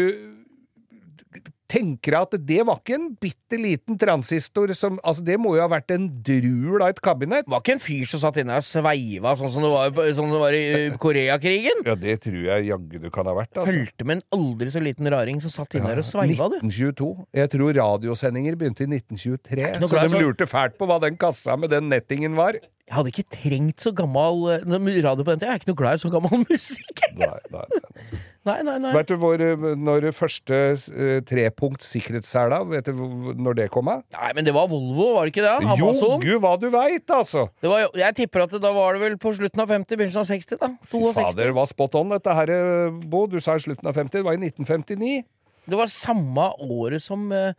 tenker 1.69 2.15
jeg 2.15 2.27
at 2.27 2.37
det 2.49 2.63
var 2.67 2.81
ikke 2.81 2.97
en 2.97 3.09
bitte 3.21 3.59
liten 3.61 3.99
transistor 4.01 4.73
som 4.77 4.97
Altså, 5.05 5.23
det 5.25 5.37
må 5.41 5.55
jo 5.57 5.63
ha 5.63 5.69
vært 5.71 5.93
en 5.95 6.07
drul 6.25 6.83
av 6.83 6.91
et 6.91 7.01
kabinett. 7.05 7.47
Det 7.47 7.53
var 7.53 7.63
ikke 7.63 7.77
en 7.77 7.83
fyr 7.83 8.09
som 8.11 8.23
satt 8.23 8.41
inne 8.43 8.57
og 8.59 8.65
sveiva 8.67 9.35
sånn 9.39 9.53
som 9.53 9.65
det 9.65 9.71
var, 9.73 9.93
sånn 10.17 10.29
som 10.29 10.35
det 10.35 10.41
var 10.43 10.57
i 10.57 10.63
uh, 10.89 10.97
Koreakrigen. 11.01 11.85
Ja, 11.87 11.97
det 11.99 12.19
tror 12.25 12.41
jeg 12.49 12.69
jaggu 12.71 12.99
du 13.05 13.09
kan 13.15 13.29
ha 13.31 13.37
vært, 13.37 13.53
altså. 13.55 13.73
Fulgte 13.73 14.09
med 14.09 14.19
en 14.19 14.25
aldri 14.39 14.73
så 14.75 14.83
liten 14.83 15.11
raring 15.13 15.43
som 15.45 15.55
satt 15.55 15.79
inne 15.79 15.93
der 15.93 16.03
og 16.03 16.09
sveiva, 16.09 16.51
du. 16.53 16.59
1922. 16.61 17.11
Jeg 17.39 17.53
tror 17.55 17.79
radiosendinger 17.79 18.59
begynte 18.61 18.85
i 18.85 18.91
1923, 18.99 19.71
så 19.85 20.03
de 20.03 20.25
lurte 20.25 20.49
fælt 20.51 20.79
på 20.81 20.89
hva 20.89 20.99
den 21.05 21.21
kassa 21.21 21.57
med 21.61 21.73
den 21.75 21.89
nettingen 21.93 22.37
var. 22.39 22.59
Jeg 22.89 22.97
hadde 22.97 23.13
ikke 23.13 23.29
trengt 23.37 23.85
så 23.85 23.93
gammel 23.93 24.47
uh, 24.49 24.79
radio 25.05 25.25
på 25.25 25.35
den 25.35 25.43
tida. 25.43 25.51
Jeg 25.51 25.59
er 25.59 25.61
ikke 25.61 25.71
noe 25.75 25.81
glad 25.83 25.99
i 25.99 26.03
så 26.03 26.11
gammel 26.13 26.45
musikk. 26.49 27.05
Nei, 27.19 27.29
nei, 27.53 27.65
nei. 27.69 28.21
Nei, 28.49 28.63
nei, 28.65 28.77
nei. 28.81 28.93
Vet 28.97 29.11
du 29.11 29.17
hvor, 29.21 29.43
eh, 29.43 29.65
når 29.77 30.07
det 30.07 30.13
første 30.17 30.57
eh, 30.73 31.19
trepunkts 31.27 31.91
sikkerhetssela, 31.93 32.63
vet 32.71 32.89
du 32.89 33.03
når 33.37 33.59
det 33.59 33.67
kom 33.75 33.91
av? 33.93 34.05
Nei, 34.15 34.31
men 34.37 34.47
det 34.47 34.55
var 34.57 34.71
Volvo, 34.71 35.11
var 35.17 35.29
det 35.29 35.35
ikke 35.35 35.45
det? 35.45 35.75
Jo, 35.81 35.91
gud 36.23 36.41
hva 36.45 36.55
du 36.61 36.69
veit, 36.73 37.05
altså! 37.13 37.49
Det 37.61 37.69
var, 37.69 37.89
jeg 37.99 38.17
tipper 38.23 38.47
at 38.47 38.55
det, 38.55 38.63
da 38.65 38.73
var 38.73 38.97
det 38.97 39.05
vel 39.05 39.19
på 39.21 39.35
slutten 39.37 39.65
av 39.65 39.73
50, 39.75 39.99
begynnelsen 40.01 40.23
av 40.25 40.31
60, 40.31 40.61
da. 40.63 40.71
62. 40.89 41.13
Fader, 41.19 41.53
var 41.59 41.69
spot 41.69 41.99
on 42.01 42.15
dette 42.15 42.37
her, 42.41 42.55
eh, 42.55 43.03
Bo. 43.09 43.27
Du 43.29 43.37
sa 43.45 43.59
i 43.59 43.65
slutten 43.67 43.91
av 43.91 43.99
50, 43.99 44.17
det 44.17 44.25
var 44.25 44.39
i 44.39 44.41
1959. 44.49 45.27
Det 45.69 45.77
var 45.77 45.91
samme 45.93 46.47
året 46.65 47.05
som 47.05 47.27
uh, 47.29 47.53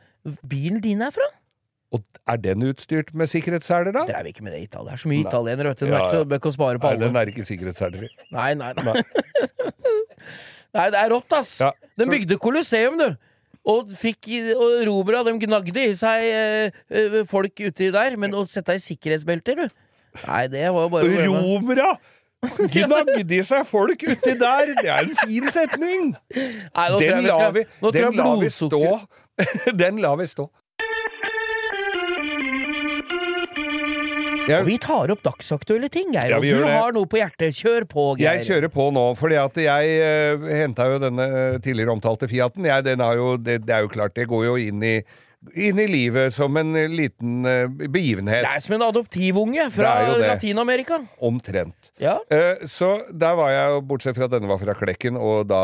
bilen 0.50 0.82
din 0.82 1.04
er 1.06 1.14
fra. 1.14 1.28
Og 1.96 2.04
er 2.30 2.38
den 2.44 2.62
utstyrt 2.70 3.14
med 3.18 3.30
sikkerhetsseler, 3.32 3.90
da? 3.96 4.04
Dreiv 4.06 4.28
ikke 4.30 4.44
med 4.46 4.54
det 4.54 4.60
i 4.62 4.68
Italia. 4.68 4.92
Det 4.92 5.00
er 5.00 5.04
så 5.04 5.10
mye 5.10 5.24
italienere, 5.26 5.72
vet 5.72 5.80
du. 5.80 5.86
Det 5.88 5.94
Ja, 5.96 6.02
ikke 6.04 6.12
så 6.14 6.20
ja. 6.22 6.28
bøkk 6.36 6.46
å 6.46 6.52
spare 6.54 6.82
på 6.82 6.86
Nei, 6.86 6.98
alle. 7.00 7.08
den 7.08 7.16
er 7.18 7.32
ikke 7.32 7.46
sikkerhetsseler 7.48 8.04
i. 8.06 8.10
Nei, 8.36 8.52
nei, 8.60 8.74
nei. 8.78 8.94
nei, 10.78 10.86
det 10.94 11.00
er 11.02 11.10
rått, 11.16 11.34
ass. 11.40 11.56
Ja, 11.64 11.72
Den 11.98 12.06
så- 12.08 12.14
bygde 12.14 12.38
Colosseum, 12.38 13.00
du. 13.02 13.10
Og 13.70 13.90
fikk 14.00 14.30
Og 14.56 14.86
Robra, 14.88 15.20
de 15.28 15.34
gnagde 15.42 15.82
i 15.90 15.94
seg 15.98 16.24
eh, 16.24 16.78
eh, 16.90 17.18
folk 17.30 17.60
uti 17.60 17.90
der. 17.92 18.16
Men 18.18 18.32
å 18.38 18.46
sette 18.48 18.72
deg 18.72 18.80
i 18.80 18.86
sikkerhetsbelter, 18.86 19.66
du 19.66 19.68
Nei, 20.28 20.48
det 20.50 20.64
var 20.74 20.88
jo 20.88 20.90
bare 20.90 21.26
Romra, 21.28 21.90
Gnagde 22.72 23.36
i 23.36 23.42
seg 23.44 23.66
folk 23.68 24.00
uti 24.08 24.34
der! 24.40 24.72
Det 24.80 24.88
er 24.88 25.04
en 25.04 25.16
fin 25.26 25.50
setning! 25.52 26.14
Nei, 26.34 26.88
Den 27.04 27.26
la 27.28 27.36
lar 27.36 27.52
vi, 27.52 27.66
den 27.92 28.16
jeg 28.16 28.40
vi 28.40 28.50
stå. 28.56 28.80
Den 29.76 30.00
lar 30.00 30.16
vi 30.22 30.28
stå. 30.32 30.48
Jeg, 34.50 34.64
Og 34.64 34.70
vi 34.70 34.78
tar 34.82 35.14
opp 35.14 35.22
dagsaktuelle 35.26 35.90
ting, 35.94 36.12
Geir. 36.16 36.34
Ja, 36.34 36.40
og 36.40 36.46
du 36.48 36.66
har 36.66 36.96
noe 36.96 37.10
på 37.10 37.20
hjertet. 37.22 37.56
Kjør 37.60 37.86
på, 37.90 38.06
Geir. 38.20 38.40
jeg 38.40 38.48
kjører 38.50 38.74
på 38.74 38.90
nå, 38.96 39.06
fordi 39.20 39.40
at 39.42 39.58
jeg 39.64 39.96
uh, 40.02 40.50
henta 40.62 40.90
jo 40.90 41.00
denne 41.04 41.26
eh, 41.30 41.58
tidligere 41.64 41.94
omtalte 41.94 42.30
Fiaten. 42.32 42.68
Jeg, 42.70 42.86
den 42.88 43.04
har 43.06 43.20
jo, 43.20 43.34
det, 43.38 43.62
det 43.68 43.76
er 43.76 43.86
jo 43.86 43.92
klart, 43.94 44.16
det 44.18 44.28
går 44.32 44.48
jo 44.48 44.56
inn 44.70 44.86
i, 44.86 44.96
inn 45.54 45.80
i 45.80 45.88
livet 45.90 46.34
som 46.36 46.58
en 46.60 46.76
eh, 46.78 46.90
liten 46.90 47.46
eh, 47.48 47.66
begivenhet. 47.70 48.44
Det 48.46 48.56
er 48.58 48.66
som 48.66 48.78
en 48.80 48.88
adoptivunge 48.90 49.70
fra 49.76 49.96
er. 50.06 50.26
Latin-Amerika. 50.26 51.04
Omtrent. 51.30 51.79
Ja. 52.00 52.16
Eh, 52.32 52.64
så 52.70 52.90
der 53.12 53.36
var 53.36 53.52
jeg, 53.52 53.82
bortsett 53.90 54.16
fra 54.18 54.30
at 54.30 54.34
denne 54.34 54.48
var 54.50 54.60
fra 54.62 54.76
Klekken, 54.78 55.18
og 55.20 55.50
da 55.50 55.60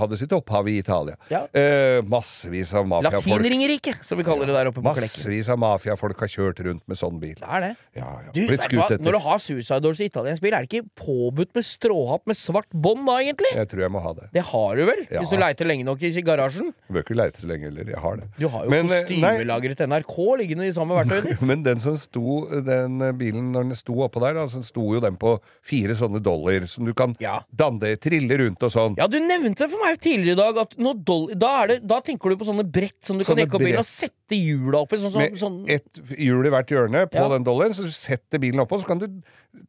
hadde 0.00 0.18
sitt 0.18 0.32
opphav 0.34 0.66
i 0.70 0.78
Italia. 0.80 1.14
Ja. 1.30 1.44
Eh, 1.54 2.00
massevis 2.10 2.72
av 2.76 2.88
mafiafolk. 2.90 3.28
Latinringeriket, 3.30 4.02
som 4.06 4.18
vi 4.18 4.26
kaller 4.26 4.50
det 4.50 4.56
der 4.56 4.70
oppe 4.72 4.82
på 4.82 4.94
Klekken. 4.96 5.06
Massevis 5.06 5.50
av 5.52 5.60
mafiafolk 5.62 6.24
har 6.24 6.32
kjørt 6.32 6.62
rundt 6.66 6.82
med 6.90 6.98
sånn 6.98 7.20
bil. 7.22 7.36
Det 7.38 7.46
er 7.46 7.64
det. 7.68 7.72
Ja, 8.00 8.10
ja. 8.26 8.34
Du, 8.34 8.42
Blitt 8.50 8.66
skutt 8.66 8.82
etter. 8.82 9.04
Når 9.06 9.18
du 9.18 9.20
har 9.28 9.42
Suicide 9.42 9.80
Doors 9.84 10.02
i 10.02 10.08
italiensk 10.10 10.42
bil, 10.44 10.56
er 10.58 10.66
det 10.66 10.70
ikke 10.72 10.90
påbudt 10.98 11.54
med 11.56 11.68
stråhatt 11.68 12.26
med 12.26 12.38
svart 12.40 12.70
bånd 12.74 13.06
da, 13.06 13.20
egentlig? 13.22 13.54
Jeg 13.54 13.70
tror 13.70 13.86
jeg 13.86 13.94
må 13.94 14.02
ha 14.02 14.14
det. 14.18 14.28
Det 14.34 14.44
har 14.50 14.80
du 14.80 14.84
vel? 14.90 15.04
Ja. 15.06 15.22
Hvis 15.22 15.30
du 15.30 15.38
leiter 15.40 15.70
lenge 15.70 15.86
nok 15.86 16.02
i 16.02 16.12
garasjen? 16.26 16.72
Jeg 16.88 16.98
bør 16.98 17.06
ikke 17.06 17.18
leite 17.20 17.42
så 17.44 17.50
lenge 17.52 17.70
heller. 17.70 17.94
Jeg 17.94 18.02
har 18.02 18.20
det. 18.20 18.28
Du 18.40 18.48
har 18.50 18.66
jo 18.66 18.74
Men, 18.74 18.90
eh, 18.90 19.06
kostymelageret 19.06 19.86
NRK 19.86 20.18
liggende 20.42 20.66
i 20.66 20.74
samme 20.74 20.96
verktøy. 21.00 21.38
Men 21.46 21.62
den 21.62 21.82
som 21.82 21.94
sto, 22.00 22.42
den 22.66 22.98
bilen 23.20 23.52
når 23.54 23.70
den 23.70 23.78
sto 23.78 24.00
oppå 24.02 24.22
der, 24.26 24.40
da, 24.40 24.48
så 24.50 24.64
sto 24.66 24.90
jo 24.96 25.02
den 25.04 25.18
på 25.20 25.36
fire 25.62 25.75
sånne 25.98 26.22
dollar 26.22 26.66
som 26.66 26.84
du 26.84 26.92
kan 26.94 27.14
Ja. 27.20 27.40
danne, 27.54 27.96
trille 28.00 28.38
rundt 28.38 28.62
og 28.62 28.70
sånn. 28.70 28.96
Ja, 28.96 29.06
du 29.06 29.18
nevnte 29.20 29.68
for 29.68 29.78
meg 29.84 30.00
tidligere 30.00 30.32
i 30.32 30.34
dag 30.40 30.56
at 30.58 30.76
når 30.78 31.04
doll 31.04 31.26
da, 31.34 31.62
er 31.62 31.66
det, 31.68 31.86
da 31.86 32.00
tenker 32.00 32.30
du 32.30 32.36
på 32.36 32.44
sånne 32.48 32.64
brett 32.70 32.96
som 33.04 33.18
du 33.18 33.24
Sånne 33.24 33.36
kan 33.44 33.46
jekke 33.46 33.54
opp 33.54 33.60
bilen 33.60 33.76
brett. 33.76 33.78
og 33.78 33.84
sette 33.86 34.25
hjula 34.34 34.82
oppi. 34.82 34.96
Sånn, 34.98 35.12
sånn, 35.12 35.30
Med 35.30 35.38
sånn. 35.38 35.70
ett 35.70 36.00
hjul 36.18 36.46
i 36.46 36.50
hvert 36.50 36.66
hjørne 36.66 37.06
på 37.06 37.14
Ja. 37.14 37.28
den 37.28 37.44
dollaren, 37.44 37.72
så 37.74 37.86
setter 37.86 38.38
bilen 38.38 38.58
oppå, 38.58 38.80
så 38.80 38.86
kan 38.86 38.98
du 38.98 39.06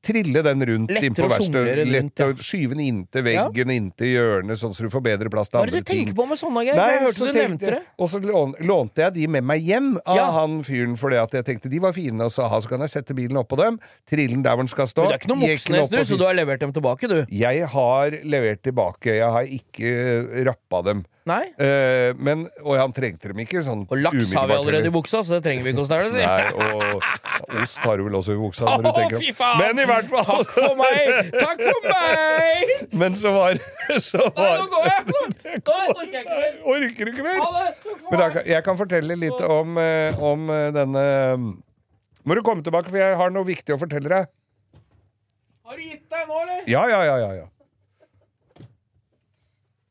trille 0.04 0.42
den 0.44 0.60
rundt 0.66 0.90
Lettere 0.90 1.06
inn 1.06 1.14
på 1.16 1.30
verkstedet. 1.30 1.88
Lett 1.88 2.20
ja. 2.20 2.26
å 2.28 2.34
skyve 2.36 2.76
den 2.76 2.82
inntil 2.84 3.24
veggen, 3.24 3.70
inntil 3.72 4.08
hjørnet, 4.18 4.58
sånn 4.60 4.74
så 4.76 4.84
du 4.84 4.90
får 4.90 5.02
bedre 5.04 5.30
plass 5.30 5.48
til 5.50 5.60
andre 5.62 5.70
ting. 5.72 5.72
Hva 5.72 5.78
er 5.78 5.80
det 5.80 5.86
du 5.86 5.86
du 5.86 5.94
ting. 5.94 6.06
tenker 6.08 6.18
på 6.18 6.28
med 6.28 6.38
sånne 6.42 6.64
greier? 6.66 6.76
jeg 6.76 7.04
hørte 7.06 7.28
du 7.28 7.40
nevnte 7.40 7.72
det. 7.72 7.82
Og 7.98 8.10
så 8.10 8.20
lånte 8.68 8.96
jeg 9.06 9.14
de 9.14 9.28
med 9.28 9.44
meg 9.44 9.62
hjem 9.62 9.98
av 10.06 10.16
Ja. 10.18 10.32
han 10.32 10.64
fyren, 10.64 10.98
fordi 10.98 11.16
at 11.22 11.32
jeg 11.32 11.46
tenkte 11.46 11.70
de 11.70 11.80
var 11.80 11.94
fine, 11.94 12.20
og 12.22 12.32
så, 12.32 12.50
ha, 12.50 12.60
så 12.60 12.68
kan 12.68 12.80
jeg 12.82 12.90
sette 12.90 13.16
bilen 13.16 13.38
oppå 13.38 13.56
dem, 13.58 13.80
trille 14.10 14.30
den 14.34 14.44
der 14.44 14.56
hvor 14.56 14.66
den 14.66 14.68
skal 14.68 14.88
stå. 14.88 15.04
Men 15.04 15.12
det 15.12 15.16
er 15.16 15.24
ikke 15.24 15.36
noe 15.38 15.48
Moxnes, 15.48 15.90
du, 15.90 15.98
så 16.04 16.18
du 16.18 16.26
har 16.26 16.34
levert 16.34 16.60
dem 16.60 16.74
tilbake, 16.74 17.08
du? 17.08 17.26
Jeg 17.32 17.68
har 17.68 18.12
levert 18.24 18.62
tilbake, 18.64 19.06
jeg 19.06 19.32
har 19.32 19.44
ikke 19.44 20.46
rappa 20.46 20.84
dem. 20.84 21.06
Nei? 21.28 21.50
Eh, 21.60 22.14
men, 22.24 22.46
og 22.64 22.78
han 22.80 22.94
trengte 22.96 23.32
dem 23.34 23.40
ikke 23.44 23.60
sånn 23.66 23.82
Og 23.84 24.00
laks 24.00 24.30
har 24.38 24.48
vi 24.48 24.56
allerede 24.56 24.88
i 24.88 24.94
buksa, 24.96 25.20
så 25.28 25.38
det 25.38 25.42
trenger 25.48 25.66
vi 25.66 25.74
ikke 25.74 25.84
å 25.84 25.88
stæle, 25.90 26.12
si. 26.14 26.22
Nei, 26.24 26.46
og 26.56 27.58
ost 27.64 27.80
har 27.84 28.00
du 28.00 28.06
vel 28.06 28.16
også 28.20 28.36
i 28.38 28.40
buksa. 28.40 28.68
Når 28.70 28.86
du 28.86 28.90
tenker 28.96 29.24
fy 29.26 29.34
faen! 29.36 29.60
Men 29.60 29.82
i 29.84 29.88
hvert 29.90 30.08
fall 30.14 30.30
Takk 30.30 30.54
for 30.56 30.78
meg! 30.80 31.34
Takk 31.36 31.64
for 31.66 31.90
meg! 31.90 32.74
Men 33.04 33.18
så 33.20 33.34
var, 33.36 33.60
så 34.08 34.24
Nei, 34.30 34.54
nå 34.62 34.70
går 34.72 34.88
jeg! 34.88 35.60
Nå 35.68 35.76
orker 35.84 36.16
jeg 36.16 36.24
ikke 36.24 36.38
mer. 36.40 36.58
Orker 36.72 37.12
ikke 37.12 38.08
Men 38.08 38.24
da, 38.24 38.30
jeg 38.54 38.68
kan 38.70 38.80
fortelle 38.80 39.20
litt 39.20 39.44
om, 39.44 39.78
eh, 39.84 40.24
om 40.32 40.48
eh, 40.54 40.70
denne 40.76 41.06
Må 42.24 42.40
du 42.40 42.44
komme 42.46 42.64
tilbake, 42.64 42.92
for 42.94 43.02
jeg 43.04 43.20
har 43.20 43.36
noe 43.36 43.48
viktig 43.48 43.76
å 43.76 43.82
fortelle 43.84 44.12
deg. 44.16 44.32
Har 45.68 45.76
du 45.76 45.84
gitt 45.84 46.08
deg 46.08 46.28
nå, 46.32 46.42
eller? 46.46 46.66
Ja, 46.72 46.88
ja, 46.88 47.04
ja, 47.04 47.20
ja, 47.26 47.32
ja. 47.42 47.48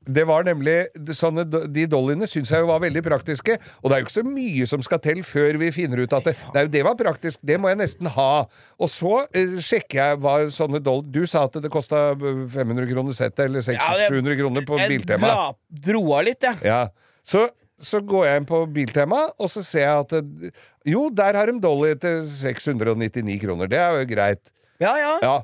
Det 0.06 0.22
var 0.28 0.44
nemlig 0.46 0.74
sånne, 1.18 1.42
De 1.74 1.86
dollyene 1.90 2.28
syns 2.30 2.52
jeg 2.52 2.62
jo 2.62 2.68
var 2.70 2.82
veldig 2.84 3.02
praktiske. 3.02 3.56
Og 3.82 3.90
det 3.90 3.96
er 3.96 4.02
jo 4.02 4.06
ikke 4.06 4.14
så 4.14 4.24
mye 4.28 4.68
som 4.70 4.84
skal 4.86 5.00
til 5.02 5.22
før 5.26 5.58
vi 5.60 5.72
finner 5.74 6.04
ut 6.04 6.14
at 6.16 6.28
det, 6.28 6.36
nei, 6.54 6.64
det 6.70 6.84
var 6.86 6.96
praktisk. 6.98 7.40
Det 7.46 7.58
må 7.60 7.72
jeg 7.72 7.80
nesten 7.80 8.10
ha. 8.14 8.30
Og 8.78 8.92
så 8.92 9.24
eh, 9.32 9.58
sjekker 9.58 10.00
jeg 10.02 10.20
hva 10.22 10.38
sånne 10.54 10.80
doll... 10.84 11.02
Du 11.10 11.24
sa 11.28 11.46
at 11.48 11.58
det 11.62 11.70
kosta 11.72 12.08
500 12.14 12.86
kroner 12.92 13.16
settet, 13.16 13.46
eller 13.48 13.64
600-700 13.66 14.38
kroner 14.40 14.66
på 14.68 14.78
Biltema. 14.86 15.32
Jeg 15.32 15.84
dro 15.88 16.04
av 16.18 16.26
litt, 16.28 16.46
jeg. 16.46 16.62
Ja. 16.66 16.80
Så, 17.26 17.48
så 17.82 18.02
går 18.06 18.28
jeg 18.28 18.42
inn 18.42 18.48
på 18.48 18.62
Biltema, 18.72 19.24
og 19.42 19.50
så 19.52 19.64
ser 19.66 19.88
jeg 19.88 20.04
at 20.04 20.14
det, 20.14 20.52
Jo, 20.86 21.08
der 21.10 21.34
har 21.34 21.50
de 21.50 21.58
Dolly 21.62 21.96
til 21.98 22.22
699 22.30 23.40
kroner. 23.42 23.70
Det 23.70 23.82
er 23.82 23.98
jo 23.98 24.08
greit. 24.14 24.44
Ja, 24.82 24.94
ja. 25.00 25.16
Ja. 25.24 25.36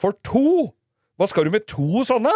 For 0.00 0.16
to! 0.26 0.72
Hva 1.14 1.28
skal 1.30 1.46
du 1.46 1.54
med 1.54 1.68
to 1.70 2.02
sånne? 2.02 2.32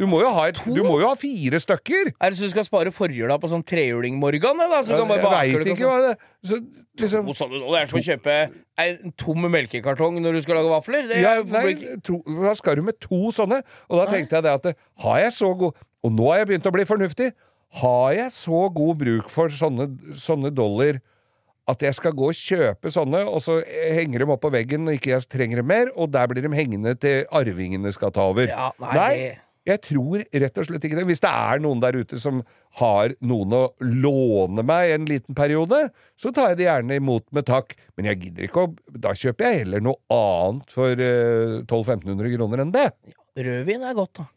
Du 0.00 0.06
må 0.08 0.22
jo 0.22 0.30
ha, 0.32 0.46
et, 0.48 0.56
du 0.64 0.80
må 0.80 0.94
jo 1.02 1.08
ha 1.10 1.16
fire 1.20 1.58
stykker! 1.60 2.14
Er 2.16 2.32
det 2.32 2.38
så 2.38 2.46
du 2.48 2.52
skal 2.54 2.64
spare 2.64 2.92
forhjula 2.94 3.36
på 3.40 3.50
sånn 3.52 3.64
trehjuling 3.68 4.16
Morgan? 4.20 4.56
Da? 4.62 4.78
Så 4.80 4.94
du 4.96 5.02
kan 5.02 5.10
bare 5.10 5.20
jeg 5.20 5.58
bake 5.58 5.66
det 5.66 5.74
ikke 5.74 5.90
hva 5.90 5.98
det 6.06 6.14
så, 6.40 6.56
liksom, 7.02 7.26
To 7.28 7.34
sånn, 7.36 7.52
Det 7.58 7.82
er 7.82 7.90
som 7.90 8.00
å 8.00 8.02
kjøpe 8.06 8.36
en 8.80 9.12
tom 9.20 9.44
melkekartong 9.52 10.16
når 10.24 10.38
du 10.38 10.40
skal 10.46 10.56
lage 10.56 10.72
vafler. 10.72 11.04
Det 11.10 11.20
ja, 11.20 11.34
nei, 11.52 11.74
to, 12.06 12.22
Hva 12.24 12.54
skal 12.56 12.80
du 12.80 12.86
med 12.88 12.96
to 13.04 13.28
sånne? 13.36 13.60
Og 13.90 14.00
da 14.00 14.08
tenkte 14.08 14.38
jeg 14.38 14.46
det 14.48 14.54
at 14.56 14.70
det, 14.70 14.74
Har 15.04 15.20
jeg 15.20 15.36
så 15.36 15.52
god 15.66 15.76
Og 16.00 16.16
nå 16.16 16.30
har 16.32 16.40
jeg 16.40 16.50
begynt 16.54 16.70
å 16.70 16.74
bli 16.78 16.88
fornuftig. 16.88 17.28
Har 17.82 18.16
jeg 18.16 18.32
så 18.34 18.64
god 18.72 18.96
bruk 19.04 19.28
for 19.30 19.52
sånne, 19.52 19.90
sånne 20.16 20.48
dollar 20.56 21.02
at 21.70 21.84
jeg 21.84 21.94
skal 21.94 22.16
gå 22.16 22.30
og 22.32 22.34
kjøpe 22.34 22.90
sånne, 22.90 23.20
og 23.30 23.38
så 23.44 23.60
henger 23.68 24.24
de 24.24 24.32
opp 24.32 24.40
på 24.42 24.50
veggen 24.50 24.82
når 24.88 24.96
ikke 24.96 25.12
jeg 25.12 25.28
trenger 25.30 25.60
dem 25.60 25.68
mer, 25.70 25.92
og 25.94 26.10
der 26.10 26.26
blir 26.26 26.42
de 26.42 26.50
hengende 26.56 26.96
til 26.98 27.28
arvingene 27.36 27.92
skal 27.94 28.10
ta 28.16 28.24
over? 28.32 28.48
Ja, 28.50 28.72
nei, 28.80 29.12
det- 29.14 29.49
Jeg 29.68 29.82
tror 29.84 30.22
rett 30.24 30.58
og 30.58 30.66
slett 30.66 30.84
ikke 30.88 30.96
det. 30.96 31.04
Hvis 31.10 31.20
det 31.20 31.30
er 31.30 31.60
noen 31.60 31.82
der 31.82 31.98
ute 32.00 32.18
som 32.22 32.40
har 32.80 33.12
noen 33.20 33.52
å 33.52 33.62
låne 33.84 34.62
meg 34.64 34.94
en 34.94 35.04
liten 35.10 35.36
periode, 35.36 35.82
så 36.16 36.32
tar 36.32 36.52
jeg 36.52 36.60
det 36.62 36.68
gjerne 36.68 36.96
imot 37.00 37.26
med 37.36 37.44
takk. 37.50 37.74
Men 37.98 38.08
jeg 38.08 38.20
gidder 38.22 38.46
ikke 38.46 38.64
å 38.66 38.70
Da 39.04 39.12
kjøper 39.18 39.46
jeg 39.50 39.58
heller 39.64 39.84
noe 39.84 40.00
annet 40.16 40.72
for 40.72 40.92
eh, 40.96 41.58
1200-1500 41.66 42.36
kroner 42.36 42.64
enn 42.64 42.72
det. 42.74 42.86
Rødvin 43.36 43.84
er 43.86 43.98
godt, 43.98 44.14
da. 44.22 44.28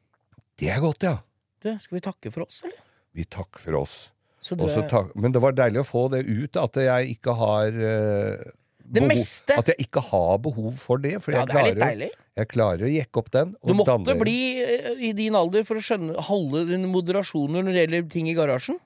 Det 0.59 0.69
er 0.73 0.81
godt, 0.83 1.05
ja. 1.07 1.15
Du, 1.63 1.69
skal 1.79 1.97
vi 1.97 2.03
takke 2.03 2.31
for 2.33 2.43
oss, 2.45 2.59
eller? 2.67 2.81
Vi 3.15 3.23
takker 3.29 3.61
for 3.63 3.79
oss. 3.79 3.95
Så 4.43 4.57
er- 4.59 5.13
men 5.15 5.31
det 5.31 5.39
var 5.39 5.55
deilig 5.55 5.79
å 5.85 5.87
få 5.87 6.09
det 6.11 6.25
ut, 6.27 6.57
at 6.59 6.75
jeg 6.83 7.15
ikke 7.15 7.35
har 7.39 7.67
eh, 7.71 8.43
Det 8.43 8.62
behov- 9.01 9.07
meste. 9.15 9.57
At 9.57 9.67
jeg 9.71 9.77
ikke 9.87 10.01
har 10.11 10.37
behov 10.37 10.73
for 10.77 10.97
det. 10.97 11.15
For 11.23 11.31
Ja, 11.33 11.45
jeg, 11.45 11.47
det 11.47 11.55
er 11.55 11.65
litt 11.65 11.81
deilig. 11.83 12.09
jeg 12.37 12.47
klarer 12.47 12.83
å 12.85 12.91
jekke 12.93 13.17
opp 13.17 13.31
den. 13.31 13.55
Du 13.65 13.73
måtte 13.73 13.97
danne- 14.05 14.19
bli 14.19 14.37
eh, 14.61 14.89
i 15.09 15.11
din 15.13 15.35
alder 15.35 15.63
for 15.63 15.75
å 15.75 15.83
skjønne 15.83 16.15
holde 16.29 16.67
dine 16.69 16.87
moderasjoner 16.87 17.63
når 17.63 17.73
det 17.73 17.87
gjelder 17.89 18.09
ting 18.09 18.27
i 18.29 18.33
garasjen. 18.37 18.79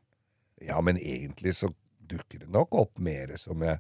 Ja, 0.62 0.80
men 0.82 0.98
egentlig 0.98 1.54
så 1.56 1.74
dukker 2.08 2.40
det 2.40 2.50
nok 2.50 2.74
opp 2.74 2.98
mer 3.00 3.36
som 3.38 3.60
jeg 3.62 3.80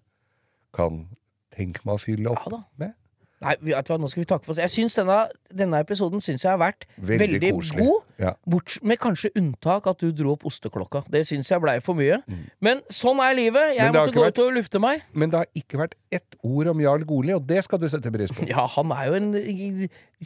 kan 0.73 1.07
tenke 1.55 1.79
meg 1.85 1.95
å 1.95 2.01
fylle 2.03 2.29
opp 2.29 2.49
Ja 2.51 2.63
med. 2.77 2.93
Nei, 3.37 3.51
vet 3.61 3.85
du 3.85 3.91
hva, 3.93 3.97
nå 4.01 4.07
skal 4.09 4.23
vi 4.23 4.27
takke 4.31 4.47
for 4.47 4.55
oss. 4.55 4.59
Jeg 4.63 4.71
synes 4.73 4.95
denne, 4.97 5.17
denne 5.53 5.77
episoden 5.83 6.23
syns 6.25 6.41
jeg 6.41 6.49
har 6.49 6.57
vært 6.57 6.87
Veldig 6.97 7.37
veldig, 7.37 7.51
god. 7.77 7.99
Ja. 8.17 8.31
Bort, 8.49 8.79
med 8.81 8.97
kanskje 8.97 9.29
unntak 9.37 9.85
at 9.91 9.99
du 10.01 10.07
dro 10.11 10.31
opp 10.33 10.45
osteklokka. 10.49 11.03
Det 11.13 11.21
syns 11.29 11.51
jeg 11.53 11.61
blei 11.61 11.75
for 11.85 11.93
mye. 11.99 12.17
Mm. 12.25 12.39
Men 12.65 12.81
sånn 12.89 13.21
er 13.21 13.35
livet. 13.37 13.75
Jeg 13.77 13.93
måtte 13.93 14.15
gå 14.15 14.23
vært- 14.25 14.39
ut 14.39 14.43
og 14.47 14.55
lufte 14.57 14.81
meg. 14.81 15.03
Men 15.13 15.29
det 15.29 15.37
har 15.43 15.51
ikke 15.61 15.77
vært 15.83 15.93
ett 16.17 16.39
ord 16.41 16.71
om 16.73 16.81
Jarl 16.81 17.05
Goli, 17.05 17.35
og 17.37 17.45
det 17.45 17.63
skal 17.67 17.77
du 17.77 17.85
sette 17.93 18.09
pris 18.11 18.33
på. 18.33 18.47
Ja, 18.53 18.65
han 18.73 18.91
er 18.97 19.05
jo 19.11 19.13
en 19.21 19.29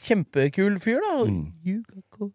kjempekul 0.08 0.80
fyr, 0.80 1.04
da. 1.04 1.26
Mm. 1.28 2.32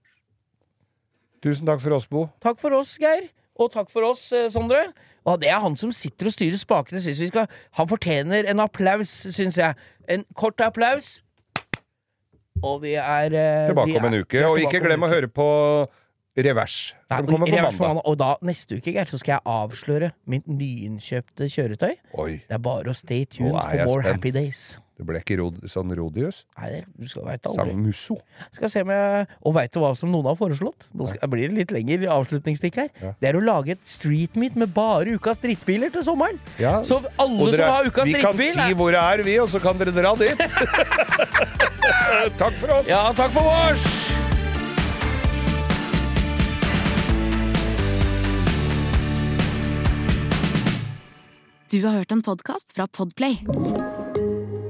Tusen 1.41 1.67
takk 1.69 1.81
for 1.81 1.97
oss, 1.97 2.07
Bo. 2.11 2.29
Takk 2.43 2.61
for 2.61 2.77
oss, 2.77 2.99
Geir. 3.01 3.31
Og 3.57 3.73
takk 3.73 3.89
for 3.89 4.05
oss, 4.11 4.29
eh, 4.37 4.49
Sondre. 4.53 4.91
Og 5.27 5.41
det 5.43 5.49
er 5.51 5.59
han 5.61 5.75
som 5.77 5.91
sitter 5.93 6.29
og 6.31 6.33
styrer 6.37 6.59
spakene. 6.61 7.01
Synes 7.03 7.21
vi 7.21 7.27
skal, 7.33 7.49
han 7.75 7.89
fortjener 7.91 8.47
en 8.51 8.61
applaus, 8.63 9.11
syns 9.35 9.59
jeg. 9.59 9.75
En 10.09 10.23
kort 10.39 10.61
applaus. 10.63 11.17
Og 12.63 12.81
vi 12.87 12.95
er 12.97 13.35
eh, 13.35 13.67
Tilbake 13.69 13.91
vi 13.91 13.99
om 13.99 14.05
en 14.09 14.15
er- 14.15 14.23
uke. 14.25 14.45
Og 14.47 14.61
ikke 14.63 14.81
glem 14.87 15.03
å 15.05 15.11
høre 15.13 15.29
på 15.29 15.47
Revers, 16.37 16.95
Nei, 17.11 17.23
på 17.25 17.37
revers 17.49 17.79
mandag. 17.81 18.03
Og 18.05 18.17
da, 18.21 18.35
neste 18.45 18.77
uke, 18.77 18.93
Geir, 18.93 19.09
så 19.09 19.17
skal 19.23 19.39
jeg 19.39 19.45
avsløre 19.49 20.11
mitt 20.29 20.45
nyinnkjøpte 20.47 21.49
kjøretøy. 21.49 21.95
Oi, 22.21 22.33
Det 22.45 22.59
er 22.59 22.61
bare 22.61 22.93
å 22.93 22.97
stay 22.97 23.25
tuned 23.25 23.57
for 23.57 23.85
more 23.89 24.03
spent. 24.03 24.05
happy 24.19 24.31
days. 24.37 24.79
Det 24.97 25.05
ble 25.05 25.21
ikke 25.21 25.37
rod, 25.43 25.59
sånn 25.69 25.91
Rodius? 25.93 26.47
Nei, 26.57 26.81
du 26.97 27.05
skal 27.11 27.27
veit 27.27 27.45
aldri. 27.45 27.69
Sang 27.69 27.83
Musso. 27.85 28.15
Skal 28.57 28.71
se 28.73 28.81
om 28.87 28.91
jeg 28.95 29.27
Og 29.45 29.53
veit 29.59 29.69
du 29.75 29.79
hva 29.83 29.91
som 29.99 30.09
noen 30.13 30.25
har 30.31 30.37
foreslått? 30.39 30.87
Nå 30.97 31.05
skal, 31.11 31.21
blir 31.33 31.47
det 31.53 31.57
litt 31.59 31.73
lengre 31.77 32.09
avslutningsstikk 32.15 32.75
her. 32.81 32.89
Ja. 33.03 33.11
Det 33.21 33.29
er 33.29 33.37
å 33.37 33.43
lage 33.45 33.71
et 33.77 33.85
street 33.85 34.33
meet 34.41 34.57
med 34.57 34.73
bare 34.77 35.13
ukas 35.19 35.39
drittbiler 35.43 35.91
til 35.93 36.03
sommeren. 36.07 36.41
Ja. 36.63 36.79
Så 36.81 37.03
alle 37.21 37.51
dere, 37.53 37.61
som 37.61 37.69
har 37.75 37.85
ukas 37.91 38.09
vi 38.09 38.17
kan 38.17 38.33
drittbil 38.33 38.57
si 38.57 38.73
hvor 38.81 38.91
det 38.97 39.03
er, 39.05 39.19
vi, 39.29 39.37
og 39.45 39.53
så 39.53 39.61
kan 39.61 39.77
dere 39.81 39.93
dra 39.93 40.17
dit. 40.17 40.41
Takk 42.41 42.57
for 42.57 42.69
oss! 42.79 42.89
Ja, 42.89 43.13
takk 43.17 43.31
for 43.37 43.45
vårs! 43.45 43.85
Du 51.71 51.81
har 51.83 51.99
hørt 51.99 52.13
en 52.15 52.23
podkast 52.23 52.77
fra 52.77 52.87
Podplay. 52.87 53.41